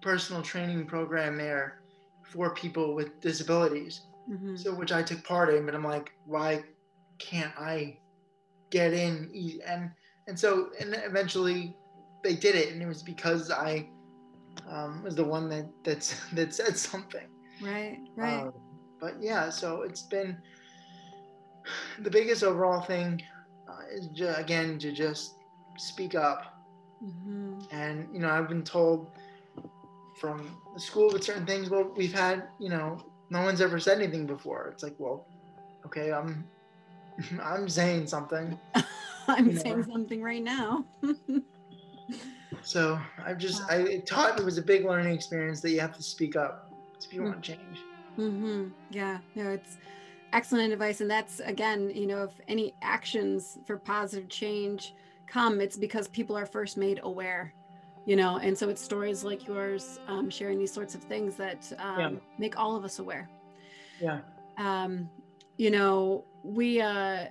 personal 0.00 0.42
training 0.42 0.86
program 0.86 1.36
there 1.36 1.80
for 2.22 2.50
people 2.54 2.94
with 2.94 3.20
disabilities 3.20 4.02
mm-hmm. 4.30 4.56
so 4.56 4.74
which 4.74 4.92
i 4.92 5.02
took 5.02 5.22
part 5.24 5.52
in 5.54 5.64
but 5.64 5.74
i'm 5.74 5.84
like 5.84 6.12
why 6.26 6.62
can't 7.18 7.52
i 7.58 7.96
get 8.70 8.92
in 8.92 9.30
and 9.66 9.90
and 10.26 10.38
so 10.38 10.70
and 10.80 10.94
eventually 11.04 11.76
they 12.22 12.34
did 12.34 12.54
it 12.54 12.72
and 12.72 12.82
it 12.82 12.86
was 12.86 13.02
because 13.02 13.50
i 13.50 13.88
um, 14.68 15.02
was 15.02 15.14
the 15.14 15.24
one 15.24 15.48
that 15.48 15.66
that's 15.84 16.20
that 16.32 16.52
said 16.54 16.76
something 16.76 17.28
right 17.62 17.98
right 18.16 18.42
um, 18.42 18.52
but 19.00 19.14
yeah 19.20 19.48
so 19.50 19.82
it's 19.82 20.02
been 20.02 20.36
the 22.00 22.10
biggest 22.10 22.42
overall 22.42 22.80
thing 22.80 23.20
uh, 23.68 23.82
is 23.92 24.06
ju- 24.08 24.34
again 24.36 24.78
to 24.78 24.92
just 24.92 25.34
speak 25.76 26.14
up 26.14 26.64
mm-hmm. 27.04 27.58
and 27.70 28.08
you 28.12 28.20
know 28.20 28.28
i've 28.28 28.48
been 28.48 28.64
told 28.64 29.10
from 30.20 30.56
the 30.74 30.80
school 30.80 31.10
with 31.12 31.22
certain 31.22 31.46
things 31.46 31.70
well 31.70 31.92
we've 31.96 32.12
had 32.12 32.48
you 32.58 32.68
know 32.68 33.00
no 33.30 33.42
one's 33.42 33.60
ever 33.60 33.78
said 33.78 33.98
anything 33.98 34.26
before 34.26 34.68
it's 34.72 34.82
like 34.82 34.94
well 34.98 35.26
okay 35.84 36.12
i'm 36.12 36.44
I'm 37.42 37.68
saying 37.68 38.06
something. 38.06 38.58
I'm 39.28 39.56
saying 39.56 39.84
something 39.84 40.22
right 40.22 40.42
now. 40.42 40.84
so 42.62 42.98
I've 43.24 43.38
just 43.38 43.62
I 43.70 44.02
taught 44.06 44.38
it 44.38 44.44
was 44.44 44.58
a 44.58 44.62
big 44.62 44.84
learning 44.84 45.14
experience 45.14 45.60
that 45.60 45.70
you 45.70 45.80
have 45.80 45.96
to 45.96 46.02
speak 46.02 46.36
up 46.36 46.67
if 47.06 47.14
you 47.14 47.22
want 47.22 47.42
to 47.42 47.52
change. 47.52 47.78
Mm-hmm. 48.18 48.68
Yeah, 48.90 49.18
no, 49.34 49.50
it's 49.50 49.76
excellent 50.32 50.72
advice, 50.72 51.00
and 51.00 51.10
that's 51.10 51.40
again, 51.40 51.90
you 51.94 52.06
know, 52.06 52.24
if 52.24 52.32
any 52.48 52.74
actions 52.82 53.58
for 53.66 53.76
positive 53.76 54.28
change 54.28 54.94
come, 55.26 55.60
it's 55.60 55.76
because 55.76 56.08
people 56.08 56.36
are 56.36 56.46
first 56.46 56.76
made 56.76 57.00
aware. 57.02 57.52
You 58.06 58.16
know, 58.16 58.38
and 58.38 58.56
so 58.56 58.70
it's 58.70 58.80
stories 58.80 59.22
like 59.22 59.46
yours 59.46 60.00
um, 60.08 60.30
sharing 60.30 60.58
these 60.58 60.72
sorts 60.72 60.94
of 60.94 61.02
things 61.02 61.36
that 61.36 61.70
um, 61.78 62.00
yeah. 62.00 62.10
make 62.38 62.58
all 62.58 62.74
of 62.74 62.82
us 62.82 63.00
aware. 63.00 63.28
Yeah. 64.00 64.20
Um, 64.56 65.10
you 65.58 65.70
know, 65.70 66.24
we 66.42 66.80
uh, 66.80 67.26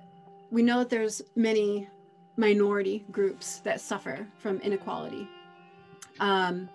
we 0.50 0.62
know 0.62 0.78
that 0.78 0.88
there's 0.88 1.20
many 1.34 1.88
minority 2.36 3.04
groups 3.10 3.58
that 3.58 3.80
suffer 3.80 4.26
from 4.38 4.60
inequality. 4.60 5.28
Um, 6.20 6.68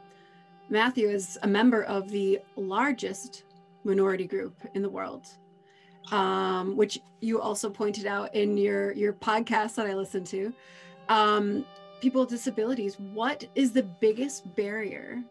Matthew 0.73 1.07
is 1.07 1.37
a 1.43 1.47
member 1.47 1.83
of 1.83 2.09
the 2.09 2.39
largest 2.55 3.43
minority 3.83 4.25
group 4.25 4.59
in 4.73 4.81
the 4.81 4.89
world, 4.89 5.27
um, 6.11 6.75
which 6.75 6.99
you 7.21 7.39
also 7.39 7.69
pointed 7.69 8.07
out 8.07 8.33
in 8.33 8.57
your 8.57 8.91
your 8.93 9.13
podcast 9.13 9.75
that 9.75 9.85
I 9.85 9.93
listened 9.93 10.25
to. 10.27 10.51
Um, 11.09 11.63
people 12.01 12.21
with 12.21 12.31
disabilities. 12.31 12.99
What 12.99 13.45
is 13.53 13.71
the 13.71 13.83
biggest 13.83 14.55
barrier 14.55 15.21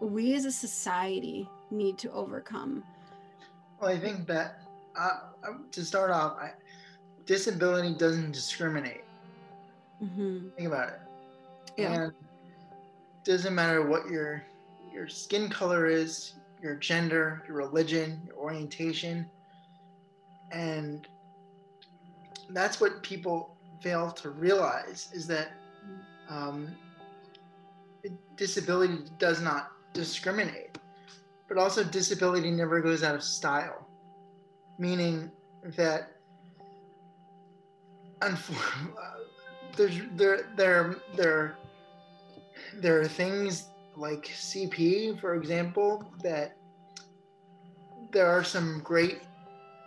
we 0.00 0.34
as 0.36 0.46
a 0.46 0.50
society 0.50 1.46
need 1.70 1.98
to 1.98 2.10
overcome? 2.12 2.82
Well, 3.78 3.90
I 3.90 3.98
think 3.98 4.26
that 4.28 4.60
uh, 4.98 5.18
to 5.70 5.84
start 5.84 6.10
off, 6.10 6.38
I, 6.40 6.52
disability 7.26 7.92
doesn't 7.92 8.32
discriminate. 8.32 9.04
Mm-hmm. 10.02 10.48
Think 10.56 10.66
about 10.66 10.88
it. 10.88 11.00
Yeah. 11.76 11.92
And 12.04 12.12
doesn't 13.22 13.54
matter 13.54 13.86
what 13.86 14.08
your 14.08 14.42
your 14.92 15.08
skin 15.08 15.48
color 15.48 15.86
is, 15.86 16.34
your 16.62 16.74
gender, 16.76 17.42
your 17.46 17.56
religion, 17.56 18.22
your 18.26 18.36
orientation, 18.36 19.26
and 20.52 21.08
that's 22.50 22.80
what 22.80 23.02
people 23.02 23.56
fail 23.80 24.10
to 24.10 24.30
realize 24.30 25.08
is 25.12 25.26
that 25.26 25.48
um, 26.28 26.68
disability 28.36 28.98
does 29.18 29.40
not 29.40 29.72
discriminate, 29.92 30.78
but 31.48 31.58
also 31.58 31.82
disability 31.82 32.50
never 32.50 32.80
goes 32.80 33.02
out 33.02 33.14
of 33.14 33.22
style. 33.22 33.86
Meaning 34.78 35.30
that 35.76 36.12
there's 39.76 40.00
there 40.14 40.48
there 40.56 40.96
there 41.16 41.56
there 42.74 43.00
are 43.00 43.08
things 43.08 43.68
like 44.02 44.26
CP, 44.26 45.20
for 45.20 45.36
example, 45.36 46.04
that 46.24 46.56
there 48.10 48.26
are 48.26 48.42
some 48.42 48.80
great 48.82 49.20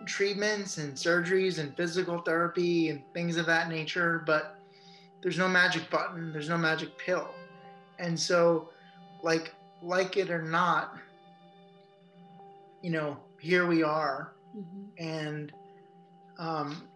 treatments 0.05 0.77
and 0.77 0.93
surgeries 0.93 1.59
and 1.59 1.75
physical 1.75 2.19
therapy 2.19 2.89
and 2.89 3.03
things 3.13 3.35
of 3.35 3.45
that 3.45 3.67
nature, 3.67 4.23
but 4.25 4.57
there's 5.21 5.37
no 5.37 5.49
magic 5.49 5.89
button, 5.89 6.31
there's 6.31 6.47
no 6.47 6.57
magic 6.57 6.97
pill. 6.97 7.27
And 7.99 8.17
so, 8.17 8.69
like, 9.21 9.53
like 9.81 10.15
it 10.15 10.29
or 10.29 10.41
not, 10.41 10.97
you 12.81 12.91
know, 12.91 13.17
here 13.41 13.67
we 13.67 13.83
are 13.83 14.31
mm-hmm. 14.57 14.83
and 14.97 15.51
um, 16.39 16.87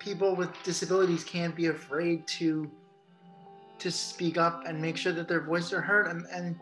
people 0.00 0.34
with 0.34 0.50
disabilities 0.64 1.22
can't 1.22 1.54
be 1.54 1.66
afraid 1.68 2.26
to 2.26 2.68
to 3.82 3.90
speak 3.90 4.38
up 4.38 4.64
and 4.64 4.80
make 4.80 4.96
sure 4.96 5.12
that 5.12 5.26
their 5.26 5.40
voice 5.40 5.72
are 5.72 5.80
heard 5.80 6.06
and 6.06 6.24
and 6.32 6.60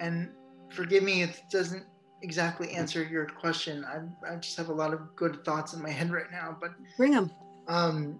and 0.00 0.28
forgive 0.68 1.02
me 1.02 1.22
it 1.22 1.42
doesn't 1.50 1.84
exactly 2.20 2.72
answer 2.72 3.02
your 3.02 3.26
question 3.26 3.84
I, 3.84 4.32
I 4.32 4.36
just 4.36 4.56
have 4.58 4.68
a 4.68 4.72
lot 4.72 4.92
of 4.92 5.16
good 5.16 5.44
thoughts 5.44 5.72
in 5.72 5.82
my 5.82 5.90
head 5.90 6.10
right 6.10 6.30
now 6.30 6.56
but 6.60 6.72
bring 6.98 7.12
them 7.12 7.30
um 7.68 8.18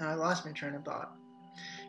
i 0.00 0.14
lost 0.14 0.46
my 0.46 0.52
train 0.52 0.74
of 0.74 0.84
thought 0.84 1.16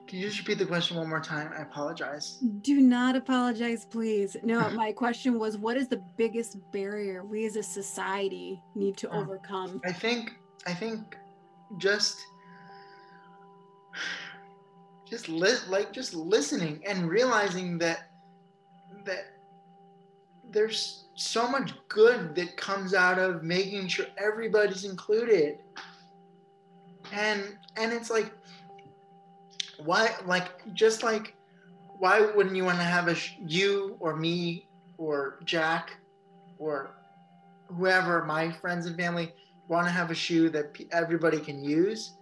can 0.08 0.20
you 0.20 0.28
just 0.28 0.38
repeat 0.38 0.60
the 0.60 0.68
question 0.68 0.98
one 0.98 1.10
more 1.10 1.20
time? 1.20 1.52
I 1.58 1.64
apologize. 1.64 2.38
Do 2.62 2.80
not 2.80 3.16
apologize, 3.16 3.86
please. 3.86 4.38
No, 4.44 4.70
my 4.76 4.92
question 4.92 5.40
was 5.40 5.58
what 5.58 5.78
is 5.78 5.88
the 5.88 6.04
biggest 6.16 6.58
barrier 6.72 7.24
we 7.26 7.44
as 7.46 7.56
a 7.56 7.64
society 7.64 8.62
need 8.76 8.98
to 8.98 9.10
overcome? 9.10 9.82
I 9.84 9.92
think 9.92 10.34
I 10.68 10.76
think 10.76 11.18
just 11.80 12.24
just 15.10 15.30
li- 15.30 15.66
like 15.70 15.94
just 15.94 16.14
listening 16.14 16.84
and 16.88 17.10
realizing 17.10 17.78
that 17.80 18.10
that 19.06 19.26
there's 20.52 21.06
so 21.16 21.48
much 21.48 21.74
good 21.90 22.36
that 22.36 22.58
comes 22.58 22.94
out 22.94 23.20
of 23.20 23.44
making 23.44 23.88
sure 23.88 24.06
everybody's 24.18 24.84
included. 24.86 25.60
And 27.12 27.58
and 27.78 27.94
it's 27.94 28.10
like 28.10 28.32
why 29.84 30.16
like 30.26 30.50
just 30.74 31.04
like 31.04 31.36
why 32.00 32.20
wouldn't 32.36 32.56
you 32.56 32.66
want 32.66 32.78
to 32.78 32.84
have 32.84 33.08
a 33.08 33.16
sh- 33.16 33.36
you 33.46 33.96
or 34.00 34.16
me 34.16 34.68
or 34.98 35.40
Jack 35.46 35.92
or 36.58 36.92
whoever 37.68 38.24
my 38.26 38.52
friends 38.52 38.86
and 38.86 38.96
family 38.96 39.34
want 39.68 39.88
to 39.88 39.92
have 39.92 40.12
a 40.12 40.16
shoe 40.16 40.50
that 40.50 40.78
everybody 40.92 41.40
can 41.40 41.64
use, 41.64 42.14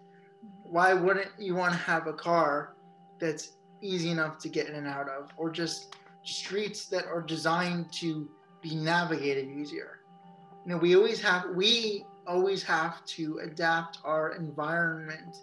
why 0.73 0.91
wouldn't 0.93 1.29
you 1.37 1.53
want 1.53 1.71
to 1.71 1.77
have 1.77 2.07
a 2.07 2.13
car 2.13 2.73
that's 3.19 3.57
easy 3.81 4.09
enough 4.09 4.39
to 4.39 4.49
get 4.49 4.67
in 4.67 4.73
and 4.75 4.87
out 4.87 5.07
of, 5.07 5.29
or 5.37 5.51
just 5.51 5.95
streets 6.23 6.85
that 6.87 7.05
are 7.05 7.21
designed 7.21 7.93
to 7.93 8.27
be 8.61 8.73
navigated 8.75 9.47
easier? 9.49 9.99
You 10.65 10.71
know, 10.71 10.77
we 10.77 10.95
always 10.95 11.21
have 11.21 11.43
we 11.55 12.05
always 12.25 12.63
have 12.63 13.05
to 13.17 13.39
adapt 13.43 13.99
our 14.03 14.33
environment 14.35 15.37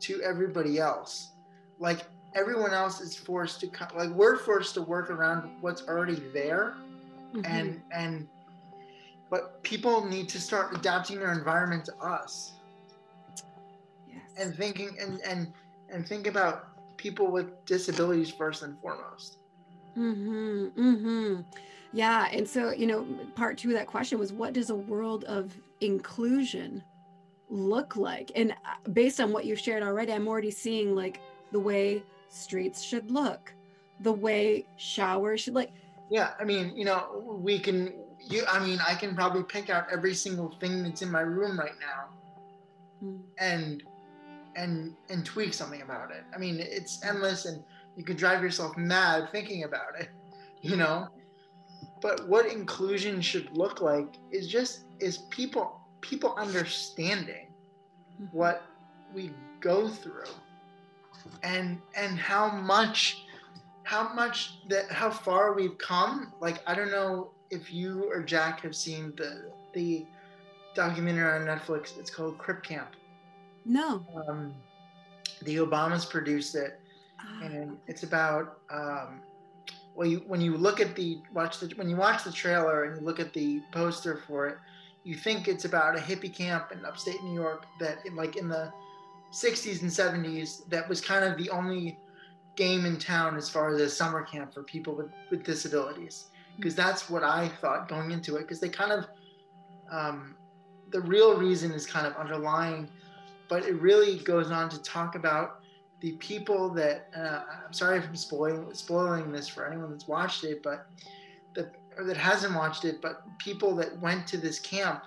to 0.00 0.20
everybody 0.22 0.80
else. 0.80 1.30
Like 1.78 2.00
everyone 2.34 2.72
else 2.72 3.00
is 3.00 3.14
forced 3.14 3.60
to 3.60 3.68
co- 3.68 3.96
like 3.96 4.10
we're 4.10 4.38
forced 4.38 4.74
to 4.74 4.82
work 4.82 5.08
around 5.10 5.50
what's 5.60 5.82
already 5.86 6.20
there 6.32 6.74
Mhm. 7.34 7.46
and 7.46 7.82
and 7.92 8.28
but 9.30 9.62
people 9.62 10.04
need 10.06 10.28
to 10.30 10.40
start 10.40 10.74
adapting 10.74 11.18
their 11.20 11.32
environment 11.32 11.84
to 11.84 11.94
us. 11.98 12.54
And 14.38 14.54
thinking 14.56 14.96
and 15.00 15.20
and 15.22 15.52
and 15.90 16.06
think 16.06 16.26
about 16.26 16.96
people 16.96 17.26
with 17.30 17.64
disabilities 17.66 18.30
first 18.30 18.62
and 18.62 18.78
foremost 18.80 19.38
Mm-hmm. 19.96 20.66
Mm-hmm. 20.80 21.40
Yeah. 21.92 22.28
And 22.30 22.46
so, 22.48 22.70
you 22.70 22.86
know, 22.86 23.04
part 23.34 23.58
two 23.58 23.70
of 23.70 23.74
that 23.74 23.88
question 23.88 24.18
was 24.18 24.32
what 24.32 24.52
does 24.52 24.70
a 24.70 24.74
world 24.76 25.24
of 25.24 25.56
inclusion 25.80 26.84
look 27.50 27.96
like? 27.96 28.30
And 28.36 28.52
uh, 28.52 28.90
based 28.92 29.20
on 29.20 29.32
what 29.32 29.44
you've 29.44 29.58
shared 29.58 29.82
already, 29.82 30.12
I'm 30.12 30.28
already 30.28 30.50
seeing 30.52 30.94
like 30.94 31.20
the 31.50 31.58
way 31.58 32.02
streets 32.28 32.80
should 32.82 33.10
look, 33.10 33.52
the 34.00 34.12
way 34.12 34.66
showers 34.76 35.40
should 35.40 35.54
like. 35.54 35.72
yeah 36.10 36.30
i 36.38 36.44
mean 36.44 36.76
you 36.76 36.84
know 36.84 37.00
we 37.48 37.58
can 37.58 37.92
you 38.20 38.42
i 38.48 38.58
mean 38.64 38.78
i 38.86 38.94
can 38.94 39.14
probably 39.14 39.42
pick 39.42 39.68
out 39.68 39.84
every 39.92 40.14
single 40.14 40.48
thing 40.60 40.82
that's 40.84 41.02
in 41.02 41.10
my 41.10 41.20
room 41.22 41.58
right 41.58 41.78
now 41.80 42.00
Mm. 43.04 43.20
and 43.38 43.82
and 44.58 44.94
and 45.10 45.24
tweak 45.24 45.52
something 45.54 45.82
about 45.82 46.08
it. 46.10 46.24
I 46.34 46.38
mean 46.38 46.56
it's 46.60 46.94
endless 47.04 47.40
and 47.46 47.58
you 47.96 48.04
could 48.04 48.18
drive 48.24 48.42
yourself 48.42 48.76
mad 48.76 49.30
thinking 49.32 49.64
about 49.64 49.92
it 50.02 50.10
you 50.62 50.76
know? 50.76 51.08
But 52.00 52.28
what 52.28 52.46
inclusion 52.46 53.20
should 53.20 53.48
look 53.56 53.80
like 53.80 54.10
is 54.30 54.48
just 54.48 54.72
is 55.00 55.14
people 55.38 55.64
people 56.00 56.34
understanding 56.36 57.46
Mhm. 58.20 58.32
what 58.32 58.58
we 59.14 59.24
go 59.60 59.88
through 59.88 60.34
and 61.42 61.80
and 61.96 62.18
how 62.18 62.50
much 62.50 63.24
how 63.84 64.02
much 64.14 64.38
that 64.68 64.90
how 64.90 65.10
far 65.10 65.54
we've 65.54 65.78
come. 65.78 66.32
Like 66.40 66.58
i 66.66 66.74
don't 66.74 66.90
know 66.90 67.12
if 67.50 67.72
you 67.72 67.90
or 68.12 68.22
jack 68.22 68.60
have 68.66 68.74
seen 68.84 69.12
the 69.16 69.30
the 69.74 70.06
documentary 70.74 71.30
on 71.40 71.42
netflix. 71.46 71.98
It's 71.98 72.10
called 72.10 72.38
crip 72.38 72.62
camp 72.62 72.90
No. 73.68 74.04
um, 74.28 74.54
the 75.42 75.56
obamas 75.56 76.08
produced 76.08 76.54
it 76.56 76.80
Ah, 77.20 77.44
and 77.44 77.76
it's 77.86 78.02
about 78.02 78.58
um, 78.70 79.20
well 79.94 80.06
you 80.06 80.22
when 80.26 80.40
you 80.40 80.56
look 80.56 80.80
at 80.80 80.94
the 80.94 81.18
watch 81.32 81.58
the 81.58 81.72
when 81.76 81.88
you 81.88 81.96
watch 81.96 82.24
the 82.24 82.32
trailer 82.32 82.84
and 82.84 83.00
you 83.00 83.04
look 83.04 83.18
at 83.18 83.32
the 83.32 83.60
poster 83.72 84.22
for 84.26 84.46
it 84.46 84.56
you 85.04 85.14
think 85.14 85.48
it's 85.48 85.64
about 85.64 85.96
a 85.96 86.00
hippie 86.00 86.32
camp 86.32 86.70
in 86.72 86.84
upstate 86.84 87.22
new 87.22 87.34
york 87.34 87.66
that 87.80 87.98
in, 88.06 88.14
like 88.14 88.36
in 88.36 88.48
the 88.48 88.72
60s 89.32 89.82
and 89.82 89.90
70s 89.90 90.68
that 90.68 90.88
was 90.88 91.00
kind 91.00 91.24
of 91.24 91.36
the 91.36 91.50
only 91.50 91.98
game 92.56 92.86
in 92.86 92.96
town 92.98 93.36
as 93.36 93.48
far 93.48 93.72
as 93.74 93.80
a 93.80 93.88
summer 93.88 94.22
camp 94.22 94.52
for 94.52 94.62
people 94.64 94.94
with, 94.94 95.10
with 95.30 95.44
disabilities. 95.44 96.24
Because 96.56 96.74
that's 96.74 97.08
what 97.08 97.22
i 97.22 97.48
thought 97.60 97.88
going 97.88 98.10
into 98.10 98.36
it 98.36 98.42
because 98.42 98.60
they 98.60 98.68
kind 98.68 98.92
of 98.92 99.06
um, 99.90 100.34
the 100.90 101.00
real 101.00 101.38
reason 101.38 101.70
is 101.72 101.86
kind 101.86 102.06
of 102.06 102.14
underlying 102.16 102.88
but 103.48 103.64
it 103.64 103.74
really 103.80 104.18
goes 104.18 104.50
on 104.50 104.68
to 104.70 104.82
talk 104.82 105.14
about 105.14 105.60
the 106.00 106.12
people 106.12 106.68
that 106.70 107.08
uh, 107.16 107.42
I'm 107.66 107.72
sorry 107.72 107.98
if 107.98 108.06
I'm 108.06 108.16
spoiling 108.16 108.72
spoiling 108.74 109.32
this 109.32 109.48
for 109.48 109.66
anyone 109.66 109.90
that's 109.90 110.06
watched 110.06 110.44
it, 110.44 110.62
but 110.62 110.86
that 111.54 111.74
or 111.96 112.04
that 112.04 112.16
hasn't 112.16 112.54
watched 112.54 112.84
it, 112.84 113.00
but 113.02 113.22
people 113.38 113.74
that 113.76 113.98
went 114.00 114.26
to 114.28 114.36
this 114.36 114.60
camp 114.60 115.04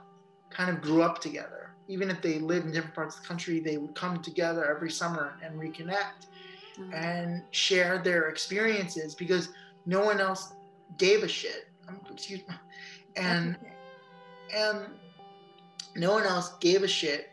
kind 0.49 0.69
of 0.69 0.81
grew 0.81 1.01
up 1.01 1.21
together. 1.21 1.69
Even 1.87 2.09
if 2.09 2.21
they 2.21 2.39
lived 2.39 2.65
in 2.65 2.73
different 2.73 2.95
parts 2.95 3.15
of 3.15 3.21
the 3.21 3.27
country, 3.27 3.59
they 3.59 3.77
would 3.77 3.95
come 3.95 4.21
together 4.21 4.65
every 4.69 4.91
summer 4.91 5.37
and 5.43 5.55
reconnect 5.59 6.27
ah. 6.77 6.91
and 6.93 7.43
share 7.51 7.97
their 7.97 8.29
experiences 8.29 9.15
because 9.15 9.49
no 9.85 10.01
one 10.03 10.19
else 10.19 10.53
gave 10.97 11.23
a 11.23 11.27
shit. 11.27 11.69
Um, 11.87 11.99
excuse 12.11 12.41
me. 12.47 12.55
And 13.15 13.57
and 14.53 14.79
no 15.95 16.11
one 16.11 16.23
else 16.23 16.53
gave 16.59 16.83
a 16.83 16.87
shit 16.87 17.30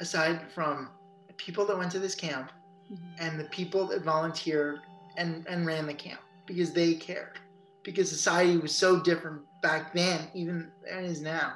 aside 0.00 0.40
from 0.52 0.90
the 1.26 1.32
people 1.34 1.66
that 1.66 1.76
went 1.76 1.90
to 1.92 1.98
this 1.98 2.14
camp 2.14 2.52
Mhm. 2.90 2.98
and 3.18 3.40
the 3.40 3.44
people 3.44 3.86
that 3.88 4.02
volunteered 4.02 4.80
and, 5.16 5.46
and 5.48 5.66
ran 5.66 5.86
the 5.86 5.94
camp 5.94 6.20
because 6.46 6.72
they 6.72 6.94
cared 6.94 7.38
because 7.82 8.08
society 8.08 8.56
was 8.58 8.74
so 8.74 9.00
different 9.00 9.42
back 9.62 9.92
then 9.92 10.28
even 10.34 10.70
than 10.84 11.04
it 11.04 11.10
is 11.10 11.20
now 11.20 11.54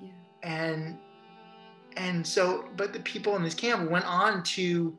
Yeah. 0.00 0.10
and 0.42 0.98
and 1.96 2.26
so 2.26 2.68
but 2.76 2.92
the 2.92 3.00
people 3.00 3.34
in 3.36 3.42
this 3.42 3.54
camp 3.54 3.90
went 3.90 4.04
on 4.06 4.42
to 4.44 4.96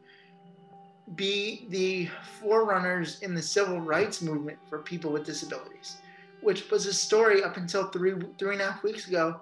be 1.16 1.66
the 1.70 2.10
forerunners 2.40 3.22
in 3.22 3.34
the 3.34 3.42
civil 3.42 3.80
rights 3.80 4.22
movement 4.22 4.58
for 4.70 4.80
people 4.80 5.12
with 5.12 5.26
disabilities 5.26 5.98
which 6.42 6.70
was 6.72 6.86
a 6.88 6.94
story 6.94 7.44
up 7.44 7.56
until 7.58 7.88
three 7.90 8.16
three 8.38 8.54
and 8.54 8.62
a 8.62 8.72
half 8.72 8.84
weeks 8.84 9.08
ago 9.08 9.40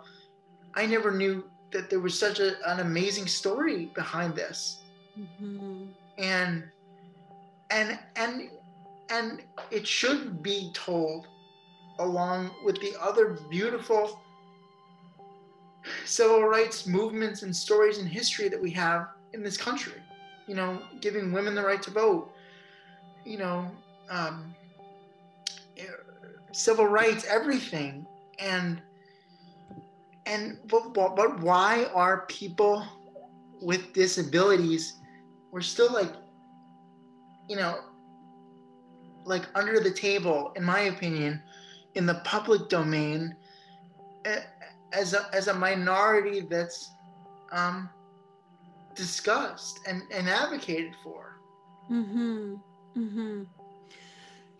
i 0.75 0.85
never 0.85 1.11
knew 1.11 1.43
that 1.71 1.89
there 1.89 1.99
was 1.99 2.17
such 2.17 2.39
a, 2.39 2.55
an 2.69 2.79
amazing 2.81 3.27
story 3.27 3.87
behind 3.95 4.35
this. 4.35 4.77
Mhm. 5.19 5.89
and 6.17 6.63
and 7.69 7.99
and 8.15 8.49
and 9.09 9.41
it 9.69 9.85
should 9.85 10.41
be 10.41 10.71
told 10.73 11.27
along 11.99 12.49
with 12.63 12.79
the 12.79 12.93
other 13.01 13.37
beautiful 13.49 14.21
civil 16.05 16.43
rights 16.43 16.87
movements 16.87 17.41
and 17.43 17.53
stories 17.55 17.97
and 17.97 18.07
history 18.07 18.47
that 18.49 18.61
we 18.61 18.71
have 18.71 19.07
in 19.33 19.43
this 19.43 19.57
country. 19.57 20.01
You 20.47 20.55
know 20.55 20.81
giving 21.01 21.31
women 21.33 21.55
the 21.55 21.63
right 21.63 21.81
to 21.83 21.91
vote 21.91 22.31
you 23.25 23.37
know 23.37 23.69
um, 24.09 24.55
eh, 25.77 25.83
civil 26.51 26.85
rights 26.87 27.25
everything. 27.25 28.05
And 28.39 28.81
and 30.25 30.59
but, 30.67 30.93
but, 30.93 31.15
but 31.15 31.39
why 31.39 31.85
are 31.93 32.25
people 32.27 32.85
with 33.61 33.93
disabilities 33.93 34.99
we're 35.51 35.61
still 35.61 35.91
like 35.93 36.13
you 37.47 37.55
know 37.55 37.79
like 39.25 39.43
under 39.55 39.79
the 39.79 39.91
table 39.91 40.51
in 40.55 40.63
my 40.63 40.81
opinion 40.81 41.41
in 41.95 42.05
the 42.05 42.15
public 42.23 42.69
domain 42.69 43.35
as 44.93 45.13
a, 45.13 45.27
as 45.33 45.47
a 45.47 45.53
minority 45.53 46.41
that's 46.41 46.91
um, 47.51 47.89
discussed 48.95 49.79
and, 49.87 50.01
and 50.11 50.29
advocated 50.29 50.93
for 51.03 51.31
Mm-hmm. 51.91 52.55
Mm-hmm. 52.97 53.43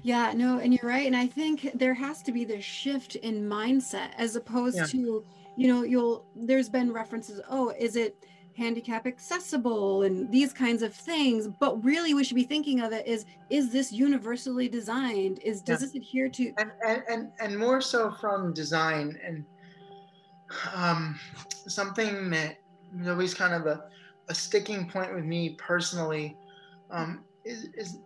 Yeah, 0.01 0.33
no, 0.35 0.59
and 0.59 0.73
you're 0.73 0.89
right. 0.89 1.05
And 1.05 1.15
I 1.15 1.27
think 1.27 1.71
there 1.75 1.93
has 1.93 2.21
to 2.23 2.31
be 2.31 2.43
this 2.43 2.65
shift 2.65 3.15
in 3.15 3.47
mindset 3.47 4.09
as 4.17 4.35
opposed 4.35 4.77
Yeah. 4.77 4.85
to, 4.85 5.23
you 5.61 5.67
know, 5.67 5.83
you'll 5.83 6.25
there's 6.35 6.69
been 6.69 6.91
references, 6.91 7.39
oh, 7.47 7.71
is 7.77 7.95
it 7.95 8.17
handicap 8.57 9.05
accessible 9.05 10.01
and 10.03 10.29
these 10.31 10.51
kinds 10.51 10.81
of 10.81 10.91
things. 10.91 11.47
But 11.47 11.83
really 11.83 12.15
we 12.15 12.23
should 12.23 12.35
be 12.35 12.45
thinking 12.45 12.79
of 12.81 12.91
it 12.91 13.05
is 13.05 13.25
is 13.51 13.71
this 13.71 13.91
universally 13.91 14.67
designed? 14.67 15.37
Is 15.39 15.61
does 15.61 15.81
Yeah. 15.81 15.85
this 15.85 15.95
adhere 15.95 16.29
to 16.29 16.53
and, 16.57 16.71
and, 16.85 17.03
and, 17.07 17.31
and 17.39 17.57
more 17.59 17.79
so 17.79 18.11
from 18.19 18.53
design 18.53 19.19
and 19.23 19.45
um, 20.73 21.19
something 21.67 22.31
that 22.31 22.57
is 22.99 23.07
always 23.07 23.35
kind 23.35 23.53
of 23.53 23.67
a, 23.67 23.83
a 24.29 24.33
sticking 24.33 24.89
point 24.89 25.13
with 25.13 25.25
me 25.25 25.55
personally 25.59 26.35
um, 26.89 27.23
is, 27.45 27.67
is 27.75 27.99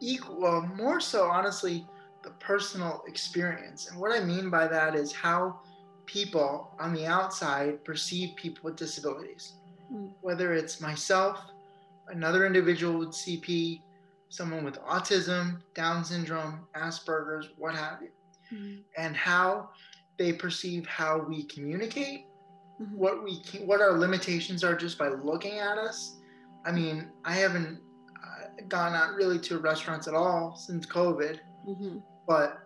equal 0.00 0.40
well, 0.40 0.62
more 0.76 1.00
so 1.00 1.24
honestly 1.24 1.86
the 2.22 2.30
personal 2.32 3.02
experience 3.06 3.90
and 3.90 3.98
what 3.98 4.12
i 4.12 4.24
mean 4.24 4.48
by 4.48 4.66
that 4.66 4.94
is 4.94 5.12
how 5.12 5.60
people 6.06 6.70
on 6.78 6.92
the 6.94 7.06
outside 7.06 7.84
perceive 7.84 8.36
people 8.36 8.62
with 8.64 8.76
disabilities 8.76 9.54
Mm. 9.92 10.12
whether 10.22 10.54
it's 10.54 10.80
myself 10.80 11.38
another 12.08 12.46
individual 12.46 12.98
with 12.98 13.10
cp 13.10 13.82
someone 14.30 14.64
with 14.64 14.80
autism 14.80 15.60
down 15.74 16.04
syndrome 16.04 16.66
asperger's 16.74 17.48
what 17.58 17.74
have 17.74 18.00
you 18.02 18.10
Mhm. 18.52 18.82
and 18.96 19.14
how 19.16 19.70
they 20.16 20.32
perceive 20.32 20.86
how 20.86 21.18
we 21.18 21.42
communicate, 21.44 22.26
Mhm. 22.80 22.92
what 22.92 23.22
we 23.24 23.40
can, 23.42 23.66
what 23.66 23.80
our 23.80 23.98
limitations 23.98 24.62
are 24.62 24.76
just 24.76 24.96
by 24.98 25.08
looking 25.08 25.58
at 25.58 25.76
us. 25.76 26.16
I 26.64 26.70
mean, 26.72 27.10
I 27.24 27.32
haven't 27.34 27.80
uh, 28.22 28.62
gone 28.68 28.94
out 28.94 29.14
really 29.14 29.38
to 29.40 29.58
restaurants 29.58 30.06
at 30.08 30.14
all 30.14 30.56
since 30.56 30.86
COVID, 30.86 31.40
Mhm. 31.68 32.02
but 32.26 32.63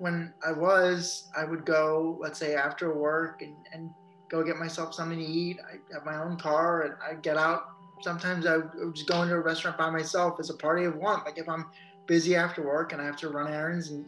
when 0.00 0.32
I 0.44 0.50
was, 0.50 1.28
I 1.36 1.44
would 1.44 1.66
go, 1.66 2.16
let's 2.20 2.38
say 2.38 2.54
after 2.54 2.94
work 2.94 3.42
and, 3.42 3.54
and 3.70 3.90
go 4.30 4.42
get 4.42 4.56
myself 4.56 4.94
something 4.94 5.18
to 5.18 5.24
eat. 5.24 5.58
I 5.60 5.94
have 5.94 6.06
my 6.06 6.16
own 6.16 6.38
car 6.38 6.82
and 6.82 6.94
I 7.06 7.20
get 7.20 7.36
out. 7.36 7.64
Sometimes 8.00 8.46
I 8.46 8.56
would 8.56 8.94
just 8.94 9.06
go 9.06 9.20
into 9.22 9.34
a 9.34 9.40
restaurant 9.40 9.76
by 9.76 9.90
myself 9.90 10.40
as 10.40 10.48
a 10.48 10.54
party 10.54 10.86
of 10.86 10.96
one. 10.96 11.20
Like 11.26 11.36
if 11.36 11.50
I'm 11.50 11.66
busy 12.06 12.34
after 12.34 12.62
work 12.62 12.94
and 12.94 13.02
I 13.02 13.04
have 13.04 13.18
to 13.18 13.28
run 13.28 13.52
errands 13.52 13.90
and 13.90 14.06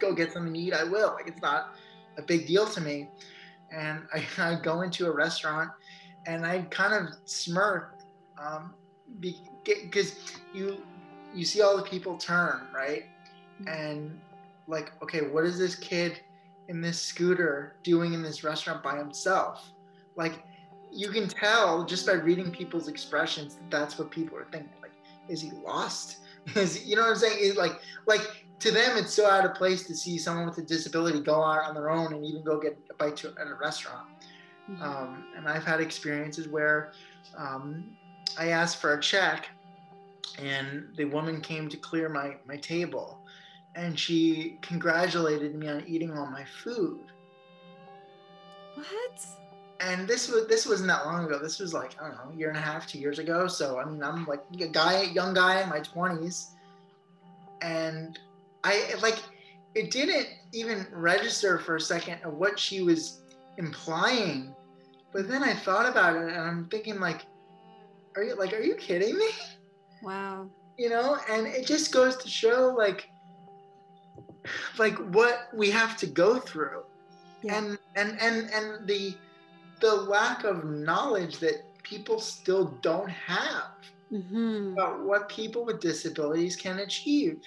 go 0.00 0.14
get 0.14 0.32
something 0.32 0.54
to 0.54 0.58
eat, 0.58 0.72
I 0.72 0.84
will. 0.84 1.12
Like 1.12 1.28
it's 1.28 1.42
not 1.42 1.74
a 2.16 2.22
big 2.22 2.46
deal 2.46 2.66
to 2.66 2.80
me. 2.80 3.10
And 3.70 4.04
I, 4.14 4.24
I 4.38 4.54
go 4.54 4.80
into 4.80 5.06
a 5.06 5.12
restaurant 5.12 5.70
and 6.26 6.46
I 6.46 6.62
kind 6.70 6.94
of 6.94 7.14
smirk 7.26 7.98
um, 8.42 8.72
because 9.20 10.16
you 10.54 10.78
you 11.34 11.44
see 11.44 11.60
all 11.60 11.76
the 11.76 11.82
people 11.82 12.16
turn 12.16 12.62
right 12.74 13.04
mm-hmm. 13.60 13.68
and 13.68 14.20
like 14.66 14.92
okay 15.02 15.22
what 15.22 15.44
is 15.44 15.58
this 15.58 15.74
kid 15.74 16.20
in 16.68 16.80
this 16.80 17.00
scooter 17.00 17.76
doing 17.82 18.14
in 18.14 18.22
this 18.22 18.42
restaurant 18.44 18.82
by 18.82 18.96
himself? 18.96 19.72
Like 20.16 20.42
you 20.90 21.10
can 21.10 21.28
tell 21.28 21.84
just 21.84 22.06
by 22.06 22.12
reading 22.12 22.50
people's 22.50 22.88
expressions 22.88 23.56
that 23.56 23.70
that's 23.70 23.98
what 23.98 24.10
people 24.10 24.38
are 24.38 24.46
thinking. 24.50 24.70
Like 24.80 24.92
is 25.28 25.40
he 25.40 25.50
lost? 25.64 26.18
Is 26.56 26.76
he, 26.76 26.90
you 26.90 26.96
know 26.96 27.02
what 27.02 27.12
i'm 27.12 27.16
saying? 27.16 27.38
It's 27.38 27.56
like 27.56 27.80
like 28.06 28.20
to 28.58 28.70
them 28.70 28.98
it's 28.98 29.14
so 29.14 29.26
out 29.26 29.46
of 29.46 29.54
place 29.54 29.86
to 29.86 29.94
see 29.94 30.18
someone 30.18 30.46
with 30.46 30.58
a 30.58 30.62
disability 30.62 31.20
go 31.20 31.42
out 31.42 31.64
on 31.64 31.74
their 31.74 31.90
own 31.90 32.12
and 32.12 32.24
even 32.24 32.44
go 32.44 32.60
get 32.60 32.78
a 32.90 32.94
bite 32.94 33.16
to, 33.18 33.28
at 33.40 33.46
a 33.46 33.54
restaurant. 33.54 34.06
Mm-hmm. 34.70 34.82
um, 34.82 35.24
and 35.36 35.46
i've 35.46 35.62
had 35.62 35.82
experiences 35.82 36.48
where 36.48 36.92
um, 37.36 37.84
i 38.38 38.48
asked 38.48 38.78
for 38.80 38.94
a 38.94 39.00
check 39.00 39.50
and 40.38 40.86
the 40.96 41.04
woman 41.04 41.42
came 41.42 41.68
to 41.68 41.76
clear 41.76 42.08
my, 42.08 42.36
my 42.46 42.56
table 42.56 43.20
and 43.74 43.98
she 43.98 44.58
congratulated 44.62 45.54
me 45.54 45.68
on 45.68 45.84
eating 45.86 46.16
all 46.16 46.26
my 46.26 46.44
food. 46.62 47.00
What? 48.74 49.26
And 49.80 50.08
this 50.08 50.28
was 50.28 50.46
this 50.46 50.66
wasn't 50.66 50.88
that 50.88 51.04
long 51.04 51.24
ago. 51.24 51.38
This 51.38 51.58
was 51.58 51.74
like 51.74 52.00
I 52.00 52.08
don't 52.08 52.16
know, 52.16 52.32
a 52.32 52.36
year 52.36 52.48
and 52.48 52.56
a 52.56 52.60
half, 52.60 52.86
two 52.86 52.98
years 52.98 53.18
ago. 53.18 53.46
So 53.46 53.78
I 53.78 53.84
mean, 53.84 54.02
I'm 54.02 54.24
like 54.26 54.44
a 54.60 54.66
guy, 54.66 55.02
young 55.02 55.34
guy 55.34 55.62
in 55.62 55.68
my 55.68 55.80
twenties, 55.80 56.48
and 57.60 58.18
I 58.62 58.94
like 59.02 59.18
it 59.74 59.90
didn't 59.90 60.28
even 60.52 60.86
register 60.92 61.58
for 61.58 61.76
a 61.76 61.80
second 61.80 62.18
of 62.24 62.34
what 62.34 62.58
she 62.58 62.82
was 62.82 63.20
implying. 63.58 64.54
But 65.12 65.28
then 65.28 65.42
I 65.42 65.54
thought 65.54 65.86
about 65.86 66.16
it, 66.16 66.28
and 66.28 66.40
I'm 66.40 66.66
thinking 66.66 67.00
like, 67.00 67.22
are 68.16 68.22
you 68.22 68.36
like, 68.36 68.52
are 68.52 68.60
you 68.60 68.74
kidding 68.76 69.16
me? 69.16 69.28
Wow. 70.02 70.48
You 70.78 70.90
know, 70.90 71.18
and 71.30 71.46
it 71.46 71.66
just 71.66 71.92
goes 71.92 72.16
to 72.16 72.28
show 72.28 72.74
like 72.76 73.08
like 74.78 74.96
what 75.14 75.48
we 75.54 75.70
have 75.70 75.96
to 75.98 76.06
go 76.06 76.38
through. 76.38 76.82
Yeah. 77.42 77.58
And 77.58 77.78
and 77.96 78.18
and 78.20 78.50
and 78.50 78.86
the 78.86 79.14
the 79.80 79.94
lack 79.94 80.44
of 80.44 80.64
knowledge 80.64 81.38
that 81.38 81.64
people 81.82 82.18
still 82.18 82.78
don't 82.80 83.10
have 83.10 83.74
mm-hmm. 84.10 84.72
about 84.72 85.04
what 85.04 85.28
people 85.28 85.64
with 85.64 85.80
disabilities 85.80 86.56
can 86.56 86.78
achieve. 86.78 87.40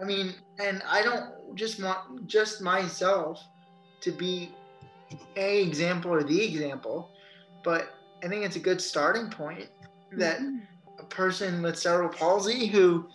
I 0.00 0.04
mean, 0.04 0.34
and 0.58 0.82
I 0.88 1.02
don't 1.02 1.54
just 1.54 1.82
want 1.82 2.26
just 2.26 2.60
myself 2.60 3.44
to 4.00 4.10
be 4.10 4.54
a 5.36 5.62
example 5.62 6.10
or 6.10 6.22
the 6.22 6.42
example, 6.42 7.10
but 7.62 7.94
I 8.24 8.28
think 8.28 8.44
it's 8.44 8.56
a 8.56 8.60
good 8.60 8.80
starting 8.80 9.30
point 9.30 9.68
that 10.12 10.40
mm-hmm 10.40 10.58
person 11.10 11.62
with 11.62 11.78
cerebral 11.78 12.10
palsy 12.10 12.66
who 12.66 13.06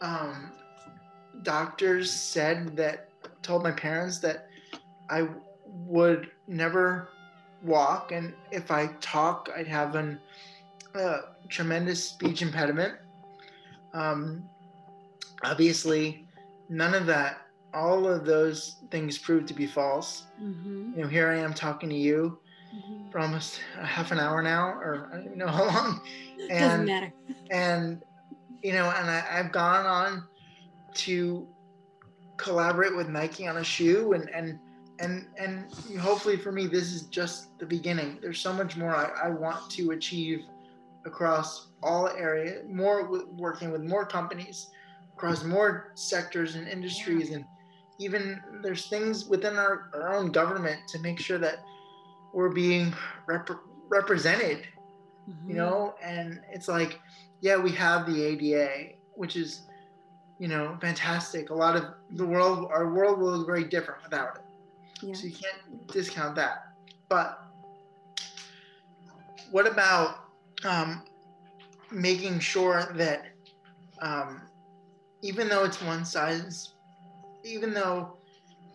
um, 0.00 0.52
doctors 1.42 2.12
said 2.12 2.76
that 2.76 3.08
told 3.42 3.62
my 3.62 3.72
parents 3.72 4.18
that 4.18 4.48
I 5.08 5.28
would 5.66 6.30
never 6.46 7.08
walk, 7.62 8.12
and 8.12 8.34
if 8.50 8.70
I 8.70 8.88
talk, 9.00 9.50
I'd 9.56 9.66
have 9.66 9.94
a 9.94 10.18
uh, 10.94 11.18
tremendous 11.48 12.02
speech 12.02 12.42
impediment. 12.42 12.94
Um, 13.92 14.44
obviously, 15.42 16.26
none 16.68 16.94
of 16.94 17.06
that, 17.06 17.42
all 17.74 18.06
of 18.08 18.24
those 18.24 18.76
things 18.90 19.18
proved 19.18 19.48
to 19.48 19.54
be 19.54 19.66
false. 19.66 20.24
Mm-hmm. 20.42 20.92
You 20.96 21.02
know, 21.02 21.08
here 21.08 21.30
I 21.30 21.38
am 21.38 21.54
talking 21.54 21.88
to 21.88 21.96
you 21.96 22.38
mm-hmm. 22.74 23.10
for 23.10 23.18
almost 23.18 23.60
a 23.78 23.86
half 23.86 24.10
an 24.10 24.18
hour 24.18 24.42
now, 24.42 24.68
or 24.68 25.08
I 25.12 25.16
don't 25.16 25.26
even 25.26 25.38
know 25.38 25.48
how 25.48 25.66
long. 25.66 26.00
And, 26.40 26.48
Doesn't 26.50 26.86
matter. 26.86 27.12
And 27.50 28.02
you 28.62 28.72
know, 28.72 28.90
and 28.90 29.10
I, 29.10 29.24
I've 29.30 29.52
gone 29.52 29.86
on 29.86 30.24
to 30.94 31.46
collaborate 32.36 32.96
with 32.96 33.08
Nike 33.08 33.46
on 33.46 33.58
a 33.58 33.64
shoe, 33.64 34.12
and 34.12 34.28
and 34.30 34.58
and 34.98 35.26
and 35.38 35.72
hopefully 35.98 36.36
for 36.36 36.52
me, 36.52 36.66
this 36.66 36.92
is 36.92 37.02
just 37.04 37.58
the 37.58 37.66
beginning. 37.66 38.18
There's 38.20 38.40
so 38.40 38.52
much 38.52 38.76
more 38.76 38.94
I, 38.94 39.26
I 39.26 39.30
want 39.30 39.70
to 39.72 39.92
achieve 39.92 40.44
across 41.06 41.68
all 41.82 42.08
areas, 42.08 42.64
more 42.68 43.06
with, 43.06 43.26
working 43.28 43.70
with 43.70 43.82
more 43.82 44.04
companies 44.04 44.70
across 45.20 45.44
more 45.44 45.92
sectors 45.96 46.54
and 46.54 46.66
industries 46.66 47.30
and 47.30 47.44
even 47.98 48.40
there's 48.62 48.86
things 48.86 49.26
within 49.26 49.58
our, 49.58 49.90
our 49.92 50.14
own 50.16 50.32
government 50.32 50.80
to 50.88 50.98
make 51.00 51.20
sure 51.20 51.36
that 51.36 51.58
we're 52.32 52.48
being 52.48 52.94
rep- 53.26 53.50
represented 53.90 54.66
mm-hmm. 55.28 55.50
you 55.50 55.54
know 55.56 55.94
and 56.02 56.40
it's 56.50 56.68
like 56.68 56.98
yeah 57.42 57.58
we 57.58 57.70
have 57.70 58.06
the 58.06 58.22
ada 58.22 58.94
which 59.14 59.36
is 59.36 59.66
you 60.40 60.48
know 60.48 60.76
fantastic 60.80 61.50
a 61.50 61.54
lot 61.54 61.76
of 61.76 61.84
the 62.12 62.26
world 62.26 62.68
our 62.72 62.92
world 62.92 63.18
will 63.20 63.30
look 63.30 63.46
very 63.46 63.64
different 63.64 64.02
without 64.02 64.36
it 64.36 64.42
yeah. 65.02 65.14
so 65.14 65.26
you 65.26 65.32
can't 65.32 65.86
discount 65.92 66.34
that 66.34 66.72
but 67.08 67.44
what 69.52 69.66
about 69.66 70.24
um, 70.64 71.02
making 71.90 72.38
sure 72.38 72.92
that 72.94 73.26
um, 74.02 74.42
even 75.22 75.48
though 75.48 75.64
it's 75.64 75.80
one 75.82 76.04
size 76.04 76.72
even 77.44 77.72
though 77.72 78.16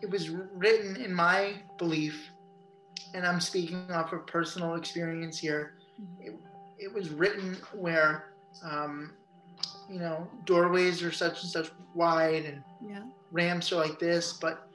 it 0.02 0.10
was 0.10 0.30
written 0.30 0.96
in 0.96 1.12
my 1.12 1.54
belief 1.78 2.30
and 3.14 3.26
I'm 3.26 3.40
speaking 3.40 3.90
off 3.90 4.12
of 4.12 4.26
personal 4.26 4.74
experience 4.74 5.38
here. 5.38 5.74
It, 6.20 6.34
it 6.78 6.92
was 6.92 7.10
written 7.10 7.56
where, 7.72 8.34
um, 8.62 9.12
you 9.90 9.98
know, 9.98 10.26
doorways 10.44 11.02
are 11.02 11.12
such 11.12 11.42
and 11.42 11.50
such 11.50 11.70
wide 11.94 12.44
and 12.44 12.62
yeah. 12.86 13.02
ramps 13.30 13.72
are 13.72 13.76
like 13.76 13.98
this, 13.98 14.32
but 14.32 14.68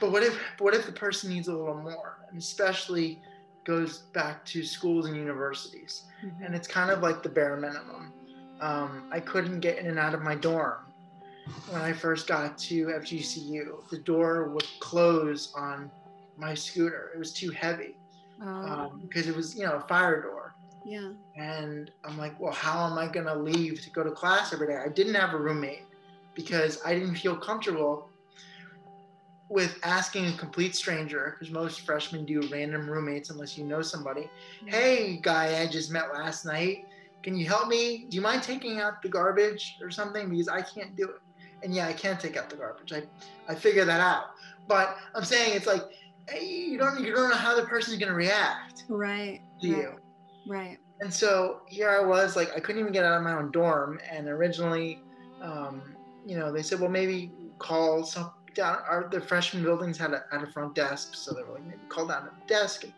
but 0.00 0.10
what 0.10 0.22
if 0.22 0.38
what 0.58 0.74
if 0.74 0.86
the 0.86 0.92
person 0.92 1.30
needs 1.30 1.48
a 1.48 1.52
little 1.52 1.74
more, 1.74 2.18
and 2.28 2.38
especially 2.38 3.20
goes 3.64 3.98
back 4.14 4.44
to 4.46 4.64
schools 4.64 5.06
and 5.06 5.16
universities, 5.16 6.04
mm-hmm. 6.24 6.44
and 6.44 6.54
it's 6.54 6.66
kind 6.66 6.90
of 6.90 7.00
like 7.02 7.22
the 7.22 7.28
bare 7.28 7.56
minimum. 7.56 8.12
Um, 8.60 9.04
I 9.12 9.20
couldn't 9.20 9.60
get 9.60 9.78
in 9.78 9.86
and 9.86 9.98
out 9.98 10.14
of 10.14 10.22
my 10.22 10.34
dorm 10.34 10.78
when 11.70 11.82
I 11.82 11.92
first 11.92 12.26
got 12.26 12.58
to 12.58 12.86
FGCU. 12.86 13.88
The 13.90 13.98
door 13.98 14.48
would 14.48 14.66
close 14.80 15.52
on 15.56 15.90
my 16.36 16.54
scooter. 16.54 17.10
It 17.14 17.18
was 17.18 17.32
too 17.32 17.50
heavy 17.50 17.94
because 18.38 18.70
oh. 18.70 18.90
um, 18.92 19.10
it 19.14 19.36
was, 19.36 19.56
you 19.56 19.64
know, 19.64 19.74
a 19.76 19.80
fire 19.80 20.22
door. 20.22 20.37
Yeah. 20.88 21.10
And 21.36 21.90
I'm 22.02 22.16
like, 22.16 22.40
well, 22.40 22.52
how 22.52 22.86
am 22.86 22.96
I 22.96 23.08
going 23.08 23.26
to 23.26 23.34
leave 23.34 23.82
to 23.82 23.90
go 23.90 24.02
to 24.02 24.10
class 24.10 24.54
every 24.54 24.68
day? 24.68 24.78
I 24.82 24.88
didn't 24.88 25.14
have 25.14 25.34
a 25.34 25.36
roommate 25.36 25.82
because 26.34 26.80
I 26.82 26.94
didn't 26.94 27.16
feel 27.16 27.36
comfortable 27.36 28.08
with 29.50 29.78
asking 29.82 30.26
a 30.26 30.32
complete 30.32 30.74
stranger, 30.74 31.34
because 31.34 31.52
most 31.52 31.82
freshmen 31.82 32.24
do 32.24 32.40
random 32.50 32.88
roommates 32.88 33.30
unless 33.30 33.56
you 33.56 33.64
know 33.64 33.82
somebody. 33.82 34.30
Hey, 34.66 35.18
guy 35.22 35.60
I 35.62 35.66
just 35.66 35.90
met 35.90 36.12
last 36.12 36.44
night, 36.44 36.86
can 37.22 37.36
you 37.36 37.46
help 37.46 37.68
me? 37.68 38.06
Do 38.08 38.14
you 38.16 38.22
mind 38.22 38.42
taking 38.42 38.80
out 38.80 39.02
the 39.02 39.08
garbage 39.08 39.76
or 39.82 39.90
something? 39.90 40.30
Because 40.30 40.48
I 40.48 40.62
can't 40.62 40.96
do 40.96 41.08
it. 41.08 41.20
And 41.62 41.74
yeah, 41.74 41.86
I 41.86 41.92
can't 41.92 42.20
take 42.20 42.36
out 42.36 42.48
the 42.48 42.56
garbage. 42.56 42.92
I, 42.92 43.02
I 43.48 43.54
figure 43.54 43.84
that 43.84 44.00
out. 44.00 44.30
But 44.68 44.96
I'm 45.14 45.24
saying 45.24 45.54
it's 45.54 45.66
like 45.66 45.82
you 46.40 46.78
don't 46.78 47.00
you 47.02 47.14
don't 47.14 47.30
know 47.30 47.36
how 47.36 47.56
the 47.56 47.66
person 47.66 47.94
is 47.94 47.98
going 47.98 48.10
to 48.10 48.14
react 48.14 48.84
right 48.88 49.40
to 49.62 49.72
right, 49.72 49.78
you 49.78 49.98
right. 50.48 50.78
And 51.00 51.12
so 51.12 51.60
here 51.66 51.90
i 51.90 52.04
was 52.04 52.34
like 52.34 52.50
i 52.56 52.60
couldn't 52.60 52.80
even 52.80 52.92
get 52.92 53.04
out 53.04 53.16
of 53.16 53.22
my 53.22 53.34
own 53.34 53.52
dorm 53.52 54.00
and 54.10 54.28
originally 54.28 55.00
um, 55.40 55.94
you 56.26 56.36
know 56.36 56.52
they 56.52 56.62
said 56.62 56.80
well 56.80 56.90
maybe 56.90 57.30
call 57.58 58.02
some 58.02 58.32
down 58.54 58.78
our 58.88 59.08
the 59.08 59.20
freshman 59.20 59.62
buildings 59.62 59.96
had 59.96 60.12
a, 60.12 60.24
had 60.32 60.42
a 60.42 60.46
front 60.50 60.74
desk 60.74 61.14
so 61.14 61.32
they 61.32 61.42
were 61.42 61.52
like 61.52 61.66
maybe 61.66 61.80
call 61.88 62.06
down 62.06 62.24
the 62.24 62.52
desk 62.52 62.82
and 62.82 62.92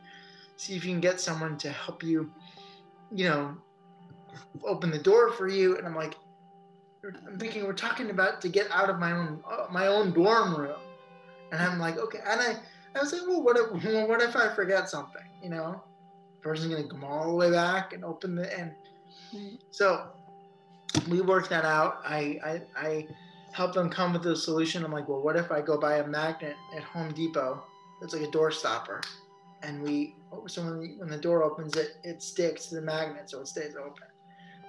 see 0.56 0.74
if 0.74 0.84
you 0.84 0.90
can 0.90 1.00
get 1.00 1.20
someone 1.20 1.58
to 1.58 1.70
help 1.70 2.02
you 2.02 2.30
you 3.12 3.28
know 3.28 3.54
open 4.64 4.90
the 4.90 4.98
door 4.98 5.32
for 5.32 5.48
you. 5.48 5.76
And 5.76 5.86
i'm 5.86 5.94
like 5.94 6.14
i'm 7.04 7.38
thinking 7.38 7.64
we're 7.64 7.72
talking 7.72 8.08
about 8.10 8.40
to 8.40 8.48
get 8.48 8.70
out 8.70 8.88
of 8.88 8.98
my 8.98 9.12
own 9.12 9.42
uh, 9.50 9.66
my 9.70 9.88
own 9.88 10.12
dorm 10.12 10.56
room. 10.56 10.80
And 11.52 11.60
i'm 11.60 11.78
like 11.78 11.98
okay 11.98 12.20
and 12.26 12.40
i 12.40 12.56
I 12.94 13.00
was 13.00 13.12
like, 13.12 13.22
well, 13.26 13.42
what 13.42 13.56
if, 13.56 13.70
what 14.08 14.22
if 14.22 14.36
I 14.36 14.52
forget 14.54 14.88
something? 14.88 15.22
You 15.42 15.50
know, 15.50 15.82
person's 16.42 16.74
gonna 16.74 16.88
come 16.88 17.04
all 17.04 17.30
the 17.30 17.34
way 17.34 17.50
back 17.50 17.92
and 17.92 18.04
open 18.04 18.34
the 18.34 18.58
and 18.58 18.72
so 19.70 20.06
we 21.08 21.20
worked 21.20 21.50
that 21.50 21.64
out. 21.64 22.00
I, 22.04 22.38
I 22.44 22.62
I 22.76 23.06
helped 23.52 23.74
them 23.74 23.90
come 23.90 24.12
with 24.12 24.26
a 24.26 24.36
solution. 24.36 24.84
I'm 24.84 24.92
like, 24.92 25.08
well, 25.08 25.20
what 25.20 25.36
if 25.36 25.50
I 25.50 25.60
go 25.60 25.78
buy 25.78 25.98
a 25.98 26.06
magnet 26.06 26.56
at 26.74 26.82
Home 26.82 27.12
Depot? 27.12 27.62
It's 28.02 28.14
like 28.14 28.22
a 28.22 28.30
door 28.30 28.50
stopper, 28.50 29.02
and 29.62 29.82
we 29.82 30.14
so 30.46 30.62
when, 30.62 30.96
when 30.98 31.08
the 31.08 31.18
door 31.18 31.42
opens, 31.42 31.76
it 31.76 31.96
it 32.02 32.22
sticks 32.22 32.66
to 32.66 32.76
the 32.76 32.82
magnet, 32.82 33.28
so 33.30 33.40
it 33.40 33.48
stays 33.48 33.74
open. 33.76 34.06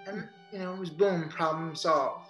And 0.07 0.27
you 0.51 0.59
know, 0.59 0.73
it 0.73 0.79
was 0.79 0.89
boom, 0.89 1.29
problem 1.29 1.75
solved. 1.75 2.29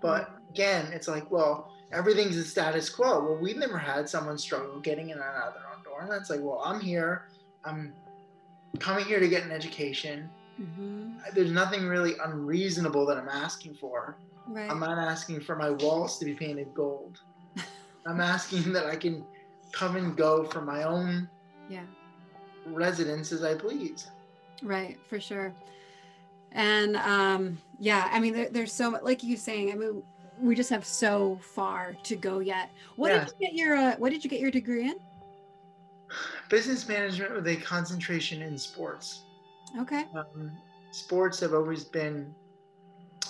But 0.00 0.30
again, 0.50 0.86
it's 0.92 1.08
like, 1.08 1.30
well, 1.30 1.72
everything's 1.92 2.36
the 2.36 2.42
status 2.42 2.88
quo. 2.88 3.20
Well, 3.24 3.38
we've 3.40 3.56
never 3.56 3.78
had 3.78 4.08
someone 4.08 4.38
struggle 4.38 4.80
getting 4.80 5.10
in 5.10 5.18
and 5.18 5.22
out 5.22 5.48
of 5.48 5.54
their 5.54 5.72
own 5.74 5.82
door, 5.84 6.00
and 6.02 6.10
that's 6.10 6.30
like, 6.30 6.40
well, 6.40 6.62
I'm 6.64 6.80
here, 6.80 7.28
I'm 7.64 7.92
coming 8.78 9.04
here 9.04 9.20
to 9.20 9.28
get 9.28 9.44
an 9.44 9.50
education. 9.50 10.28
Mm-hmm. 10.60 11.12
There's 11.34 11.52
nothing 11.52 11.86
really 11.86 12.14
unreasonable 12.24 13.06
that 13.06 13.16
I'm 13.16 13.28
asking 13.28 13.74
for. 13.74 14.16
Right. 14.46 14.70
I'm 14.70 14.80
not 14.80 14.98
asking 14.98 15.40
for 15.40 15.56
my 15.56 15.70
walls 15.70 16.18
to 16.18 16.24
be 16.24 16.34
painted 16.34 16.72
gold. 16.74 17.20
I'm 18.06 18.20
asking 18.20 18.72
that 18.72 18.86
I 18.86 18.96
can 18.96 19.24
come 19.72 19.96
and 19.96 20.16
go 20.16 20.44
from 20.44 20.64
my 20.64 20.84
own 20.84 21.28
yeah. 21.68 21.84
residence 22.66 23.32
as 23.32 23.44
I 23.44 23.54
please. 23.54 24.08
Right, 24.62 24.98
for 25.08 25.20
sure. 25.20 25.52
And 26.52 26.96
um, 26.96 27.58
yeah, 27.78 28.08
I 28.10 28.20
mean, 28.20 28.32
there, 28.32 28.48
there's 28.48 28.72
so 28.72 28.90
much, 28.90 29.02
like 29.02 29.22
you 29.22 29.36
saying, 29.36 29.70
I 29.70 29.74
mean, 29.74 30.02
we 30.40 30.54
just 30.54 30.70
have 30.70 30.84
so 30.84 31.38
far 31.42 31.94
to 32.04 32.16
go 32.16 32.38
yet. 32.38 32.70
What 32.96 33.12
yeah. 33.12 33.24
did 33.24 33.34
you 33.38 33.46
get 33.46 33.54
your, 33.54 33.76
uh, 33.76 33.96
what 33.96 34.10
did 34.10 34.24
you 34.24 34.30
get 34.30 34.40
your 34.40 34.50
degree 34.50 34.88
in? 34.88 34.96
Business 36.48 36.88
management 36.88 37.34
with 37.34 37.46
a 37.46 37.56
concentration 37.56 38.42
in 38.42 38.56
sports. 38.58 39.24
Okay. 39.78 40.04
Um, 40.14 40.52
sports 40.90 41.40
have 41.40 41.54
always 41.54 41.84
been 41.84 42.34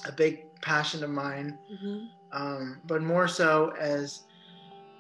a 0.07 0.13
big 0.13 0.45
passion 0.61 1.03
of 1.03 1.11
mine, 1.11 1.59
mm-hmm. 1.73 2.07
um, 2.33 2.81
but 2.87 3.03
more 3.03 3.29
so 3.29 3.73
as 3.79 4.23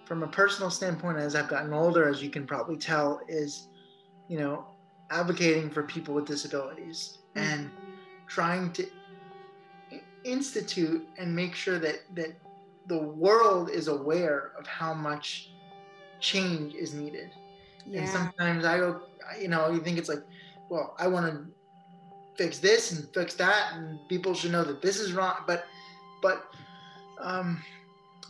from 0.05 0.22
a 0.22 0.29
personal 0.29 0.70
standpoint, 0.70 1.18
as 1.18 1.35
I've 1.35 1.49
gotten 1.49 1.72
older, 1.72 2.09
as 2.09 2.22
you 2.22 2.31
can 2.31 2.47
probably 2.47 2.76
tell, 2.76 3.20
is, 3.29 3.68
you 4.26 4.39
know, 4.39 4.66
advocating 5.11 5.70
for 5.70 5.83
people 5.83 6.14
with 6.14 6.26
disabilities 6.26 7.18
mm-hmm. 7.35 7.47
and 7.47 7.70
trying 8.26 8.72
to 8.72 8.87
institute 10.24 11.09
and 11.18 11.35
make 11.35 11.55
sure 11.55 11.79
that 11.79 12.01
that 12.14 12.35
the 12.87 12.99
world 12.99 13.70
is 13.70 13.89
aware 13.89 14.53
of 14.59 14.66
how 14.66 14.95
much 14.95 15.51
change 16.20 16.74
is 16.74 16.95
needed. 16.95 17.31
Yeah. 17.89 18.01
And 18.01 18.09
sometimes 18.09 18.64
I 18.64 18.78
go, 18.78 19.03
you 19.41 19.49
know, 19.49 19.70
you 19.70 19.80
think 19.80 19.99
it's 19.99 20.09
like, 20.09 20.22
well, 20.68 20.95
I 20.99 21.07
want 21.09 21.26
to 21.32 21.47
fix 22.36 22.59
this 22.59 22.93
and 22.93 23.09
fix 23.14 23.34
that, 23.34 23.72
and 23.74 23.99
people 24.09 24.34
should 24.34 24.53
know 24.53 24.64
that 24.64 24.82
this 24.82 24.99
is 24.99 25.12
wrong. 25.12 25.36
But, 25.47 25.66
but 26.22 26.45
um, 27.20 27.62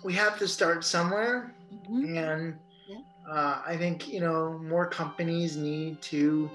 we 0.04 0.12
have 0.14 0.38
to 0.38 0.48
start 0.48 0.84
somewhere, 0.84 1.54
mm-hmm. 1.72 2.16
and 2.16 2.58
yeah. 2.88 2.98
uh, 3.30 3.62
I 3.66 3.76
think 3.76 4.08
you 4.08 4.20
know 4.20 4.58
more 4.62 4.86
companies 4.86 5.56
need 5.56 6.00
to 6.02 6.50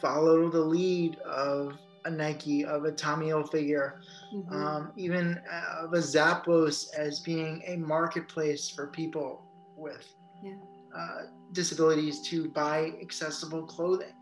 follow 0.00 0.50
the 0.50 0.60
lead 0.60 1.18
of 1.20 1.78
a 2.04 2.10
Nike, 2.10 2.64
of 2.64 2.84
a 2.84 2.92
Tommy 2.92 3.28
Hilfiger, 3.28 3.94
mm-hmm. 4.34 4.52
um, 4.52 4.92
even 4.96 5.40
uh, 5.50 5.84
of 5.84 5.94
a 5.94 5.98
Zappos 5.98 6.92
as 6.94 7.20
being 7.20 7.62
a 7.66 7.76
marketplace 7.76 8.68
for 8.68 8.88
people 8.88 9.42
with 9.76 10.06
yeah. 10.42 10.52
Uh, 10.96 11.22
disabilities 11.52 12.20
to 12.22 12.48
buy 12.50 12.92
accessible 13.00 13.64
clothing. 13.64 14.14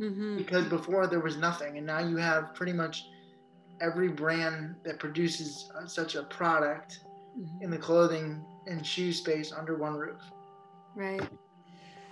Mm-hmm. 0.00 0.36
Because 0.36 0.64
before 0.66 1.06
there 1.06 1.20
was 1.20 1.36
nothing, 1.36 1.76
and 1.76 1.86
now 1.86 1.98
you 1.98 2.16
have 2.16 2.54
pretty 2.54 2.72
much 2.72 3.06
every 3.80 4.08
brand 4.08 4.76
that 4.84 4.98
produces 4.98 5.70
uh, 5.76 5.86
such 5.86 6.14
a 6.14 6.22
product 6.24 7.00
mm-hmm. 7.38 7.64
in 7.64 7.70
the 7.70 7.78
clothing 7.78 8.44
and 8.66 8.84
shoe 8.86 9.12
space 9.12 9.52
under 9.52 9.76
one 9.76 9.94
roof. 9.94 10.20
Right. 10.94 11.28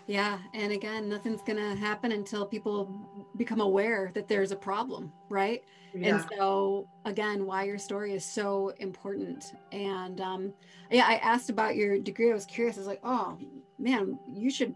Yeah. 0.07 0.38
And 0.54 0.72
again, 0.72 1.09
nothing's 1.09 1.42
going 1.42 1.59
to 1.59 1.74
happen 1.74 2.12
until 2.12 2.46
people 2.46 3.26
become 3.36 3.61
aware 3.61 4.11
that 4.14 4.28
there's 4.28 4.52
a 4.52 4.57
problem. 4.57 5.12
Right. 5.28 5.62
Yeah. 5.94 6.16
And 6.16 6.28
so, 6.36 6.88
again, 7.04 7.46
why 7.46 7.64
your 7.64 7.78
story 7.78 8.12
is 8.12 8.24
so 8.24 8.72
important. 8.78 9.54
And 9.72 10.20
um, 10.20 10.52
yeah, 10.90 11.07
I 11.07 11.16
asked 11.16 11.50
about 11.50 11.76
your 11.76 11.98
degree. 11.98 12.30
I 12.30 12.34
was 12.34 12.46
curious. 12.46 12.76
I 12.76 12.80
was 12.80 12.86
like, 12.86 13.00
oh, 13.02 13.38
man, 13.78 14.18
you 14.32 14.50
should 14.50 14.74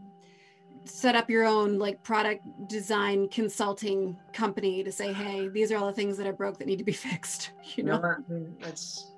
set 0.85 1.15
up 1.15 1.29
your 1.29 1.45
own 1.45 1.79
like 1.79 2.03
product 2.03 2.45
design 2.69 3.29
consulting 3.29 4.17
company 4.33 4.83
to 4.83 4.91
say, 4.91 5.13
hey, 5.13 5.49
these 5.49 5.71
are 5.71 5.77
all 5.77 5.87
the 5.87 5.93
things 5.93 6.17
that 6.17 6.27
are 6.27 6.33
broke 6.33 6.59
that 6.59 6.67
need 6.67 6.79
to 6.79 6.85
be 6.85 6.93
fixed. 7.09 7.51
You 7.77 7.85
know, 7.85 7.99
no, 7.99 8.09
I 8.09 8.65
that's 8.65 9.13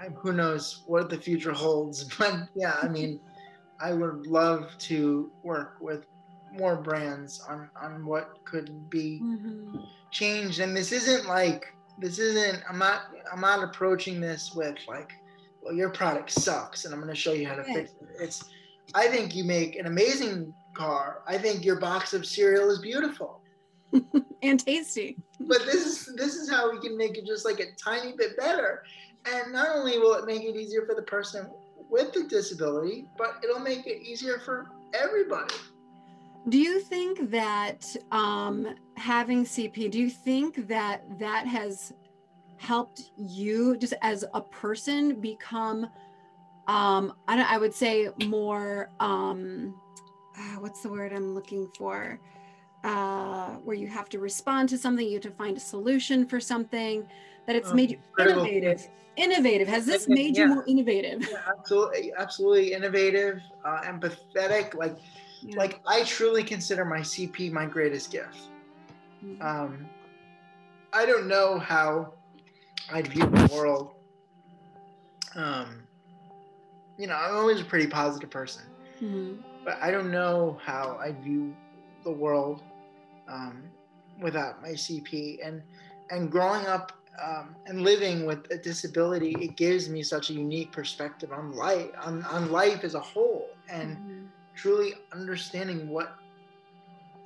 I, 0.00 0.08
who 0.14 0.32
knows 0.32 0.82
what 0.86 1.08
the 1.08 1.16
future 1.16 1.52
holds. 1.52 2.04
But 2.18 2.34
yeah, 2.54 2.76
I 2.82 2.88
mean, 2.88 3.20
I 3.80 3.92
would 3.92 4.26
love 4.26 4.70
to 4.78 5.30
work 5.42 5.76
with 5.80 6.04
more 6.52 6.76
brands 6.76 7.40
on 7.48 7.70
on 7.80 8.04
what 8.06 8.44
could 8.44 8.90
be 8.90 9.20
mm-hmm. 9.22 9.78
changed. 10.10 10.60
And 10.60 10.76
this 10.76 10.92
isn't 10.92 11.26
like 11.26 11.66
this 11.98 12.18
isn't. 12.18 12.62
I'm 12.68 12.78
not. 12.78 13.02
I'm 13.32 13.40
not 13.40 13.62
approaching 13.62 14.20
this 14.20 14.52
with 14.54 14.76
like, 14.86 15.12
well, 15.62 15.74
your 15.74 15.90
product 15.90 16.30
sucks, 16.30 16.84
and 16.84 16.94
I'm 16.94 17.00
going 17.00 17.12
to 17.12 17.20
show 17.20 17.32
you 17.32 17.46
how 17.46 17.56
to 17.56 17.64
fix 17.64 17.92
it. 17.92 18.08
It's. 18.20 18.44
I 18.94 19.08
think 19.08 19.34
you 19.34 19.44
make 19.44 19.76
an 19.76 19.86
amazing 19.86 20.54
car. 20.74 21.22
I 21.26 21.36
think 21.36 21.64
your 21.64 21.78
box 21.78 22.14
of 22.14 22.24
cereal 22.24 22.70
is 22.70 22.78
beautiful. 22.78 23.40
and 24.42 24.60
tasty. 24.60 25.16
But 25.40 25.64
this 25.66 25.84
is 25.84 26.14
this 26.16 26.34
is 26.36 26.48
how 26.48 26.70
we 26.70 26.80
can 26.80 26.96
make 26.96 27.18
it 27.18 27.26
just 27.26 27.44
like 27.44 27.60
a 27.60 27.74
tiny 27.76 28.12
bit 28.16 28.36
better. 28.36 28.84
And 29.26 29.52
not 29.52 29.76
only 29.76 29.98
will 29.98 30.14
it 30.14 30.24
make 30.24 30.42
it 30.42 30.56
easier 30.56 30.86
for 30.86 30.94
the 30.94 31.02
person 31.02 31.50
with 31.90 32.12
the 32.12 32.24
disability, 32.24 33.08
but 33.16 33.36
it'll 33.42 33.60
make 33.60 33.86
it 33.86 34.02
easier 34.02 34.38
for 34.38 34.70
everybody. 34.94 35.54
Do 36.48 36.58
you 36.58 36.80
think 36.80 37.30
that 37.30 37.84
um, 38.10 38.74
having 38.96 39.44
CP, 39.44 39.90
do 39.90 39.98
you 39.98 40.08
think 40.08 40.68
that 40.68 41.02
that 41.18 41.46
has 41.46 41.92
helped 42.56 43.10
you 43.16 43.76
just 43.76 43.94
as 44.02 44.24
a 44.34 44.40
person 44.40 45.20
become, 45.20 45.84
um, 46.66 47.12
I, 47.26 47.54
I 47.54 47.58
would 47.58 47.74
say, 47.74 48.08
more, 48.24 48.90
um, 49.00 49.74
uh, 50.38 50.60
what's 50.60 50.82
the 50.82 50.88
word 50.88 51.12
I'm 51.12 51.34
looking 51.34 51.68
for? 51.76 52.18
Uh, 52.84 53.50
where 53.64 53.76
you 53.76 53.88
have 53.88 54.08
to 54.08 54.18
respond 54.18 54.68
to 54.68 54.78
something, 54.78 55.06
you 55.06 55.14
have 55.14 55.22
to 55.22 55.30
find 55.32 55.56
a 55.56 55.60
solution 55.60 56.26
for 56.26 56.40
something, 56.40 57.06
that 57.48 57.56
it's 57.56 57.70
um, 57.70 57.76
made 57.76 57.90
you 57.90 57.98
innovative 58.20 58.88
innovative 59.16 59.66
has 59.66 59.84
this 59.84 60.06
made 60.06 60.36
yeah. 60.36 60.44
you 60.44 60.54
more 60.54 60.64
innovative 60.68 61.26
yeah, 61.28 61.38
absolutely 61.48 62.12
absolutely 62.16 62.72
innovative 62.72 63.40
uh, 63.64 63.80
empathetic 63.80 64.74
like 64.74 64.96
yeah. 65.42 65.56
like 65.56 65.80
i 65.86 66.04
truly 66.04 66.44
consider 66.44 66.84
my 66.84 67.00
cp 67.00 67.50
my 67.50 67.64
greatest 67.64 68.12
gift 68.12 68.50
mm-hmm. 69.24 69.42
um 69.42 69.86
i 70.92 71.04
don't 71.04 71.26
know 71.26 71.58
how 71.58 72.12
i'd 72.92 73.08
view 73.08 73.26
the 73.26 73.52
world 73.52 73.94
um 75.34 75.82
you 76.98 77.06
know 77.06 77.16
i'm 77.16 77.34
always 77.34 77.60
a 77.60 77.64
pretty 77.64 77.86
positive 77.86 78.30
person 78.30 78.64
mm-hmm. 79.00 79.40
but 79.64 79.78
i 79.80 79.90
don't 79.90 80.10
know 80.10 80.60
how 80.62 80.98
i'd 81.00 81.18
view 81.24 81.56
the 82.04 82.10
world 82.10 82.62
um, 83.26 83.62
without 84.20 84.60
my 84.62 84.70
cp 84.70 85.38
and 85.42 85.62
and 86.10 86.30
growing 86.30 86.66
up 86.66 86.97
um, 87.22 87.56
and 87.66 87.82
living 87.82 88.26
with 88.26 88.50
a 88.50 88.56
disability, 88.56 89.34
it 89.40 89.56
gives 89.56 89.88
me 89.88 90.02
such 90.02 90.30
a 90.30 90.32
unique 90.32 90.72
perspective 90.72 91.32
on 91.32 91.52
life, 91.52 91.90
on, 92.02 92.22
on 92.24 92.50
life 92.50 92.84
as 92.84 92.94
a 92.94 93.00
whole, 93.00 93.48
and 93.68 93.96
mm-hmm. 93.96 94.24
truly 94.54 94.94
understanding 95.12 95.88
what 95.88 96.14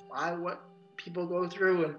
why 0.07 0.31
what 0.31 0.61
people 0.97 1.25
go 1.25 1.47
through, 1.47 1.85
and 1.85 1.95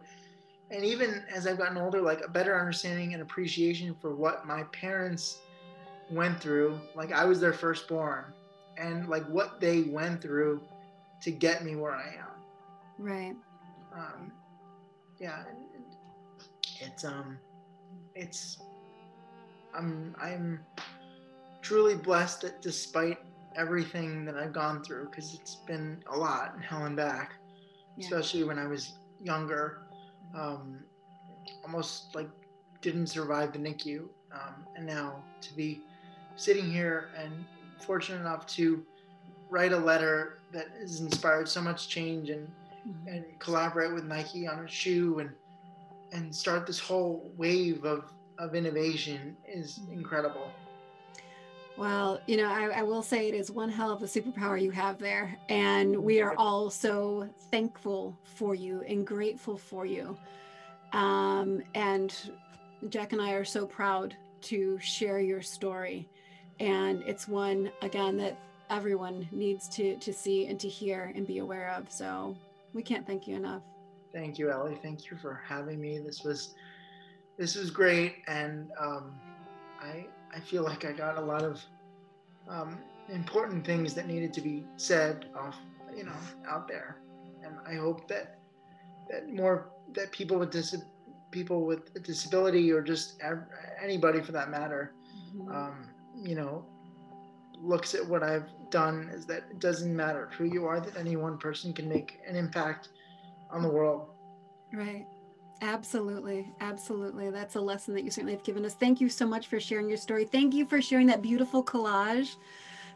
and 0.70 0.84
even 0.84 1.22
as 1.34 1.46
I've 1.46 1.58
gotten 1.58 1.76
older, 1.76 2.00
like 2.00 2.24
a 2.24 2.28
better 2.28 2.58
understanding 2.58 3.12
and 3.12 3.22
appreciation 3.22 3.94
for 4.00 4.14
what 4.14 4.46
my 4.46 4.64
parents 4.64 5.38
went 6.10 6.40
through. 6.40 6.80
Like 6.94 7.12
I 7.12 7.24
was 7.24 7.40
their 7.40 7.52
firstborn, 7.52 8.24
and 8.76 9.08
like 9.08 9.26
what 9.28 9.60
they 9.60 9.82
went 9.82 10.20
through 10.20 10.60
to 11.22 11.30
get 11.30 11.64
me 11.64 11.76
where 11.76 11.92
I 11.92 12.16
am. 12.18 12.34
Right. 12.98 13.36
Um, 13.94 14.32
yeah, 15.18 15.44
it's 16.80 17.04
um 17.04 17.38
it's 18.14 18.58
I'm 19.74 20.14
I'm 20.20 20.60
truly 21.62 21.94
blessed 21.94 22.42
that 22.42 22.62
despite 22.62 23.18
everything 23.56 24.24
that 24.24 24.36
I've 24.36 24.52
gone 24.52 24.82
through, 24.82 25.06
because 25.06 25.34
it's 25.34 25.56
been 25.56 26.02
a 26.12 26.16
lot, 26.16 26.54
and 26.54 26.62
hell 26.62 26.84
and 26.84 26.96
back, 26.96 27.34
yeah. 27.96 28.04
especially 28.04 28.44
when 28.44 28.58
I 28.58 28.66
was 28.66 28.94
younger, 29.22 29.82
um, 30.34 30.80
almost 31.64 32.14
like 32.14 32.28
didn't 32.80 33.06
survive 33.06 33.52
the 33.52 33.58
NICU, 33.58 34.02
um, 34.32 34.66
and 34.76 34.86
now 34.86 35.22
to 35.40 35.54
be 35.54 35.80
sitting 36.36 36.70
here 36.70 37.10
and 37.16 37.32
fortunate 37.80 38.20
enough 38.20 38.46
to 38.46 38.84
write 39.50 39.72
a 39.72 39.78
letter 39.78 40.38
that 40.52 40.66
has 40.80 41.00
inspired 41.00 41.48
so 41.48 41.60
much 41.60 41.88
change 41.88 42.30
and 42.30 42.48
mm-hmm. 42.88 43.08
and 43.08 43.24
collaborate 43.38 43.92
with 43.92 44.04
Nike 44.04 44.46
on 44.46 44.60
a 44.60 44.68
shoe 44.68 45.20
and 45.20 45.30
and 46.14 46.34
start 46.34 46.66
this 46.66 46.78
whole 46.78 47.30
wave 47.36 47.84
of 47.84 48.10
of 48.38 48.54
innovation 48.54 49.36
is 49.46 49.80
incredible. 49.92 50.50
Well, 51.76 52.20
you 52.26 52.36
know, 52.36 52.48
I, 52.48 52.80
I, 52.80 52.82
will 52.82 53.02
say 53.02 53.28
it 53.28 53.34
is 53.34 53.50
one 53.50 53.68
hell 53.68 53.90
of 53.90 54.02
a 54.02 54.06
superpower 54.06 54.60
you 54.60 54.70
have 54.70 54.98
there. 54.98 55.36
And 55.48 55.96
we 55.96 56.20
are 56.20 56.34
all 56.36 56.70
so 56.70 57.28
thankful 57.50 58.16
for 58.22 58.54
you 58.54 58.82
and 58.88 59.04
grateful 59.04 59.56
for 59.56 59.84
you. 59.84 60.16
Um, 60.92 61.62
and 61.74 62.14
Jack 62.88 63.12
and 63.12 63.20
I 63.20 63.32
are 63.32 63.44
so 63.44 63.66
proud 63.66 64.14
to 64.42 64.78
share 64.80 65.18
your 65.18 65.42
story. 65.42 66.08
And 66.60 67.02
it's 67.06 67.26
one, 67.26 67.72
again, 67.82 68.16
that 68.18 68.38
everyone 68.70 69.28
needs 69.32 69.68
to, 69.70 69.96
to 69.96 70.12
see 70.12 70.46
and 70.46 70.60
to 70.60 70.68
hear 70.68 71.12
and 71.16 71.26
be 71.26 71.38
aware 71.38 71.70
of. 71.70 71.90
So 71.90 72.36
we 72.72 72.82
can't 72.82 73.04
thank 73.04 73.26
you 73.26 73.34
enough. 73.34 73.62
Thank 74.14 74.38
you, 74.38 74.50
Ellie. 74.50 74.78
Thank 74.80 75.10
you 75.10 75.16
for 75.16 75.42
having 75.46 75.80
me. 75.80 75.98
This 75.98 76.22
was 76.22 76.54
this 77.36 77.56
was 77.56 77.70
great, 77.70 78.18
and 78.28 78.70
um, 78.80 79.12
I 79.82 80.06
I 80.32 80.38
feel 80.38 80.62
like 80.62 80.84
I 80.84 80.92
got 80.92 81.18
a 81.18 81.20
lot 81.20 81.42
of 81.42 81.60
um, 82.48 82.78
important 83.12 83.66
things 83.66 83.92
that 83.94 84.06
needed 84.06 84.32
to 84.34 84.40
be 84.40 84.64
said 84.76 85.26
off 85.36 85.56
you 85.94 86.04
know 86.04 86.16
out 86.48 86.68
there, 86.68 86.98
and 87.44 87.56
I 87.66 87.74
hope 87.74 88.06
that 88.06 88.38
that 89.10 89.28
more 89.28 89.70
that 89.94 90.12
people 90.12 90.38
with 90.38 90.52
dis- 90.52 90.76
people 91.32 91.66
with 91.66 91.90
a 91.96 91.98
disability 91.98 92.70
or 92.70 92.82
just 92.82 93.20
anybody 93.82 94.20
for 94.22 94.30
that 94.30 94.48
matter, 94.48 94.92
mm-hmm. 95.34 95.50
um, 95.50 95.88
you 96.16 96.36
know, 96.36 96.64
looks 97.60 97.94
at 97.94 98.06
what 98.06 98.22
I've 98.22 98.48
done 98.70 99.10
is 99.12 99.26
that 99.26 99.42
it 99.50 99.58
doesn't 99.58 99.94
matter 99.94 100.30
who 100.38 100.44
you 100.44 100.66
are, 100.66 100.78
that 100.78 100.96
any 100.96 101.16
one 101.16 101.36
person 101.36 101.72
can 101.72 101.88
make 101.88 102.20
an 102.28 102.36
impact 102.36 102.90
on 103.54 103.62
the 103.62 103.68
world. 103.68 104.08
Right. 104.72 105.06
Absolutely. 105.62 106.52
Absolutely. 106.60 107.30
That's 107.30 107.54
a 107.54 107.60
lesson 107.60 107.94
that 107.94 108.04
you 108.04 108.10
certainly 108.10 108.34
have 108.34 108.44
given 108.44 108.64
us. 108.66 108.74
Thank 108.74 109.00
you 109.00 109.08
so 109.08 109.26
much 109.26 109.46
for 109.46 109.60
sharing 109.60 109.88
your 109.88 109.96
story. 109.96 110.24
Thank 110.24 110.52
you 110.52 110.66
for 110.66 110.82
sharing 110.82 111.06
that 111.06 111.22
beautiful 111.22 111.64
collage 111.64 112.36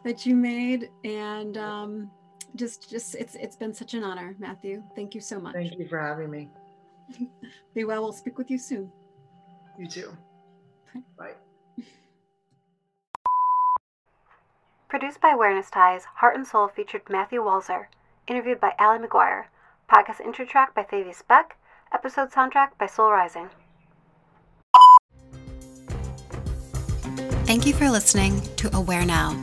that 0.05 0.27
you 0.27 0.35
made. 0.35 0.91
And 1.05 1.57
um, 1.57 2.11
just, 2.57 2.91
just, 2.91 3.15
it's, 3.15 3.37
it's 3.37 3.57
been 3.57 3.73
such 3.73 3.95
an 3.95 4.03
honor, 4.03 4.35
Matthew. 4.39 4.83
Thank 4.97 5.15
you 5.15 5.21
so 5.21 5.41
much. 5.41 5.55
Thank 5.55 5.79
you 5.79 5.89
for 5.89 5.99
having 5.99 6.31
me. 6.31 6.51
Be 7.75 7.85
well. 7.85 8.03
We'll 8.03 8.13
speak 8.13 8.37
with 8.37 8.51
you 8.51 8.59
soon. 8.59 8.91
You 9.79 9.87
too. 9.87 10.17
Bye. 11.19 11.33
Produced 14.89 15.21
by 15.21 15.31
Awareness 15.31 15.71
Ties, 15.71 16.05
Heart 16.17 16.37
and 16.37 16.47
Soul 16.47 16.69
featured 16.69 17.03
Matthew 17.11 17.41
Walzer, 17.41 17.87
interviewed 18.27 18.59
by 18.59 18.73
Allie 18.79 19.07
McGuire, 19.07 19.45
podcast 19.89 20.21
intro 20.21 20.45
track 20.45 20.75
by 20.75 20.83
Thavius 20.83 21.27
Beck, 21.27 21.57
episode 21.93 22.31
soundtrack 22.31 22.77
by 22.79 22.87
Soul 22.87 23.11
Rising. 23.11 23.49
Thank 27.47 27.67
you 27.67 27.73
for 27.73 27.91
listening 27.91 28.43
to 28.57 28.75
Aware 28.77 29.07
Now. 29.07 29.41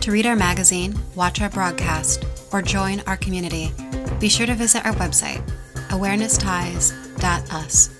To 0.00 0.10
read 0.10 0.26
our 0.26 0.36
magazine, 0.36 0.94
watch 1.14 1.42
our 1.42 1.50
broadcast, 1.50 2.24
or 2.52 2.62
join 2.62 3.00
our 3.06 3.18
community, 3.18 3.72
be 4.18 4.28
sure 4.28 4.46
to 4.46 4.54
visit 4.54 4.84
our 4.86 4.94
website, 4.94 5.42
awarenessties.us. 5.90 7.90